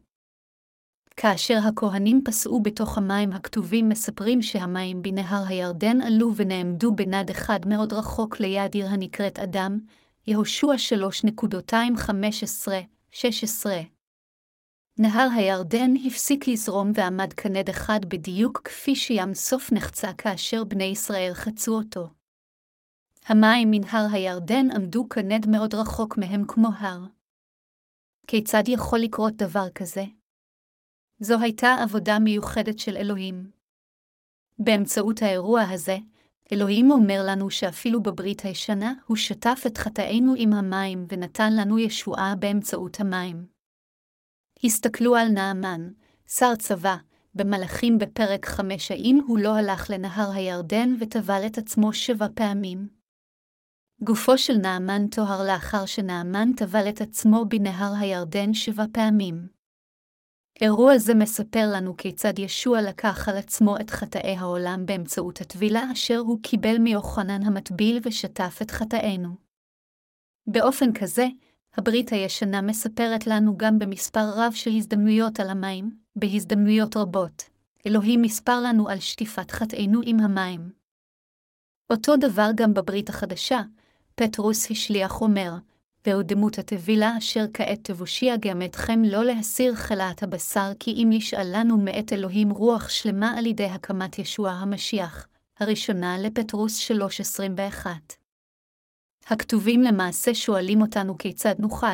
כאשר 1.16 1.58
הכהנים 1.68 2.22
פסעו 2.24 2.62
בתוך 2.62 2.98
המים 2.98 3.32
הכתובים 3.32 3.88
מספרים 3.88 4.42
שהמים 4.42 5.02
בנהר 5.02 5.44
הירדן 5.46 6.00
עלו 6.00 6.32
ונעמדו 6.36 6.92
בנד 6.94 7.30
אחד 7.30 7.60
מאוד 7.66 7.92
רחוק 7.92 8.40
ליד 8.40 8.74
עיר 8.74 8.86
הנקראת 8.86 9.38
אדם, 9.38 9.78
יהושע 10.26 10.72
3.215-16. 13.14 13.97
נהר 15.00 15.28
הירדן 15.36 15.90
הפסיק 16.06 16.48
לזרום 16.48 16.92
ועמד 16.94 17.32
כנד 17.32 17.68
אחד 17.68 18.00
בדיוק 18.08 18.60
כפי 18.64 18.96
שים 18.96 19.34
סוף 19.34 19.72
נחצה 19.72 20.12
כאשר 20.12 20.64
בני 20.64 20.84
ישראל 20.84 21.30
חצו 21.34 21.74
אותו. 21.74 22.08
המים 23.26 23.70
מנהר 23.70 24.06
הירדן 24.12 24.70
עמדו 24.76 25.08
כנד 25.08 25.46
מאוד 25.48 25.74
רחוק 25.74 26.18
מהם 26.18 26.44
כמו 26.48 26.68
הר. 26.78 27.00
כיצד 28.26 28.62
יכול 28.68 28.98
לקרות 28.98 29.36
דבר 29.36 29.70
כזה? 29.74 30.04
זו 31.20 31.40
הייתה 31.40 31.76
עבודה 31.82 32.18
מיוחדת 32.18 32.78
של 32.78 32.96
אלוהים. 32.96 33.50
באמצעות 34.58 35.22
האירוע 35.22 35.62
הזה, 35.62 35.96
אלוהים 36.52 36.90
אומר 36.90 37.20
לנו 37.26 37.50
שאפילו 37.50 38.02
בברית 38.02 38.40
הישנה, 38.40 38.92
הוא 39.06 39.16
שטף 39.16 39.62
את 39.66 39.78
חטאינו 39.78 40.34
עם 40.36 40.52
המים 40.52 41.06
ונתן 41.08 41.56
לנו 41.56 41.78
ישועה 41.78 42.34
באמצעות 42.38 43.00
המים. 43.00 43.57
הסתכלו 44.64 45.16
על 45.16 45.28
נעמן, 45.28 45.88
שר 46.26 46.54
צבא, 46.54 46.96
במלאכים 47.34 47.98
בפרק 47.98 48.46
חמש, 48.46 48.90
האם 48.90 49.18
הוא 49.26 49.38
לא 49.38 49.56
הלך 49.56 49.90
לנהר 49.90 50.30
הירדן 50.30 50.94
וטבל 51.00 51.42
את 51.46 51.58
עצמו 51.58 51.92
שבע 51.92 52.26
פעמים? 52.34 52.88
גופו 54.02 54.38
של 54.38 54.56
נעמן 54.56 55.06
טוהר 55.08 55.46
לאחר 55.46 55.86
שנעמן 55.86 56.52
טבל 56.52 56.88
את 56.88 57.00
עצמו 57.00 57.44
בנהר 57.48 57.92
הירדן 58.00 58.54
שבע 58.54 58.84
פעמים. 58.92 59.48
אירוע 60.60 60.98
זה 60.98 61.14
מספר 61.14 61.64
לנו 61.74 61.96
כיצד 61.96 62.38
ישוע 62.38 62.82
לקח 62.82 63.28
על 63.28 63.36
עצמו 63.36 63.76
את 63.80 63.90
חטאי 63.90 64.36
העולם 64.36 64.86
באמצעות 64.86 65.40
הטבילה 65.40 65.92
אשר 65.92 66.18
הוא 66.18 66.38
קיבל 66.42 66.78
מיוחנן 66.78 67.42
המטביל 67.42 68.00
ושטף 68.02 68.58
את 68.62 68.70
חטאינו. 68.70 69.28
באופן 70.46 70.92
כזה, 70.92 71.26
הברית 71.78 72.12
הישנה 72.12 72.60
מספרת 72.60 73.26
לנו 73.26 73.56
גם 73.56 73.78
במספר 73.78 74.30
רב 74.36 74.52
של 74.52 74.70
הזדמנויות 74.76 75.40
על 75.40 75.50
המים, 75.50 75.90
בהזדמנויות 76.16 76.96
רבות. 76.96 77.42
אלוהים 77.86 78.22
מספר 78.22 78.60
לנו 78.60 78.88
על 78.88 79.00
שטיפת 79.00 79.50
חטאינו 79.50 80.00
עם 80.04 80.20
המים. 80.20 80.70
אותו 81.90 82.16
דבר 82.16 82.50
גם 82.54 82.74
בברית 82.74 83.08
החדשה, 83.08 83.60
פטרוס 84.14 84.70
השליח 84.70 85.20
אומר, 85.20 85.52
והוא 86.06 86.22
דמות 86.22 86.58
הטבילה 86.58 87.18
אשר 87.18 87.44
כעת 87.54 87.78
תבושיע 87.82 88.36
גם 88.40 88.62
אתכם 88.62 89.02
לא 89.04 89.24
להסיר 89.24 89.74
חלאת 89.74 90.22
הבשר, 90.22 90.72
כי 90.80 90.90
אם 90.90 91.12
ישאלנו 91.12 91.78
מאת 91.78 92.12
אלוהים 92.12 92.50
רוח 92.50 92.88
שלמה 92.88 93.38
על 93.38 93.46
ידי 93.46 93.66
הקמת 93.66 94.18
ישוע 94.18 94.50
המשיח, 94.50 95.26
הראשונה 95.60 96.18
לפטרוס 96.18 96.90
3.21. 96.90 97.86
הכתובים 99.28 99.82
למעשה 99.82 100.34
שואלים 100.34 100.80
אותנו 100.80 101.18
כיצד 101.18 101.54
נוכל, 101.58 101.86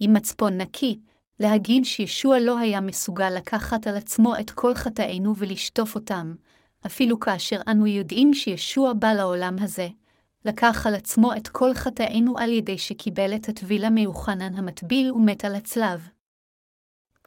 עם 0.00 0.12
מצפון 0.12 0.60
נקי, 0.60 0.98
להגיד 1.40 1.84
שישוע 1.84 2.38
לא 2.38 2.58
היה 2.58 2.80
מסוגל 2.80 3.30
לקחת 3.30 3.86
על 3.86 3.96
עצמו 3.96 4.34
את 4.40 4.50
כל 4.50 4.74
חטאינו 4.74 5.36
ולשטוף 5.36 5.94
אותם, 5.94 6.34
אפילו 6.86 7.20
כאשר 7.20 7.60
אנו 7.68 7.86
יודעים 7.86 8.34
שישוע 8.34 8.92
בא 8.92 9.12
לעולם 9.12 9.56
הזה, 9.60 9.88
לקח 10.44 10.86
על 10.86 10.94
עצמו 10.94 11.36
את 11.36 11.48
כל 11.48 11.74
חטאינו 11.74 12.38
על 12.38 12.52
ידי 12.52 12.78
שקיבל 12.78 13.34
את 13.34 13.48
הטבילה 13.48 13.90
מיוחנן 13.90 14.54
המטביל 14.54 15.12
ומת 15.12 15.44
על 15.44 15.54
הצלב. 15.54 16.08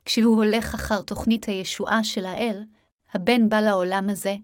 כשהוא 0.05 0.35
הולך 0.35 0.73
אחר 0.73 1.01
תוכנית 1.01 1.45
הישועה 1.45 2.03
של 2.03 2.25
האל, 2.25 2.63
הבן 3.13 3.49
בא 3.49 3.61
לעולם 3.61 4.09
הזה, 4.09 4.35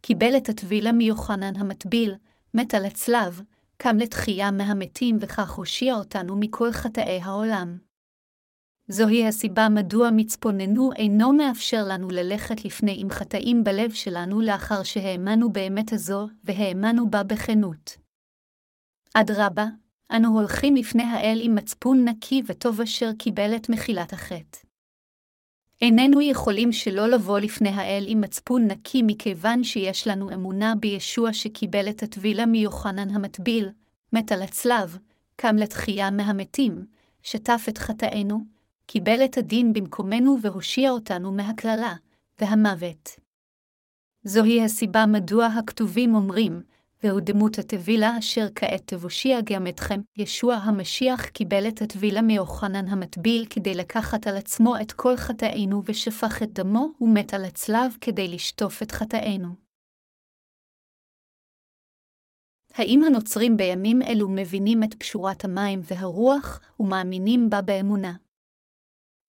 קיבל 0.00 0.36
את 0.36 0.48
הטבילה 0.48 0.92
מיוחנן 0.92 1.56
המטביל, 1.56 2.14
מת 2.54 2.74
על 2.74 2.84
הצלב, 2.84 3.42
קם 3.82 3.96
לתחייה 3.98 4.50
מהמתים 4.50 5.16
וכך 5.20 5.50
הושיע 5.50 5.94
אותנו 5.94 6.36
מכל 6.36 6.72
חטאי 6.72 7.20
העולם. 7.22 7.78
זוהי 8.88 9.26
הסיבה 9.26 9.68
מדוע 9.68 10.10
מצפוננו 10.16 10.92
אינו 10.92 11.32
מאפשר 11.32 11.84
לנו 11.88 12.08
ללכת 12.10 12.64
לפני 12.64 12.96
עם 12.98 13.10
חטאים 13.10 13.64
בלב 13.64 13.92
שלנו 13.92 14.40
לאחר 14.40 14.82
שהאמנו 14.82 15.52
באמת 15.52 15.92
הזו, 15.92 16.28
והאמנו 16.44 17.10
בה 17.10 17.22
בכנות. 17.22 17.96
אדרבה, 19.14 19.66
אנו 20.16 20.38
הולכים 20.38 20.76
לפני 20.76 21.02
האל 21.02 21.38
עם 21.42 21.54
מצפון 21.54 22.08
נקי 22.08 22.42
וטוב 22.46 22.80
אשר 22.80 23.10
קיבל 23.18 23.56
את 23.56 23.68
מחילת 23.68 24.12
החטא. 24.12 24.71
איננו 25.82 26.20
יכולים 26.20 26.72
שלא 26.72 27.08
לבוא 27.08 27.38
לפני 27.38 27.68
האל 27.68 28.04
עם 28.08 28.20
מצפון 28.20 28.66
נקי 28.66 29.02
מכיוון 29.06 29.64
שיש 29.64 30.06
לנו 30.06 30.34
אמונה 30.34 30.74
בישוע 30.80 31.32
שקיבל 31.32 31.88
את 31.88 32.02
הטבילה 32.02 32.46
מיוחנן 32.46 33.10
המטביל, 33.10 33.68
מת 34.12 34.32
על 34.32 34.42
הצלב, 34.42 34.98
קם 35.36 35.56
לתחייה 35.56 36.10
מהמתים, 36.10 36.86
שטף 37.22 37.66
את 37.68 37.78
חטאינו, 37.78 38.40
קיבל 38.86 39.24
את 39.24 39.38
הדין 39.38 39.72
במקומנו 39.72 40.36
והושיע 40.42 40.90
אותנו 40.90 41.32
מהקללה 41.32 41.94
והמוות. 42.40 43.10
זוהי 44.24 44.64
הסיבה 44.64 45.06
מדוע 45.06 45.46
הכתובים 45.46 46.14
אומרים, 46.14 46.62
והוא 47.02 47.20
דמות 47.20 47.58
הטבילה 47.58 48.18
אשר 48.18 48.46
כעת 48.54 48.82
תבושיע 48.86 49.38
גם 49.44 49.66
אתכם. 49.66 50.00
ישוע 50.16 50.54
המשיח 50.54 51.26
קיבל 51.26 51.68
את 51.68 51.82
הטבילה 51.82 52.22
מיוחנן 52.22 52.88
המטביל 52.88 53.46
כדי 53.50 53.74
לקחת 53.74 54.26
על 54.26 54.36
עצמו 54.36 54.74
את 54.80 54.92
כל 54.92 55.16
חטאינו 55.16 55.82
ושפך 55.84 56.42
את 56.42 56.52
דמו 56.52 56.88
ומת 57.00 57.34
על 57.34 57.44
הצלב 57.44 57.96
כדי 58.00 58.28
לשטוף 58.28 58.82
את 58.82 58.92
חטאינו. 58.92 59.48
האם 62.74 63.04
הנוצרים 63.04 63.56
בימים 63.56 64.02
אלו 64.02 64.28
מבינים 64.28 64.82
את 64.82 64.94
פשורת 64.94 65.44
המים 65.44 65.80
והרוח 65.84 66.60
ומאמינים 66.80 67.50
בה 67.50 67.62
באמונה? 67.62 68.12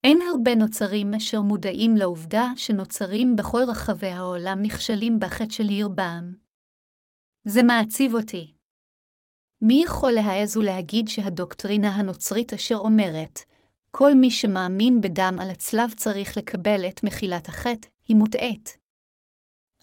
אין 0.03 0.19
הרבה 0.31 0.55
נוצרים 0.55 1.13
אשר 1.13 1.41
מודעים 1.41 1.95
לעובדה 1.97 2.47
שנוצרים 2.55 3.35
בכל 3.35 3.61
רחבי 3.67 4.07
העולם 4.07 4.61
נכשלים 4.61 5.19
בחטא 5.19 5.49
של 5.53 5.69
ירבעם. 5.69 6.42
זה 7.45 7.63
מעציב 7.63 8.15
אותי. 8.15 8.53
מי 9.61 9.83
יכול 9.85 10.11
להעז 10.11 10.57
ולהגיד 10.57 11.07
שהדוקטרינה 11.07 11.95
הנוצרית 11.95 12.53
אשר 12.53 12.75
אומרת, 12.75 13.39
כל 13.91 14.13
מי 14.13 14.31
שמאמין 14.31 15.01
בדם 15.01 15.37
על 15.41 15.49
הצלב 15.49 15.93
צריך 15.97 16.37
לקבל 16.37 16.87
את 16.87 17.03
מחילת 17.03 17.47
החטא, 17.47 17.87
היא 18.07 18.17
מוטעית. 18.17 18.77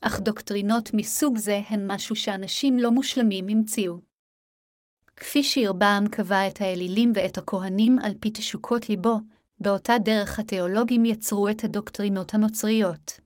אך 0.02 0.20
דוקטרינות 0.20 0.90
מסוג 0.94 1.36
זה 1.36 1.60
הן 1.68 1.92
משהו 1.92 2.16
שאנשים 2.16 2.78
לא 2.78 2.90
מושלמים 2.90 3.48
המציאו. 3.48 3.94
כפי 5.16 5.42
שירבעם 5.42 6.08
קבע 6.08 6.48
את 6.48 6.60
האלילים 6.60 7.12
ואת 7.14 7.38
הכהנים 7.38 7.98
על 7.98 8.12
פי 8.20 8.30
תשוקות 8.30 8.88
ליבו, 8.88 9.18
באותה 9.60 9.92
דרך 10.04 10.38
התיאולוגים 10.38 11.04
יצרו 11.04 11.48
את 11.48 11.64
הדוקטרינות 11.64 12.34
הנוצריות. 12.34 13.20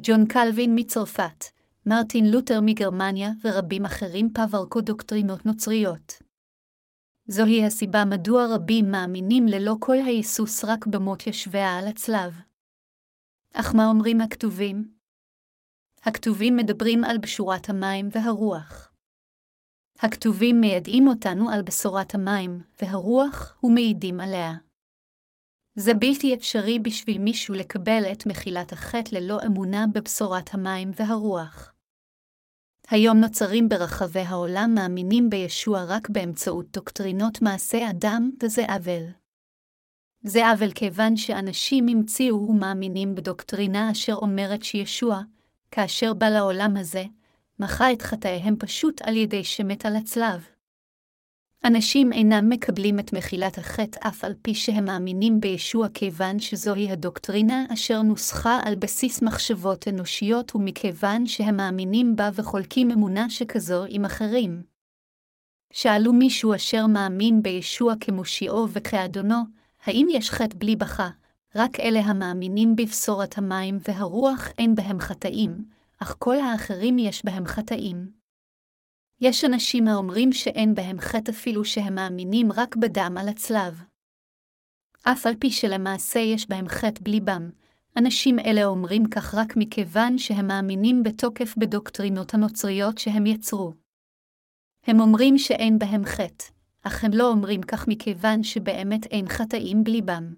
ג'ון 0.00 0.26
קלווין 0.26 0.72
מצרפת, 0.74 1.44
מרטין 1.86 2.30
לותר 2.30 2.60
מגרמניה 2.62 3.30
ורבים 3.44 3.84
אחרים 3.84 4.28
פברקו 4.34 4.80
דוקטרינות 4.80 5.46
נוצריות. 5.46 6.22
זוהי 7.26 7.64
הסיבה 7.66 8.04
מדוע 8.04 8.46
רבים 8.54 8.90
מאמינים 8.90 9.46
ללא 9.46 9.74
כל 9.80 9.96
ההיסוס 9.96 10.64
רק 10.64 10.86
במות 10.86 11.26
ישביה 11.26 11.78
על 11.78 11.88
הצלב. 11.88 12.32
אך 13.54 13.74
מה 13.74 13.86
אומרים 13.90 14.20
הכתובים? 14.20 14.94
הכתובים 16.02 16.56
מדברים 16.56 17.04
על 17.04 17.18
בשורת 17.18 17.68
המים 17.68 18.08
והרוח. 18.12 18.92
הכתובים 19.98 20.60
מיידעים 20.60 21.08
אותנו 21.08 21.50
על 21.50 21.62
בשורת 21.62 22.14
המים 22.14 22.62
והרוח 22.82 23.58
ומעידים 23.62 24.20
עליה. 24.20 24.52
זה 25.74 25.94
בלתי 25.94 26.34
אפשרי 26.34 26.78
בשביל 26.78 27.18
מישהו 27.18 27.54
לקבל 27.54 28.02
את 28.12 28.26
מחילת 28.26 28.72
החטא 28.72 29.14
ללא 29.14 29.38
אמונה 29.46 29.84
בבשורת 29.94 30.54
המים 30.54 30.90
והרוח. 30.96 31.71
היום 32.90 33.16
נוצרים 33.16 33.68
ברחבי 33.68 34.20
העולם 34.20 34.74
מאמינים 34.74 35.30
בישוע 35.30 35.84
רק 35.84 36.08
באמצעות 36.08 36.66
דוקטרינות 36.72 37.42
מעשה 37.42 37.90
אדם, 37.90 38.30
וזה 38.42 38.64
עוול. 38.68 39.02
זה 40.22 40.50
עוול 40.50 40.70
כיוון 40.70 41.16
שאנשים 41.16 41.88
המציאו 41.88 42.48
ומאמינים 42.48 43.14
בדוקטרינה 43.14 43.90
אשר 43.90 44.14
אומרת 44.14 44.62
שישוע, 44.62 45.20
כאשר 45.70 46.14
בא 46.14 46.28
לעולם 46.28 46.76
הזה, 46.76 47.04
מחה 47.58 47.92
את 47.92 48.02
חטאיהם 48.02 48.56
פשוט 48.58 49.02
על 49.02 49.16
ידי 49.16 49.44
שמת 49.44 49.86
על 49.86 49.96
הצלב. 49.96 50.51
אנשים 51.64 52.12
אינם 52.12 52.48
מקבלים 52.48 52.98
את 52.98 53.12
מחילת 53.12 53.58
החטא 53.58 54.08
אף 54.08 54.24
על 54.24 54.34
פי 54.42 54.54
שהם 54.54 54.84
מאמינים 54.84 55.40
בישוע 55.40 55.88
כיוון 55.94 56.38
שזוהי 56.38 56.90
הדוקטרינה 56.90 57.64
אשר 57.72 58.02
נוסחה 58.02 58.60
על 58.64 58.74
בסיס 58.74 59.22
מחשבות 59.22 59.88
אנושיות 59.88 60.54
ומכיוון 60.54 61.26
שהם 61.26 61.56
מאמינים 61.56 62.16
בה 62.16 62.30
וחולקים 62.34 62.90
אמונה 62.90 63.30
שכזו 63.30 63.84
עם 63.88 64.04
אחרים. 64.04 64.62
שאלו 65.72 66.12
מישהו 66.12 66.54
אשר 66.54 66.86
מאמין 66.86 67.42
בישוע 67.42 67.94
כמושיעו 68.00 68.68
וכאדונו, 68.68 69.42
האם 69.84 70.06
יש 70.10 70.30
חטא 70.30 70.56
בלי 70.58 70.76
בכה? 70.76 71.10
רק 71.54 71.80
אלה 71.80 72.00
המאמינים 72.00 72.76
בבשורת 72.76 73.38
המים 73.38 73.78
והרוח 73.88 74.48
אין 74.58 74.74
בהם 74.74 75.00
חטאים, 75.00 75.64
אך 75.98 76.16
כל 76.18 76.36
האחרים 76.40 76.98
יש 76.98 77.24
בהם 77.24 77.46
חטאים. 77.46 78.21
יש 79.24 79.44
אנשים 79.44 79.88
האומרים 79.88 80.32
שאין 80.32 80.74
בהם 80.74 81.00
חטא 81.00 81.30
אפילו 81.30 81.64
שהם 81.64 81.94
מאמינים 81.94 82.52
רק 82.52 82.76
בדם 82.76 83.16
על 83.20 83.28
הצלב. 83.28 83.82
אף 85.02 85.26
על 85.26 85.34
פי 85.40 85.50
שלמעשה 85.50 86.18
יש 86.18 86.48
בהם 86.48 86.68
חטא 86.68 87.00
בליבם, 87.02 87.50
אנשים 87.96 88.38
אלה 88.38 88.64
אומרים 88.64 89.06
כך 89.06 89.34
רק 89.34 89.56
מכיוון 89.56 90.18
שהם 90.18 90.46
מאמינים 90.46 91.02
בתוקף 91.02 91.54
בדוקטרינות 91.56 92.34
הנוצריות 92.34 92.98
שהם 92.98 93.26
יצרו. 93.26 93.72
הם 94.86 95.00
אומרים 95.00 95.38
שאין 95.38 95.78
בהם 95.78 96.04
חטא, 96.04 96.44
אך 96.82 97.04
הם 97.04 97.10
לא 97.14 97.28
אומרים 97.28 97.62
כך 97.62 97.88
מכיוון 97.88 98.42
שבאמת 98.42 99.06
אין 99.06 99.28
חטאים 99.28 99.84
בליבם. 99.84 100.34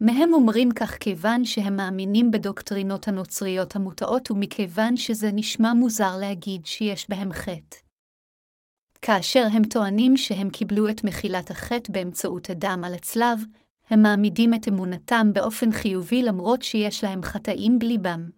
מהם 0.00 0.34
אומרים 0.34 0.68
כך 0.70 0.98
כיוון 0.98 1.44
שהם 1.44 1.76
מאמינים 1.76 2.30
בדוקטרינות 2.30 3.08
הנוצריות 3.08 3.76
המוטעות 3.76 4.30
ומכיוון 4.30 4.96
שזה 4.96 5.30
נשמע 5.32 5.74
מוזר 5.74 6.16
להגיד 6.20 6.66
שיש 6.66 7.10
בהם 7.10 7.32
חטא. 7.32 7.76
כאשר 9.02 9.46
הם 9.52 9.64
טוענים 9.64 10.16
שהם 10.16 10.50
קיבלו 10.50 10.88
את 10.88 11.04
מחילת 11.04 11.50
החטא 11.50 11.92
באמצעות 11.92 12.50
הדם 12.50 12.82
על 12.86 12.94
הצלב, 12.94 13.40
הם 13.90 14.02
מעמידים 14.02 14.54
את 14.54 14.68
אמונתם 14.68 15.26
באופן 15.32 15.72
חיובי 15.72 16.22
למרות 16.22 16.62
שיש 16.62 17.04
להם 17.04 17.22
חטאים 17.22 17.78
בליבם. 17.78 18.30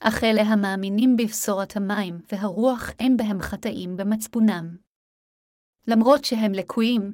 אך 0.00 0.24
אלה 0.24 0.42
המאמינים 0.42 1.16
בבשורת 1.16 1.76
המים 1.76 2.18
והרוח 2.32 2.90
אין 3.00 3.16
בהם 3.16 3.40
חטאים 3.40 3.96
במצפונם. 3.96 4.76
למרות 5.86 6.24
שהם 6.24 6.52
לקויים, 6.52 7.12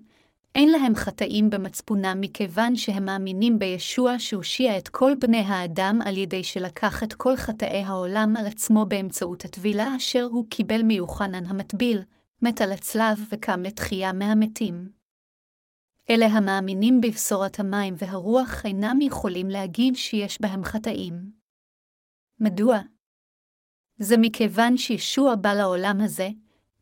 אין 0.55 0.69
להם 0.69 0.95
חטאים 0.95 1.51
במצפונם 1.51 2.19
מכיוון 2.21 2.77
שהם 2.77 3.05
מאמינים 3.05 3.59
בישוע 3.59 4.15
שהושיע 4.19 4.79
את 4.79 4.89
כל 4.89 5.13
בני 5.21 5.41
האדם 5.41 5.99
על 6.05 6.17
ידי 6.17 6.45
שלקח 6.45 7.03
את 7.03 7.13
כל 7.13 7.37
חטאי 7.37 7.83
העולם 7.83 8.35
על 8.39 8.47
עצמו 8.47 8.87
באמצעות 8.87 9.45
הטבילה 9.45 9.97
אשר 9.97 10.29
הוא 10.31 10.47
קיבל 10.51 10.83
מיוחנן 10.83 11.47
המטביל, 11.47 12.03
מת 12.43 12.61
על 12.61 12.73
הצלב 12.73 13.19
וקם 13.31 13.63
לתחייה 13.63 14.13
מהמתים. 14.13 14.89
אלה 16.11 16.27
המאמינים 16.27 17.01
בבשורת 17.01 17.61
המים 17.61 17.95
והרוח 17.99 18.65
אינם 18.65 19.01
יכולים 19.01 19.49
להגיד 19.49 19.97
שיש 19.97 20.41
בהם 20.41 20.65
חטאים. 20.65 21.31
מדוע? 22.41 22.79
זה 23.99 24.17
מכיוון 24.19 24.77
שישוע 24.77 25.35
בא 25.35 25.55
לעולם 25.55 26.01
הזה, 26.01 26.29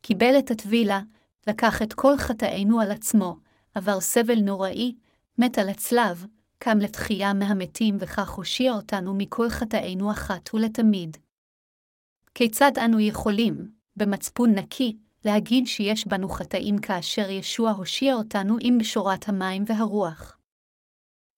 קיבל 0.01 0.39
את 0.39 0.51
הטבילה, 0.51 1.01
לקח 1.47 1.81
את 1.81 1.93
כל 1.93 2.17
חטאינו 2.17 2.81
על 2.81 2.91
עצמו, 2.91 3.42
עבר 3.75 3.99
סבל 3.99 4.39
נוראי, 4.39 4.95
מת 5.37 5.57
על 5.57 5.69
הצלב, 5.69 6.25
קם 6.59 6.77
לתחייה 6.77 7.33
מהמתים 7.33 7.97
וכך 7.99 8.29
הושיע 8.29 8.73
אותנו 8.73 9.13
מכל 9.13 9.49
חטאינו 9.49 10.11
אחת 10.11 10.53
ולתמיד. 10.53 11.17
כיצד 12.35 12.71
אנו 12.85 12.99
יכולים, 12.99 13.71
במצפון 13.95 14.49
נקי, 14.49 14.97
להגיד 15.25 15.67
שיש 15.67 16.07
בנו 16.07 16.29
חטאים 16.29 16.77
כאשר 16.77 17.29
ישוע 17.29 17.71
הושיע 17.71 18.13
אותנו 18.13 18.57
עם 18.61 18.77
בשורת 18.77 19.29
המים 19.29 19.63
והרוח? 19.67 20.37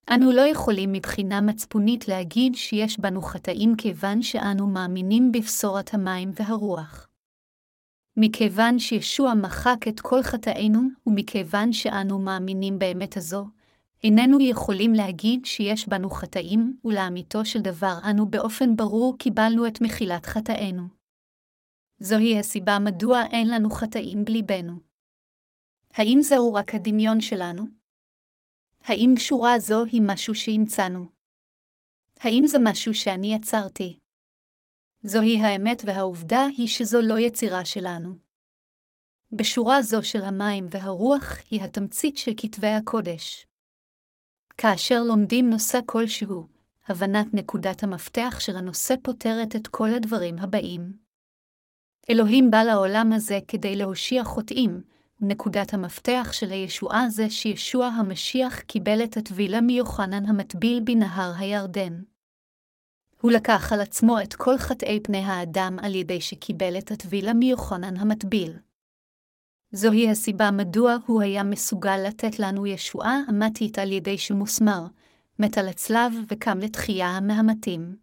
אנו 0.09 0.31
לא 0.31 0.41
יכולים 0.41 0.91
מבחינה 0.91 1.41
מצפונית 1.41 2.07
להגיד 2.07 2.55
שיש 2.55 2.99
בנו 2.99 3.21
חטאים 3.21 3.75
כיוון 3.77 4.21
שאנו 4.21 4.67
מאמינים 4.67 5.31
בבשורת 5.31 5.93
המים 5.93 6.31
והרוח. 6.35 7.07
מכיוון 8.17 8.79
שישוע 8.79 9.33
מחק 9.33 9.87
את 9.87 9.99
כל 9.99 10.23
חטאינו, 10.23 10.81
ומכיוון 11.07 11.73
שאנו 11.73 12.19
מאמינים 12.19 12.79
באמת 12.79 13.17
הזו, 13.17 13.45
איננו 14.03 14.41
יכולים 14.41 14.93
להגיד 14.93 15.45
שיש 15.45 15.87
בנו 15.87 16.09
חטאים, 16.09 16.79
ולאמיתו 16.85 17.45
של 17.45 17.59
דבר 17.61 17.93
אנו 18.11 18.25
באופן 18.25 18.75
ברור 18.75 19.17
קיבלנו 19.17 19.67
את 19.67 19.81
מחילת 19.81 20.25
חטאינו. 20.25 20.83
זוהי 21.99 22.39
הסיבה 22.39 22.79
מדוע 22.79 23.21
אין 23.31 23.47
לנו 23.49 23.69
חטאים 23.69 24.25
בליבנו. 24.25 24.79
האם 25.93 26.17
זהו 26.21 26.53
רק 26.53 26.75
הדמיון 26.75 27.21
שלנו? 27.21 27.63
האם 28.83 29.13
שורה 29.17 29.59
זו 29.59 29.85
היא 29.85 30.01
משהו 30.05 30.35
שהמצאנו? 30.35 31.05
האם 32.19 32.43
זה 32.47 32.57
משהו 32.63 32.93
שאני 32.93 33.33
יצרתי? 33.35 33.99
זוהי 35.07 35.41
האמת 35.41 35.81
והעובדה 35.85 36.45
היא 36.57 36.67
שזו 36.67 37.01
לא 37.01 37.19
יצירה 37.19 37.65
שלנו. 37.65 38.15
בשורה 39.31 39.81
זו 39.81 40.03
של 40.03 40.21
המים 40.21 40.67
והרוח 40.69 41.37
היא 41.49 41.61
התמצית 41.61 42.17
של 42.17 42.31
כתבי 42.37 42.67
הקודש. 42.67 43.47
כאשר 44.57 45.03
לומדים 45.03 45.49
נושא 45.49 45.79
כלשהו, 45.85 46.47
הבנת 46.87 47.33
נקודת 47.33 47.83
המפתח 47.83 48.37
של 48.39 48.55
הנושא 48.55 48.95
פותרת 49.03 49.55
את 49.55 49.67
כל 49.67 49.89
הדברים 49.93 50.39
הבאים. 50.39 50.93
אלוהים 52.09 52.51
בא 52.51 52.63
לעולם 52.63 53.13
הזה 53.13 53.39
כדי 53.47 53.75
להושיע 53.75 54.23
חוטאים, 54.23 54.81
נקודת 55.21 55.73
המפתח 55.73 56.29
של 56.31 56.51
הישועה 56.51 57.09
זה 57.09 57.29
שישוע 57.29 57.85
המשיח 57.85 58.59
קיבל 58.59 59.03
את 59.03 59.17
הטבילה 59.17 59.61
מיוחנן 59.61 60.25
המטביל 60.25 60.81
בנהר 60.83 61.33
הירדן. 61.37 62.01
הוא 63.25 63.31
לקח 63.31 63.73
על 63.73 63.81
עצמו 63.81 64.21
את 64.21 64.33
כל 64.33 64.57
חטאי 64.57 64.99
פני 65.03 65.17
האדם 65.17 65.77
על 65.81 65.95
ידי 65.95 66.21
שקיבל 66.21 66.77
את 66.77 66.91
הטבילה 66.91 67.33
מיוחנן 67.33 67.97
המטביל. 67.97 68.57
זוהי 69.71 70.09
הסיבה 70.09 70.51
מדוע 70.51 70.95
הוא 71.05 71.21
היה 71.21 71.43
מסוגל 71.43 71.97
לתת 72.07 72.39
לנו 72.39 72.65
ישועה 72.65 73.17
אמתית 73.29 73.79
על 73.79 73.91
ידי 73.91 74.17
שמוסמר, 74.17 74.87
מת 75.39 75.57
על 75.57 75.67
הצלב 75.67 76.13
וקם 76.27 76.57
לתחייה 76.59 77.19
מהמתים. 77.21 77.95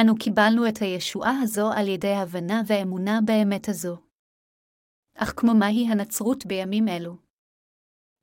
אנו 0.00 0.14
קיבלנו 0.18 0.68
את 0.68 0.78
הישועה 0.78 1.40
הזו 1.42 1.72
על 1.72 1.88
ידי 1.88 2.14
הבנה 2.14 2.62
ואמונה 2.66 3.18
באמת 3.24 3.68
הזו. 3.68 3.96
אך 5.16 5.32
כמו 5.36 5.54
מהי 5.54 5.86
הנצרות 5.88 6.46
בימים 6.46 6.88
אלו? 6.88 7.16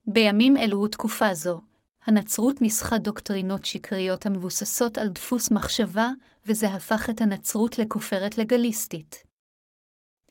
בימים 0.05 0.57
אלו 0.57 0.81
ותקופה 0.81 1.33
זו, 1.33 1.61
הנצרות 2.05 2.61
ניסחה 2.61 2.97
דוקטרינות 2.97 3.65
שקריות 3.65 4.25
המבוססות 4.25 4.97
על 4.97 5.07
דפוס 5.09 5.51
מחשבה, 5.51 6.09
וזה 6.45 6.67
הפך 6.67 7.09
את 7.09 7.21
הנצרות 7.21 7.79
לכופרת 7.79 8.37
לגליסטית. 8.37 9.23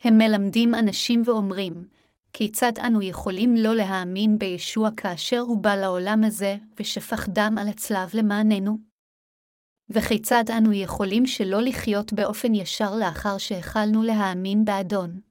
הם 0.05 0.19
מלמדים 0.19 0.75
אנשים 0.75 1.23
ואומרים, 1.25 1.89
כיצד 2.33 2.73
אנו 2.87 3.03
יכולים 3.03 3.57
לא 3.57 3.75
להאמין 3.75 4.39
בישוע 4.39 4.89
כאשר 4.97 5.39
הוא 5.39 5.59
בא 5.59 5.75
לעולם 5.75 6.25
הזה 6.25 6.57
ושפך 6.81 7.29
דם 7.29 7.57
על 7.61 7.69
הצלב 7.69 8.11
למעננו? 8.15 8.79
וכיצד 9.91 10.45
אנו 10.59 10.73
יכולים 10.73 11.27
שלא 11.27 11.63
לחיות 11.63 12.13
באופן 12.13 12.55
ישר 12.55 12.97
לאחר 12.97 13.39
שהחלנו 13.39 14.03
להאמין 14.03 14.65
באדון? 14.65 15.30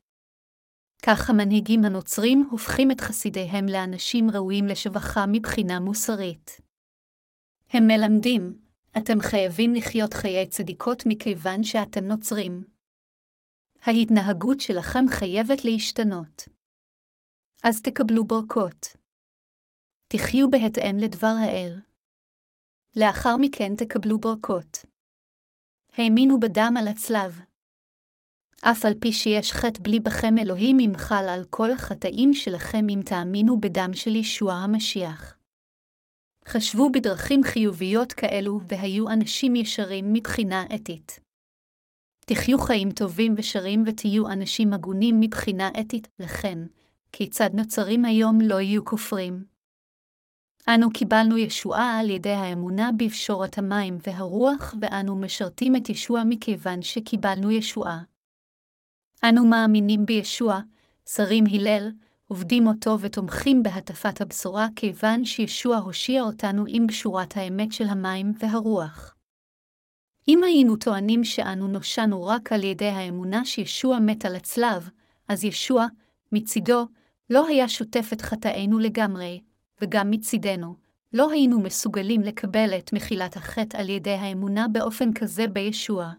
כך 1.05 1.29
המנהיגים 1.29 1.83
הנוצרים 1.85 2.47
הופכים 2.51 2.91
את 2.91 3.01
חסידיהם 3.01 3.65
לאנשים 3.65 4.29
ראויים 4.33 4.65
לשבחה 4.65 5.25
מבחינה 5.31 5.79
מוסרית. 5.79 6.61
הם 7.69 7.83
מלמדים, 7.87 8.61
אתם 8.97 9.19
חייבים 9.21 9.73
לחיות 9.73 10.13
חיי 10.13 10.47
צדיקות 10.49 11.03
מכיוון 11.05 11.63
שאתם 11.63 12.03
נוצרים. 12.05 12.63
ההתנהגות 13.81 14.59
שלכם 14.59 15.05
חייבת 15.09 15.65
להשתנות. 15.65 16.43
אז 17.63 17.81
תקבלו 17.81 18.23
ברכות. 18.27 18.87
תחיו 20.07 20.49
בהתאם 20.49 20.97
לדבר 21.03 21.35
האל. 21.45 21.79
לאחר 22.95 23.37
מכן 23.41 23.75
תקבלו 23.75 24.19
ברכות. 24.19 24.77
האמינו 25.97 26.39
בדם 26.39 26.73
על 26.79 26.87
הצלב. 26.87 27.48
אף 28.61 28.85
על 28.85 28.93
פי 28.99 29.13
שיש 29.13 29.51
חטא 29.51 29.79
בלי 29.83 29.99
בכם 29.99 30.37
אלוהים 30.37 30.79
ימחל 30.79 31.25
על 31.29 31.45
כל 31.49 31.71
החטאים 31.71 32.33
שלכם 32.33 32.85
אם 32.89 32.99
תאמינו 33.05 33.59
בדם 33.59 33.89
של 33.93 34.15
ישוע 34.15 34.53
המשיח. 34.53 35.37
חשבו 36.47 36.89
בדרכים 36.91 37.43
חיוביות 37.43 38.13
כאלו 38.13 38.59
והיו 38.67 39.09
אנשים 39.09 39.55
ישרים 39.55 40.13
מבחינה 40.13 40.63
אתית. 40.75 41.19
תחיו 42.25 42.59
חיים 42.59 42.91
טובים 42.91 43.33
ושרים 43.37 43.83
ותהיו 43.87 44.27
אנשים 44.27 44.73
הגונים 44.73 45.19
מבחינה 45.19 45.69
אתית, 45.79 46.07
לכן, 46.19 46.57
כיצד 47.11 47.49
נוצרים 47.53 48.05
היום 48.05 48.41
לא 48.41 48.59
יהיו 48.59 48.85
כופרים. 48.85 49.45
אנו 50.67 50.89
קיבלנו 50.93 51.37
ישועה 51.37 51.99
על 51.99 52.09
ידי 52.09 52.29
האמונה 52.29 52.89
בפשורת 52.97 53.57
המים 53.57 53.97
והרוח, 54.07 54.75
ואנו 54.81 55.15
משרתים 55.15 55.75
את 55.75 55.89
ישוע 55.89 56.23
מכיוון 56.25 56.81
שקיבלנו 56.81 57.51
ישועה. 57.51 58.01
אנו 59.23 59.45
מאמינים 59.45 60.05
בישוע, 60.05 60.59
שרים 61.09 61.43
הלל, 61.51 61.91
עובדים 62.27 62.67
אותו 62.67 62.99
ותומכים 62.99 63.63
בהטפת 63.63 64.21
הבשורה 64.21 64.67
כיוון 64.75 65.25
שישוע 65.25 65.77
הושיע 65.77 66.21
אותנו 66.21 66.63
עם 66.67 66.87
בשורת 66.87 67.37
האמת 67.37 67.71
של 67.71 67.87
המים 67.87 68.33
והרוח. 68.39 69.15
אם 70.27 70.43
היינו 70.43 70.75
טוענים 70.75 71.23
שאנו 71.23 71.67
נושענו 71.67 72.25
רק 72.25 72.53
על 72.53 72.63
ידי 72.63 72.87
האמונה 72.87 73.45
שישוע 73.45 73.99
מת 73.99 74.25
על 74.25 74.35
הצלב, 74.35 74.89
אז 75.27 75.43
ישוע, 75.43 75.87
מצידו, 76.31 76.87
לא 77.29 77.47
היה 77.47 77.69
שוטף 77.69 78.09
את 78.13 78.21
חטאינו 78.21 78.79
לגמרי, 78.79 79.41
וגם 79.81 80.11
מצידנו, 80.11 80.75
לא 81.13 81.31
היינו 81.31 81.59
מסוגלים 81.59 82.21
לקבל 82.21 82.77
את 82.77 82.93
מחילת 82.93 83.37
החטא 83.37 83.77
על 83.77 83.89
ידי 83.89 84.13
האמונה 84.13 84.67
באופן 84.67 85.13
כזה 85.13 85.47
בישוע. 85.47 86.11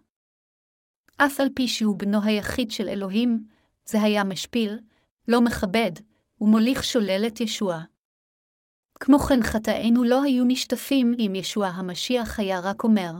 אף 1.26 1.40
על 1.40 1.48
פי 1.54 1.68
שהוא 1.68 1.98
בנו 1.98 2.22
היחיד 2.22 2.70
של 2.70 2.88
אלוהים, 2.88 3.44
זה 3.84 4.02
היה 4.02 4.24
משפיל, 4.24 4.78
לא 5.28 5.40
מכבד, 5.40 5.90
ומוליך 6.40 6.84
שולל 6.84 7.24
את 7.26 7.40
ישוע. 7.40 7.82
כמו 9.00 9.18
כן 9.18 9.42
חטאינו 9.42 10.04
לא 10.04 10.22
היו 10.22 10.44
נשטפים 10.44 11.14
אם 11.18 11.32
ישוע 11.34 11.66
המשיח 11.66 12.40
היה 12.40 12.60
רק 12.60 12.84
אומר, 12.84 13.12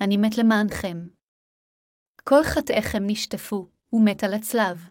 אני 0.00 0.16
מת 0.16 0.38
למענכם. 0.38 1.06
כל 2.24 2.42
חטאיכם 2.44 3.02
נשטפו, 3.06 3.68
הוא 3.90 4.04
מת 4.04 4.24
על 4.24 4.34
הצלב. 4.34 4.88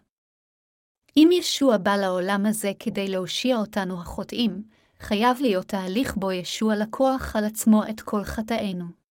אם 1.16 1.28
ישוע 1.32 1.76
בא 1.76 1.96
לעולם 1.96 2.46
הזה 2.46 2.72
כדי 2.78 3.08
להושיע 3.08 3.56
אותנו 3.56 4.00
החוטאים, 4.00 4.62
חייב 5.00 5.36
להיות 5.40 5.66
תהליך 5.68 6.16
בו 6.16 6.32
ישוע 6.32 6.76
לקוח 6.76 7.36
על 7.36 7.44
עצמו 7.44 7.82
את 7.90 8.00
כל 8.00 8.24
חטאינו. 8.24 9.03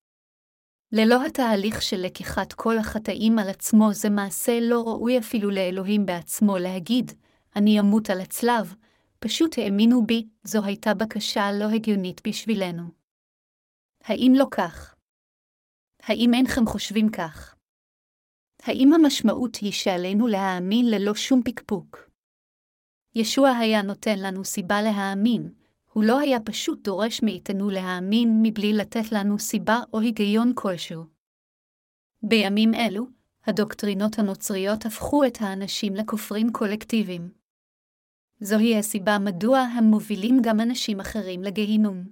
ללא 0.95 1.25
התהליך 1.25 1.81
של 1.81 1.97
לקיחת 2.05 2.53
כל 2.53 2.77
החטאים 2.77 3.39
על 3.39 3.49
עצמו 3.49 3.93
זה 3.93 4.09
מעשה 4.09 4.59
לא 4.61 4.83
ראוי 4.87 5.19
אפילו 5.19 5.49
לאלוהים 5.51 6.05
בעצמו 6.05 6.57
להגיד, 6.57 7.11
אני 7.55 7.79
אמות 7.79 8.09
על 8.09 8.21
הצלב, 8.21 8.75
פשוט 9.19 9.57
האמינו 9.57 10.05
בי, 10.05 10.27
זו 10.43 10.63
הייתה 10.65 10.93
בקשה 10.93 11.51
לא 11.51 11.65
הגיונית 11.75 12.27
בשבילנו. 12.27 12.83
האם 14.03 14.31
לא 14.35 14.45
כך? 14.51 14.95
האם 16.03 16.33
אינכם 16.33 16.65
חושבים 16.65 17.09
כך? 17.09 17.55
האם 18.63 18.93
המשמעות 18.93 19.55
היא 19.55 19.71
שעלינו 19.71 20.27
להאמין 20.27 20.85
ללא 20.91 21.15
שום 21.15 21.41
פקפוק? 21.45 22.09
ישוע 23.15 23.49
היה 23.49 23.81
נותן 23.81 24.19
לנו 24.19 24.45
סיבה 24.45 24.81
להאמין, 24.81 25.53
הוא 25.93 26.03
לא 26.03 26.19
היה 26.19 26.39
פשוט 26.39 26.83
דורש 26.83 27.23
מאיתנו 27.23 27.69
להאמין 27.69 28.39
מבלי 28.43 28.73
לתת 28.73 29.11
לנו 29.11 29.39
סיבה 29.39 29.79
או 29.93 29.99
היגיון 29.99 30.51
כלשהו. 30.55 31.03
בימים 32.23 32.73
אלו, 32.73 33.05
הדוקטרינות 33.45 34.19
הנוצריות 34.19 34.85
הפכו 34.85 35.25
את 35.25 35.37
האנשים 35.39 35.95
לכופרים 35.95 36.51
קולקטיביים. 36.51 37.31
זוהי 38.39 38.77
הסיבה 38.77 39.17
מדוע 39.19 39.59
הם 39.59 39.83
מובילים 39.83 40.37
גם 40.43 40.59
אנשים 40.59 40.99
אחרים 40.99 41.43
לגיהינום. 41.43 42.03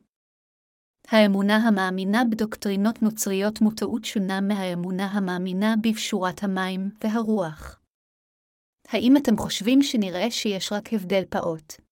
האמונה 1.07 1.55
המאמינה 1.55 2.21
בדוקטרינות 2.31 3.01
נוצריות 3.01 3.61
מוטעות 3.61 4.05
שונה 4.05 4.41
מהאמונה 4.41 5.05
המאמינה 5.05 5.75
בפשורת 5.81 6.43
המים 6.43 6.89
והרוח. 7.03 7.81
האם 8.87 9.17
אתם 9.17 9.37
חושבים 9.37 9.81
שנראה 9.81 10.31
שיש 10.31 10.71
רק 10.71 10.93
הבדל 10.93 11.23
פעוט? 11.29 11.90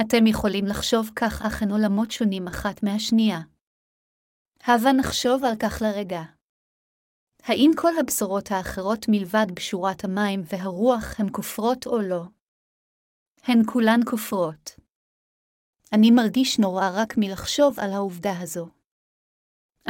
אתם 0.00 0.26
יכולים 0.26 0.66
לחשוב 0.66 1.10
כך, 1.16 1.42
אך 1.42 1.62
הן 1.62 1.70
עולמות 1.70 2.10
שונים 2.10 2.48
אחת 2.48 2.82
מהשנייה. 2.82 3.40
הבה 4.64 4.92
נחשוב 4.92 5.44
על 5.44 5.54
כך 5.62 5.82
לרגע. 5.82 6.22
האם 7.42 7.70
כל 7.76 7.92
הבשורות 8.00 8.50
האחרות 8.50 9.06
מלבד 9.08 9.46
בשורת 9.54 10.04
המים 10.04 10.42
והרוח 10.44 11.20
הן 11.20 11.26
כופרות 11.32 11.86
או 11.86 11.98
לא? 11.98 12.22
הן 13.42 13.58
כולן 13.72 14.00
כופרות. 14.10 14.70
אני 15.92 16.10
מרגיש 16.10 16.58
נורא 16.58 16.90
רק 16.94 17.14
מלחשוב 17.16 17.80
על 17.80 17.92
העובדה 17.92 18.40
הזו. 18.40 18.77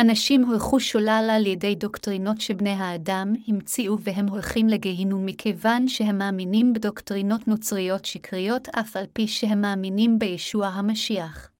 אנשים 0.00 0.44
הולכו 0.44 0.80
שולל 0.80 1.28
על 1.36 1.46
ידי 1.46 1.74
דוקטרינות 1.74 2.40
שבני 2.40 2.70
האדם 2.70 3.32
המציאו 3.46 4.00
והם 4.00 4.28
הולכים 4.28 4.68
לגיהינום 4.68 5.26
מכיוון 5.26 5.88
שהם 5.88 6.18
מאמינים 6.18 6.72
בדוקטרינות 6.72 7.48
נוצריות 7.48 8.04
שקריות 8.04 8.68
אף 8.68 8.96
על 8.96 9.06
פי 9.12 9.28
שהם 9.28 9.60
מאמינים 9.60 10.18
בישוע 10.18 10.66
המשיח. 10.66 11.50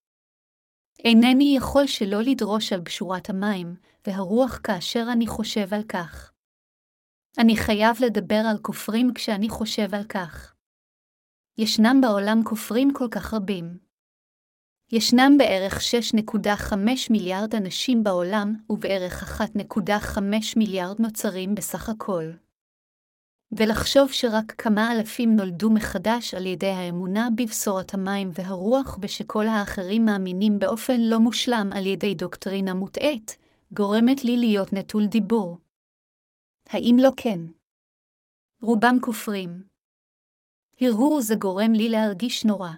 אינני 1.05 1.55
יכול 1.57 1.87
שלא 1.87 2.23
לדרוש 2.23 2.73
על 2.73 2.81
בשורת 2.81 3.31
המים 3.31 3.77
והרוח 4.07 4.61
כאשר 4.65 5.05
אני 5.13 5.27
חושב 5.27 5.75
על 5.75 5.83
כך. 5.83 6.33
אני 7.39 7.57
חייב 7.57 7.97
לדבר 8.01 8.43
על 8.51 8.59
כופרים 8.63 9.15
כשאני 9.15 9.49
חושב 9.49 9.95
על 9.95 10.05
כך. 10.05 10.55
ישנם 11.59 12.01
בעולם 12.03 12.43
כופרים 12.45 12.93
כל 12.93 13.09
כך 13.11 13.35
רבים. 13.35 13.88
ישנם 14.93 15.33
בערך 15.39 15.81
6.5 16.15 16.75
מיליארד 17.11 17.55
אנשים 17.55 18.05
בעולם, 18.05 18.55
ובערך 18.71 19.41
1.5 19.41 20.21
מיליארד 20.57 21.01
נוצרים 21.01 21.55
בסך 21.55 21.89
הכל. 21.89 22.25
ולחשוב 23.53 24.13
שרק 24.13 24.53
כמה 24.59 24.93
אלפים 24.93 25.37
נולדו 25.37 25.71
מחדש 25.71 26.35
על 26.35 26.47
ידי 26.47 26.71
האמונה 26.71 27.29
בבשורת 27.37 27.95
המים 27.95 28.31
והרוח 28.35 28.99
ושכל 29.03 29.47
האחרים 29.47 30.05
מאמינים 30.05 30.59
באופן 30.59 31.01
לא 31.01 31.19
מושלם 31.19 31.71
על 31.75 31.87
ידי 31.87 32.15
דוקטרינה 32.15 32.75
מוטעית, 32.75 33.37
גורמת 33.73 34.25
לי 34.25 34.37
להיות 34.37 34.73
נטול 34.73 35.07
דיבור. 35.07 35.59
האם 36.69 36.97
לא 37.01 37.11
כן? 37.17 37.41
רובם 38.63 38.97
כופרים. 39.01 39.63
הרהור 40.81 41.21
זה 41.21 41.35
גורם 41.35 41.73
לי 41.73 41.89
להרגיש 41.89 42.45
נורא. 42.45 42.71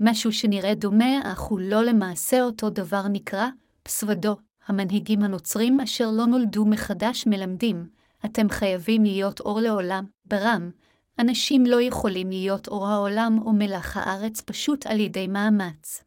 משהו 0.00 0.32
שנראה 0.32 0.74
דומה, 0.74 1.32
אך 1.32 1.40
הוא 1.40 1.60
לא 1.60 1.84
למעשה 1.84 2.42
אותו 2.42 2.70
דבר 2.70 3.08
נקרא 3.08 3.46
פסוודו. 3.82 4.36
המנהיגים 4.66 5.22
הנוצרים 5.22 5.80
אשר 5.80 6.10
לא 6.10 6.26
נולדו 6.26 6.64
מחדש 6.64 7.26
מלמדים, 7.26 7.88
אתם 8.24 8.48
חייבים 8.48 9.04
להיות 9.04 9.40
אור 9.40 9.60
לעולם, 9.60 10.04
ברם, 10.24 10.70
אנשים 11.18 11.66
לא 11.66 11.80
יכולים 11.80 12.30
להיות 12.30 12.68
אור 12.68 12.88
העולם 12.88 13.38
או 13.44 13.52
מלח 13.52 13.96
הארץ 13.96 14.40
פשוט 14.40 14.86
על 14.86 15.00
ידי 15.00 15.26
מאמץ. 15.26 16.04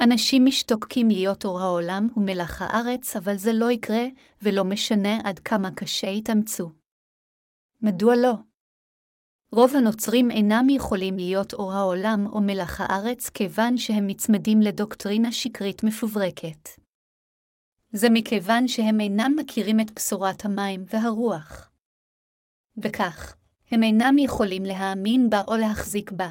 אנשים 0.00 0.44
משתוקקים 0.44 1.08
להיות 1.08 1.44
אור 1.44 1.60
העולם 1.60 2.08
ומלח 2.16 2.62
הארץ, 2.62 3.16
אבל 3.16 3.36
זה 3.36 3.52
לא 3.52 3.70
יקרה, 3.70 4.04
ולא 4.42 4.64
משנה 4.64 5.18
עד 5.24 5.38
כמה 5.38 5.70
קשה 5.70 6.06
יתאמצו. 6.06 6.70
מדוע 7.82 8.16
לא? 8.16 8.32
רוב 9.54 9.76
הנוצרים 9.76 10.30
אינם 10.30 10.66
יכולים 10.70 11.16
להיות 11.16 11.54
אור 11.54 11.72
העולם 11.72 12.26
או 12.32 12.40
מלח 12.40 12.80
הארץ 12.80 13.28
כיוון 13.28 13.76
שהם 13.76 14.06
מצמדים 14.06 14.60
לדוקטרינה 14.60 15.32
שקרית 15.32 15.84
מפוברקת. 15.84 16.68
זה 17.92 18.10
מכיוון 18.10 18.68
שהם 18.68 19.00
אינם 19.00 19.32
מכירים 19.38 19.80
את 19.80 19.94
בשורת 19.96 20.44
המים 20.44 20.84
והרוח. 20.92 21.70
וכך, 22.82 23.36
הם 23.70 23.82
אינם 23.82 24.18
יכולים 24.18 24.62
להאמין 24.62 25.30
בה 25.30 25.42
או 25.48 25.56
להחזיק 25.56 26.12
בה. 26.12 26.30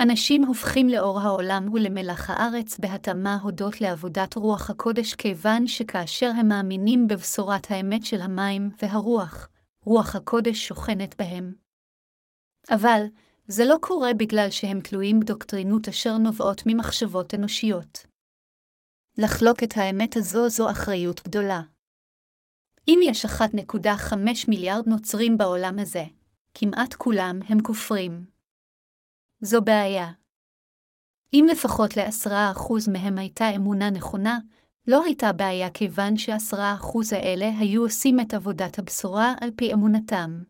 אנשים 0.00 0.44
הופכים 0.44 0.88
לאור 0.88 1.20
העולם 1.20 1.72
ולמלח 1.72 2.30
הארץ 2.30 2.78
בהתאמה 2.78 3.38
הודות 3.42 3.80
לעבודת 3.80 4.34
רוח 4.34 4.70
הקודש 4.70 5.14
כיוון 5.14 5.66
שכאשר 5.66 6.30
הם 6.36 6.48
מאמינים 6.48 7.08
בבשורת 7.08 7.70
האמת 7.70 8.04
של 8.04 8.20
המים 8.20 8.70
והרוח, 8.82 9.48
רוח 9.84 10.16
הקודש 10.16 10.68
שוכנת 10.68 11.14
בהם. 11.18 11.69
אבל, 12.74 13.04
זה 13.48 13.64
לא 13.64 13.76
קורה 13.80 14.14
בגלל 14.14 14.50
שהם 14.50 14.80
תלויים 14.80 15.20
בדוקטרינות 15.20 15.88
אשר 15.88 16.18
נובעות 16.18 16.62
ממחשבות 16.66 17.34
אנושיות. 17.34 18.06
לחלוק 19.18 19.62
את 19.62 19.72
האמת 19.76 20.16
הזו 20.16 20.48
זו 20.48 20.70
אחריות 20.70 21.20
גדולה. 21.24 21.60
אם 22.88 23.00
יש 23.02 23.26
1.5 23.26 24.14
מיליארד 24.48 24.88
נוצרים 24.88 25.38
בעולם 25.38 25.78
הזה, 25.78 26.04
כמעט 26.54 26.94
כולם 26.94 27.40
הם 27.48 27.62
כופרים. 27.62 28.24
זו 29.40 29.62
בעיה. 29.62 30.12
אם 31.32 31.46
לפחות 31.50 31.96
לעשרה 31.96 32.50
אחוז 32.50 32.88
מהם 32.88 33.18
הייתה 33.18 33.44
אמונה 33.56 33.90
נכונה, 33.90 34.38
לא 34.86 35.04
הייתה 35.04 35.32
בעיה 35.32 35.70
כיוון 35.70 36.16
שעשרה 36.16 36.74
אחוז 36.74 37.12
האלה 37.12 37.58
היו 37.58 37.82
עושים 37.82 38.20
את 38.20 38.34
עבודת 38.34 38.78
הבשורה 38.78 39.34
על 39.40 39.50
פי 39.56 39.72
אמונתם. 39.72 40.42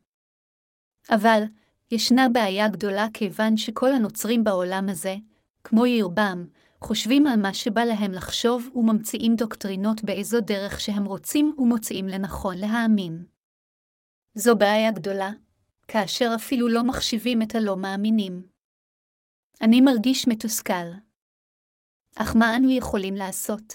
אבל, 1.11 1.43
ישנה 1.91 2.29
בעיה 2.29 2.69
גדולה 2.69 3.07
כיוון 3.15 3.57
שכל 3.57 3.93
הנוצרים 3.93 4.45
בעולם 4.45 4.89
הזה, 4.89 5.17
כמו 5.65 5.87
ירבם, 5.87 6.47
חושבים 6.81 7.27
על 7.27 7.41
מה 7.41 7.55
שבא 7.55 7.85
להם 7.85 8.13
לחשוב 8.13 8.69
וממציאים 8.75 9.37
דוקטרינות 9.37 10.05
באיזו 10.05 10.41
דרך 10.41 10.81
שהם 10.81 11.05
רוצים 11.05 11.55
ומוצאים 11.59 12.09
לנכון 12.09 12.59
להאמין. 12.59 13.25
זו 14.35 14.57
בעיה 14.57 14.93
גדולה, 14.93 15.31
כאשר 15.89 16.33
אפילו 16.35 16.69
לא 16.69 16.85
מחשיבים 16.85 17.43
את 17.43 17.55
הלא 17.55 17.77
מאמינים. 17.77 18.43
אני 19.61 19.81
מרגיש 19.81 20.29
מתוסכל. 20.29 20.91
אך 22.17 22.37
מה 22.37 22.57
אנו 22.57 22.71
יכולים 22.71 23.15
לעשות? 23.15 23.75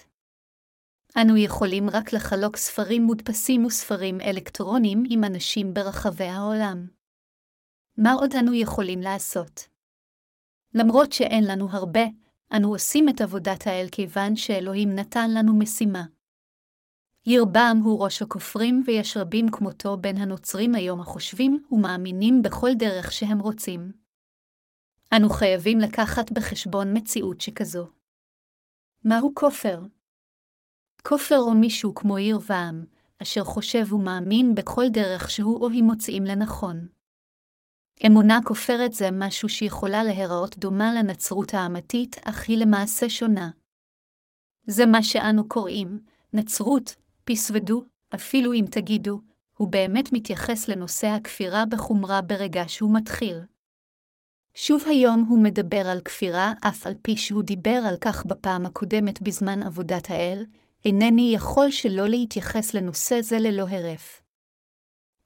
אנו 1.22 1.38
יכולים 1.38 1.90
רק 1.90 2.14
לחלוק 2.14 2.58
ספרים 2.58 3.04
מודפסים 3.04 3.66
וספרים 3.66 4.22
אלקטרוניים 4.22 5.04
עם 5.10 5.24
אנשים 5.24 5.74
ברחבי 5.74 6.28
העולם. 6.28 6.95
מה 7.98 8.14
עוד 8.14 8.36
אנו 8.40 8.54
יכולים 8.54 9.02
לעשות? 9.02 9.68
למרות 10.74 11.12
שאין 11.12 11.44
לנו 11.44 11.70
הרבה, 11.72 12.04
אנו 12.56 12.70
עושים 12.70 13.10
את 13.10 13.22
עבודת 13.22 13.68
האל 13.68 13.88
כיוון 13.92 14.36
שאלוהים 14.36 14.96
נתן 14.96 15.32
לנו 15.34 15.60
משימה. 15.60 16.06
ירבעם 17.26 17.78
הוא 17.78 18.04
ראש 18.04 18.22
הכופרים, 18.22 18.84
ויש 18.88 19.18
רבים 19.18 19.50
כמותו 19.52 19.98
בין 19.98 20.18
הנוצרים 20.18 20.76
היום 20.76 21.02
החושבים 21.02 21.64
ומאמינים 21.72 22.42
בכל 22.42 22.70
דרך 22.78 23.12
שהם 23.12 23.40
רוצים. 23.40 23.92
אנו 25.16 25.30
חייבים 25.30 25.80
לקחת 25.80 26.32
בחשבון 26.32 26.98
מציאות 26.98 27.42
שכזו. 27.42 27.88
מהו 29.04 29.32
כופר? 29.36 29.82
כופר 31.08 31.40
או 31.40 31.54
מישהו 31.54 31.96
כמו 31.96 32.20
ירבעם, 32.20 32.86
אשר 33.22 33.44
חושב 33.44 33.94
ומאמין 33.94 34.56
בכל 34.56 34.86
דרך 34.90 35.30
שהוא 35.30 35.62
או 35.62 35.70
היא 35.70 35.84
מוצאים 35.84 36.24
לנכון. 36.24 36.95
אמונה 38.08 38.40
כופרת 38.46 38.94
זה 38.94 39.10
משהו 39.12 39.50
שיכולה 39.50 40.04
להיראות 40.04 40.58
דומה 40.58 40.94
לנצרות 40.94 41.54
האמתית, 41.54 42.16
אך 42.24 42.50
היא 42.50 42.58
למעשה 42.58 43.10
שונה. 43.10 43.50
זה 44.68 44.86
מה 44.86 45.04
שאנו 45.04 45.48
קוראים 45.48 46.00
נצרות, 46.34 46.96
פסוודו, 47.24 47.84
אפילו 48.16 48.54
אם 48.54 48.66
תגידו, 48.72 49.22
הוא 49.58 49.72
באמת 49.72 50.14
מתייחס 50.14 50.68
לנושא 50.68 51.08
הכפירה 51.08 51.66
בחומרה 51.66 52.22
ברגע 52.22 52.64
שהוא 52.68 52.96
מתחיל. 52.96 53.38
שוב 54.54 54.84
היום 54.88 55.26
הוא 55.30 55.44
מדבר 55.44 55.88
על 55.88 56.02
כפירה, 56.02 56.54
אף 56.68 56.88
על 56.88 56.94
פי 57.02 57.18
שהוא 57.18 57.44
דיבר 57.44 57.82
על 57.88 57.96
כך 58.02 58.26
בפעם 58.26 58.66
הקודמת 58.66 59.22
בזמן 59.22 59.64
עבודת 59.64 60.10
האל, 60.10 60.46
אינני 60.86 61.32
יכול 61.36 61.72
שלא 61.72 62.08
להתייחס 62.08 62.74
לנושא 62.74 63.22
זה 63.22 63.40
ללא 63.40 63.66
הרף. 63.70 64.25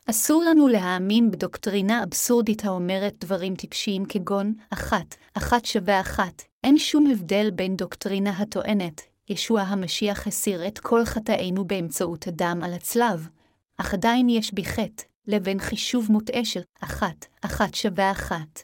אסור 0.10 0.44
לנו 0.44 0.68
להאמין 0.68 1.32
בדוקטרינה 1.32 2.04
אבסורדית 2.04 2.66
האומרת 2.66 3.16
דברים 3.20 3.56
טיפשיים 3.56 4.06
כגון 4.06 4.54
אחת, 4.70 5.16
אחת 5.34 5.66
שווה 5.66 6.02
אחת. 6.02 6.44
אין 6.64 6.78
שום 6.78 7.12
הבדל 7.12 7.52
בין 7.56 7.76
דוקטרינה 7.76 8.30
הטוענת, 8.30 9.02
ישוע 9.30 9.62
המשיח 9.62 10.28
הסיר 10.28 10.68
את 10.68 10.80
כל 10.80 11.06
חטאינו 11.06 11.66
באמצעות 11.66 12.28
הדם 12.28 12.60
על 12.64 12.74
הצלב, 12.74 13.30
אך 13.78 13.94
עדיין 13.94 14.30
יש 14.30 14.54
בי 14.54 14.66
חטא, 14.66 15.04
לבין 15.28 15.60
חישוב 15.60 16.12
מוטעה 16.12 16.46
של 16.46 16.62
אחת, 16.82 17.26
אחת 17.42 17.76
שווה 17.76 18.12
אחת. 18.12 18.64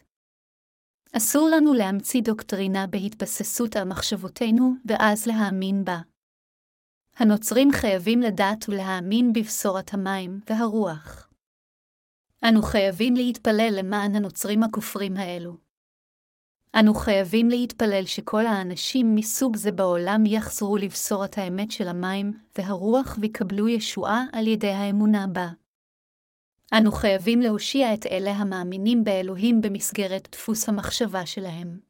אסור 1.12 1.50
לנו 1.50 1.74
להמציא 1.74 2.22
דוקטרינה 2.22 2.88
בהתבססות 2.88 3.76
על 3.76 3.84
מחשבותינו, 3.84 4.74
ואז 4.86 5.26
להאמין 5.26 5.86
בה. 5.86 6.00
הנוצרים 7.18 7.72
חייבים 7.72 8.22
לדעת 8.22 8.70
ולהאמין 8.70 9.34
בבשורת 9.34 9.94
המים 9.94 10.40
והרוח. 10.50 11.26
אנו 12.50 12.62
חייבים 12.62 13.16
להתפלל 13.16 13.70
למען 13.72 14.16
הנוצרים 14.16 14.64
הכופרים 14.64 15.18
האלו. 15.18 15.58
אנו 16.80 16.94
חייבים 16.94 17.50
להתפלל 17.50 18.06
שכל 18.06 18.46
האנשים 18.46 19.16
מסוג 19.16 19.56
זה 19.56 19.72
בעולם 19.72 20.26
יחזרו 20.26 20.78
לבשורת 20.78 21.38
האמת 21.38 21.72
של 21.72 21.88
המים 21.88 22.34
והרוח 22.58 23.18
ויקבלו 23.22 23.68
ישועה 23.68 24.24
על 24.34 24.48
ידי 24.48 24.72
האמונה 24.72 25.28
בה. 25.28 25.48
אנו 26.74 26.92
חייבים 26.92 27.42
להושיע 27.42 27.94
את 27.94 28.06
אלה 28.06 28.32
המאמינים 28.32 29.04
באלוהים 29.04 29.62
במסגרת 29.62 30.28
דפוס 30.32 30.70
המחשבה 30.70 31.26
שלהם. 31.26 31.85